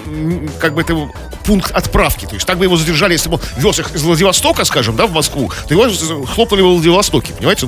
как 0.60 0.74
бы 0.74 0.82
это 0.82 0.94
его 0.94 1.12
пункт 1.44 1.72
отправки. 1.72 2.26
То 2.26 2.36
есть 2.36 2.46
так 2.46 2.58
бы 2.58 2.66
его 2.66 2.78
задержали, 2.78 3.14
если 3.14 3.30
бы 3.30 3.36
он 3.36 3.42
вез 3.58 3.80
их 3.80 3.94
из 3.96 4.02
Владивостока, 4.04 4.66
скажем, 4.66 4.96
да, 4.96 5.08
в 5.08 5.12
Москву, 5.14 5.52
то 5.68 5.74
его 5.74 6.26
хлопнули 6.26 6.62
во 6.62 6.74
Владивостоке, 6.74 7.34
понимаете? 7.34 7.68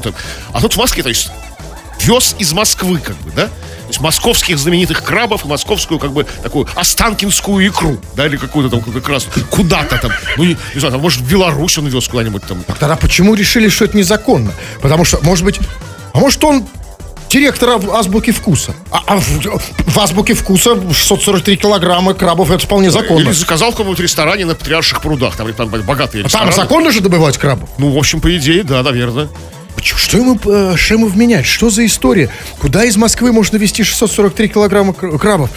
А 0.53 0.61
тут 0.61 0.73
в 0.73 0.77
Москве, 0.77 1.03
то 1.03 1.09
есть 1.09 1.29
вез 2.01 2.35
из 2.39 2.53
Москвы, 2.53 2.99
как 2.99 3.15
бы, 3.17 3.31
да? 3.31 3.49
То 3.89 3.93
есть 3.93 4.01
московских 4.01 4.59
знаменитых 4.59 5.03
крабов 5.03 5.45
московскую, 5.45 5.99
как 5.99 6.11
бы, 6.11 6.23
такую 6.43 6.67
останкинскую 6.75 7.67
икру, 7.67 7.97
да, 8.15 8.27
или 8.27 8.37
какую-то 8.37 8.77
там 8.79 8.93
как 8.93 9.09
раз 9.09 9.25
куда-то 9.49 9.97
там, 9.97 10.11
ну, 10.37 10.43
не, 10.43 10.57
не 10.75 10.79
знаю, 10.79 10.91
там, 10.91 11.01
может, 11.01 11.21
в 11.21 11.27
Беларусь 11.27 11.75
он 11.79 11.87
вез 11.87 12.07
куда-нибудь 12.07 12.43
там. 12.43 12.63
Тогда 12.79 12.95
почему 12.95 13.33
решили, 13.33 13.67
что 13.67 13.85
это 13.85 13.97
незаконно? 13.97 14.51
Потому 14.79 15.05
что, 15.05 15.17
может 15.23 15.43
быть, 15.43 15.59
а 16.13 16.19
может 16.19 16.43
он 16.43 16.67
директор 17.31 17.69
ав- 17.69 17.89
азбуки 17.89 18.29
вкуса? 18.29 18.75
А, 18.91 19.01
а 19.07 19.17
в, 19.17 19.59
в 19.87 19.97
азбуке 19.97 20.35
вкуса 20.35 20.75
643 20.93 21.57
килограмма 21.57 22.13
крабов, 22.13 22.51
это 22.51 22.63
вполне 22.63 22.91
законно. 22.91 23.21
Или 23.21 23.31
заказал 23.31 23.69
в 23.69 23.71
каком-нибудь 23.71 24.01
ресторане 24.01 24.45
на 24.45 24.53
Патриарших 24.53 25.01
прудах, 25.01 25.35
там, 25.35 25.51
там 25.53 25.67
богатые 25.69 26.23
А 26.25 26.29
Там 26.29 26.47
рестораны. 26.47 26.51
законно 26.53 26.91
же 26.91 27.01
добывать 27.01 27.39
крабов? 27.39 27.67
Ну, 27.79 27.89
в 27.91 27.97
общем, 27.97 28.21
по 28.21 28.35
идее, 28.37 28.61
да, 28.63 28.83
наверное. 28.83 29.29
Что 29.84 30.17
ему, 30.17 30.39
э, 30.45 30.75
что 30.77 30.93
ему 30.95 31.07
вменять? 31.07 31.45
Что 31.45 31.69
за 31.69 31.86
история? 31.86 32.30
Куда 32.59 32.84
из 32.86 32.97
Москвы 32.97 33.32
можно 33.32 33.57
везти 33.57 33.84
643 33.84 34.47
килограмма 34.49 34.93
кр- 34.93 35.17
крабов? 35.17 35.49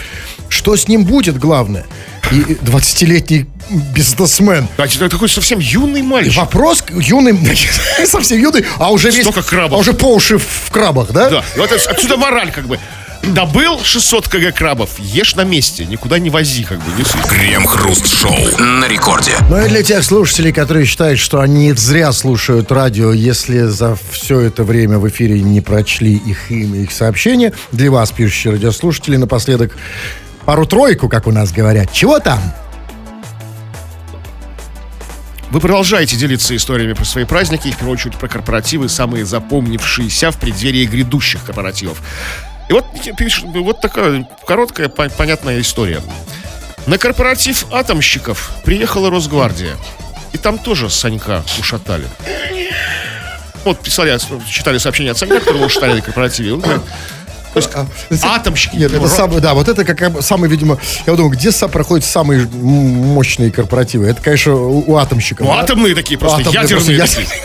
Что 0.48 0.76
с 0.76 0.88
ним 0.88 1.04
будет, 1.04 1.38
главное? 1.38 1.84
И 2.30 2.36
20-летний 2.36 3.46
бизнесмен. 3.94 4.68
Это 4.76 5.08
такой 5.08 5.28
совсем 5.28 5.58
юный 5.58 6.00
И 6.00 6.02
мальчик. 6.02 6.36
вопрос 6.36 6.82
к 6.82 6.90
юным, 6.92 7.38
совсем 8.06 8.38
юный, 8.38 8.64
а 8.78 8.92
уже 8.92 9.10
весь... 9.10 9.22
Столько 9.26 9.42
крабов. 9.42 9.72
А 9.78 9.80
уже 9.80 9.92
по 9.92 10.14
уши 10.14 10.38
в 10.38 10.70
крабах, 10.70 11.10
да? 11.10 11.28
Да. 11.30 11.44
И 11.56 11.58
вот 11.58 11.72
отсюда 11.72 12.16
мораль, 12.16 12.50
как 12.52 12.66
бы. 12.66 12.78
Добыл 13.22 13.78
600 13.82 14.28
кг 14.28 14.52
крабов, 14.52 14.98
ешь 14.98 15.36
на 15.36 15.44
месте, 15.44 15.84
никуда 15.84 16.18
не 16.18 16.28
вози, 16.28 16.64
как 16.64 16.78
бы. 16.78 16.90
Не 16.98 17.04
суй. 17.04 17.20
Крем-хруст-шоу 17.28 18.58
на 18.58 18.88
рекорде. 18.88 19.32
Ну 19.48 19.64
и 19.64 19.68
для 19.68 19.84
тех 19.84 20.02
слушателей, 20.02 20.52
которые 20.52 20.86
считают, 20.86 21.20
что 21.20 21.40
они 21.40 21.72
зря 21.72 22.12
слушают 22.12 22.72
радио, 22.72 23.12
если 23.12 23.60
за 23.62 23.96
все 24.10 24.40
это 24.40 24.64
время 24.64 24.98
в 24.98 25.08
эфире 25.08 25.40
не 25.40 25.60
прочли 25.60 26.14
их 26.14 26.50
имя, 26.50 26.80
их 26.80 26.90
сообщение, 26.90 27.52
для 27.70 27.92
вас, 27.92 28.10
пишущие 28.10 28.54
радиослушатели, 28.54 29.16
напоследок 29.16 29.76
пару-тройку, 30.44 31.08
как 31.08 31.28
у 31.28 31.30
нас 31.30 31.52
говорят. 31.52 31.92
Чего 31.92 32.18
там? 32.18 32.40
Вы 35.52 35.60
продолжаете 35.60 36.16
делиться 36.16 36.56
историями 36.56 36.94
про 36.94 37.04
свои 37.04 37.24
праздники, 37.24 37.68
и 37.68 37.72
в 37.72 37.76
первую 37.76 37.92
очередь 37.92 38.16
про 38.16 38.26
корпоративы, 38.26 38.88
самые 38.88 39.24
запомнившиеся 39.26 40.30
в 40.30 40.38
преддверии 40.38 40.86
грядущих 40.86 41.44
корпоративов. 41.44 42.00
И 42.68 42.72
вот 42.72 42.84
вот 43.54 43.80
такая 43.80 44.28
короткая, 44.46 44.88
по- 44.88 45.08
понятная 45.08 45.60
история. 45.60 46.00
На 46.86 46.98
корпоратив 46.98 47.66
атомщиков 47.72 48.50
приехала 48.64 49.10
Росгвардия. 49.10 49.76
И 50.32 50.38
там 50.38 50.58
тоже 50.58 50.90
Санька 50.90 51.44
ушатали. 51.58 52.06
Вот 53.64 53.78
писали, 53.80 54.18
читали 54.48 54.78
сообщение 54.78 55.12
от 55.12 55.18
Санька, 55.18 55.38
которого 55.40 55.66
ушатали 55.66 55.94
на 55.94 56.00
корпоративе. 56.00 56.60
То 57.52 57.58
есть 58.10 58.24
атомщики. 58.24 58.76
Нет, 58.76 58.92
это 58.92 59.08
самый, 59.08 59.40
да, 59.40 59.52
вот 59.52 59.68
это 59.68 59.84
как 59.84 60.22
самый, 60.22 60.48
видимо, 60.48 60.78
я 61.06 61.14
думаю, 61.14 61.30
где 61.30 61.50
проходят 61.68 62.04
самые 62.04 62.46
мощные 62.46 63.50
корпоративы? 63.50 64.06
Это, 64.06 64.22
конечно, 64.22 64.54
у, 64.54 64.90
у 64.90 64.96
атомщиков. 64.96 65.46
Ну, 65.46 65.52
да? 65.52 65.60
атомные 65.60 65.94
такие, 65.94 66.18
просто 66.18 66.40
Атомные, 66.40 66.62
ядерные 66.62 66.98
просто 66.98 67.16
такие. 67.20 67.42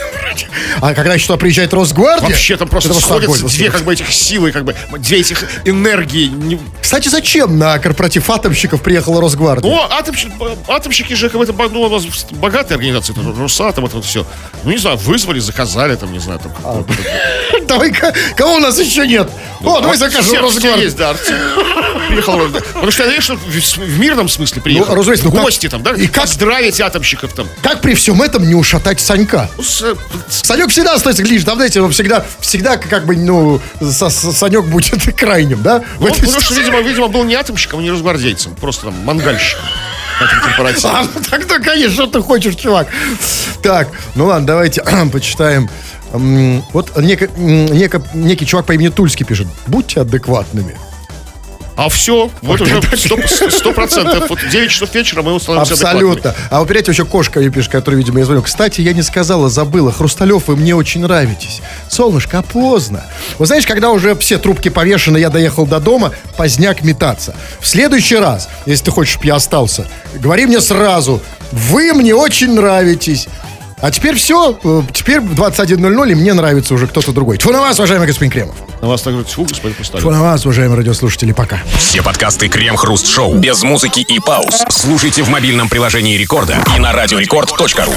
А 0.81 0.93
когда 0.93 1.17
туда 1.17 1.37
приезжает 1.37 1.73
Росгвардия? 1.73 2.29
Вообще 2.29 2.57
там 2.57 2.67
просто 2.67 2.93
сходятся 2.93 3.45
две 3.47 3.71
как 3.71 3.83
бы 3.83 3.93
этих 3.93 4.11
силы, 4.11 4.51
как 4.51 4.65
бы 4.65 4.75
две 4.99 5.19
этих 5.19 5.43
энергии. 5.65 6.27
Не- 6.27 6.59
Кстати, 6.81 7.07
зачем 7.09 7.57
на 7.57 7.77
корпоратив 7.79 8.29
атомщиков 8.29 8.81
приехала 8.81 9.21
Росгвардия? 9.21 9.69
Ну, 9.69 9.81
атомщики, 9.81 10.31
атомщики 10.67 11.13
же 11.13 11.29
как 11.29 11.39
бы 11.39 11.43
это 11.43 11.53
ну, 11.69 11.81
у 11.81 11.89
нас 11.89 12.05
богатая 12.31 12.75
организация, 12.75 13.13
это 13.13 13.39
Росатом, 13.39 13.85
это 13.85 13.95
вот 13.97 14.05
все. 14.05 14.25
Ну, 14.63 14.71
не 14.71 14.77
знаю, 14.77 14.97
вызвали, 14.97 15.39
заказали, 15.39 15.95
там, 15.95 16.11
не 16.11 16.19
знаю, 16.19 16.39
там. 16.39 16.53
А. 16.63 16.83
Давай-ка, 17.67 18.13
кого 18.35 18.55
у 18.55 18.59
нас 18.59 18.79
еще 18.79 19.07
нет? 19.07 19.29
О, 19.61 19.81
давай 19.81 19.97
закажем 19.97 20.39
Росгвардию. 20.41 20.83
есть, 20.83 20.97
да. 20.97 21.15
Приехал. 22.07 22.39
Потому 22.49 22.91
что 22.91 23.03
я, 23.03 23.09
конечно, 23.09 23.35
в, 23.35 23.99
мирном 23.99 24.29
смысле 24.29 24.61
приехал. 24.61 24.89
Ну, 24.89 24.95
разумеется, 24.95 25.25
ну 25.27 25.31
гости 25.31 25.67
там, 25.69 25.83
да? 25.83 25.91
и 25.91 26.07
как- 26.07 26.23
Поздравить 26.23 26.79
атомщиков 26.81 27.33
там. 27.33 27.47
Как 27.61 27.81
при 27.81 27.93
всем 27.93 28.21
этом 28.21 28.47
не 28.47 28.55
ушатать 28.55 28.99
Санька? 28.99 29.49
Ну, 29.57 29.63
с- 29.63 29.95
Санек 30.29 30.69
всегда 30.69 30.93
остается 30.93 31.23
ближе, 31.23 31.45
там, 31.45 31.55
знаете, 31.55 31.81
он 31.81 31.91
всегда, 31.91 32.25
всегда 32.39 32.77
как 32.77 33.05
бы, 33.05 33.15
ну, 33.15 33.61
Санек 33.81 34.65
будет 34.65 35.15
крайним, 35.17 35.61
да? 35.63 35.83
Ну, 35.99 36.07
этой 36.07 36.19
потому 36.21 36.39
что, 36.39 36.53
видимо, 36.55 36.79
видимо, 36.81 37.07
был 37.07 37.23
не 37.23 37.35
атомщиком, 37.35 37.81
не 37.81 37.91
разгвардейцем, 37.91 38.55
просто 38.55 38.85
там 38.85 38.95
мангальщиком 39.03 39.63
этом 40.19 40.41
корпоративе. 40.41 40.89
А, 40.91 41.03
ну 41.03 41.21
тогда, 41.29 41.59
конечно, 41.59 41.93
что 41.93 42.07
ты 42.07 42.21
хочешь, 42.21 42.55
чувак. 42.55 42.87
Так, 43.61 43.89
ну 44.15 44.25
ладно, 44.25 44.47
давайте 44.47 44.83
почитаем. 45.11 45.69
Вот 46.11 46.91
неко- 46.97 47.29
неко- 47.37 48.03
некий 48.13 48.45
чувак 48.45 48.65
по 48.65 48.71
имени 48.73 48.89
Тульский 48.89 49.25
пишет. 49.25 49.47
Будьте 49.67 50.01
адекватными. 50.01 50.75
А 51.77 51.89
все, 51.89 52.31
вот 52.41 52.59
уже 52.59 52.81
сто 53.49 53.71
процентов. 53.71 54.29
Вот 54.29 54.39
9 54.51 54.71
часов 54.71 54.93
вечера 54.95 55.21
мы 55.21 55.39
становимся 55.39 55.73
Абсолютно. 55.73 56.33
А 56.49 56.59
вот 56.59 56.71
опять 56.71 56.87
еще 56.87 57.05
кошка 57.05 57.47
пишет, 57.51 57.71
который, 57.71 57.95
видимо, 57.95 58.17
я 58.17 58.25
звоню. 58.25 58.41
Кстати, 58.41 58.81
я 58.81 58.93
не 58.93 59.03
сказала, 59.03 59.47
забыла. 59.47 59.91
Хрусталев, 59.91 60.47
вы 60.47 60.55
мне 60.55 60.75
очень 60.75 61.01
нравитесь. 61.01 61.61
Солнышко, 61.87 62.39
а 62.39 62.41
поздно. 62.41 63.05
Вы 63.37 63.45
знаешь, 63.45 63.67
когда 63.67 63.91
уже 63.91 64.15
все 64.15 64.39
трубки 64.39 64.69
повешены, 64.69 65.19
я 65.19 65.29
доехал 65.29 65.67
до 65.67 65.79
дома, 65.79 66.13
поздняк 66.35 66.83
метаться. 66.83 67.35
В 67.59 67.67
следующий 67.67 68.17
раз, 68.17 68.49
если 68.65 68.85
ты 68.85 68.91
хочешь, 68.91 69.13
чтобы 69.13 69.27
я 69.27 69.35
остался, 69.35 69.85
говори 70.15 70.47
мне 70.47 70.59
сразу. 70.61 71.21
Вы 71.51 71.93
мне 71.93 72.15
очень 72.15 72.55
нравитесь. 72.55 73.27
А 73.79 73.91
теперь 73.91 74.15
все. 74.15 74.57
Теперь 74.91 75.19
в 75.19 75.39
21.00 75.39 76.11
и 76.11 76.15
мне 76.15 76.33
нравится 76.33 76.73
уже 76.73 76.87
кто-то 76.87 77.11
другой. 77.11 77.37
Тьфу 77.37 77.51
на 77.51 77.61
вас, 77.61 77.77
уважаемый 77.77 78.07
господин 78.07 78.31
Кремов. 78.31 78.55
На 78.81 78.87
вас 78.87 79.01
также 79.01 79.23
тьфу, 79.23 79.43
господин 79.43 79.73
Тьфу 79.73 79.83
Хрусталев. 79.83 80.05
на 80.05 80.21
вас, 80.21 80.45
уважаемые 80.45 80.77
радиослушатели. 80.77 81.31
Пока. 81.31 81.59
Все 81.77 82.01
подкасты 82.01 82.47
Крем-Хруст 82.47 83.07
Шоу 83.07 83.35
без 83.35 83.61
музыки 83.63 83.99
и 83.99 84.19
пауз 84.19 84.63
слушайте 84.69 85.21
в 85.23 85.29
мобильном 85.29 85.69
приложении 85.69 86.17
Рекорда 86.17 86.57
и 86.75 86.79
на 86.79 86.91
радиорекорд.ру. 86.91 87.93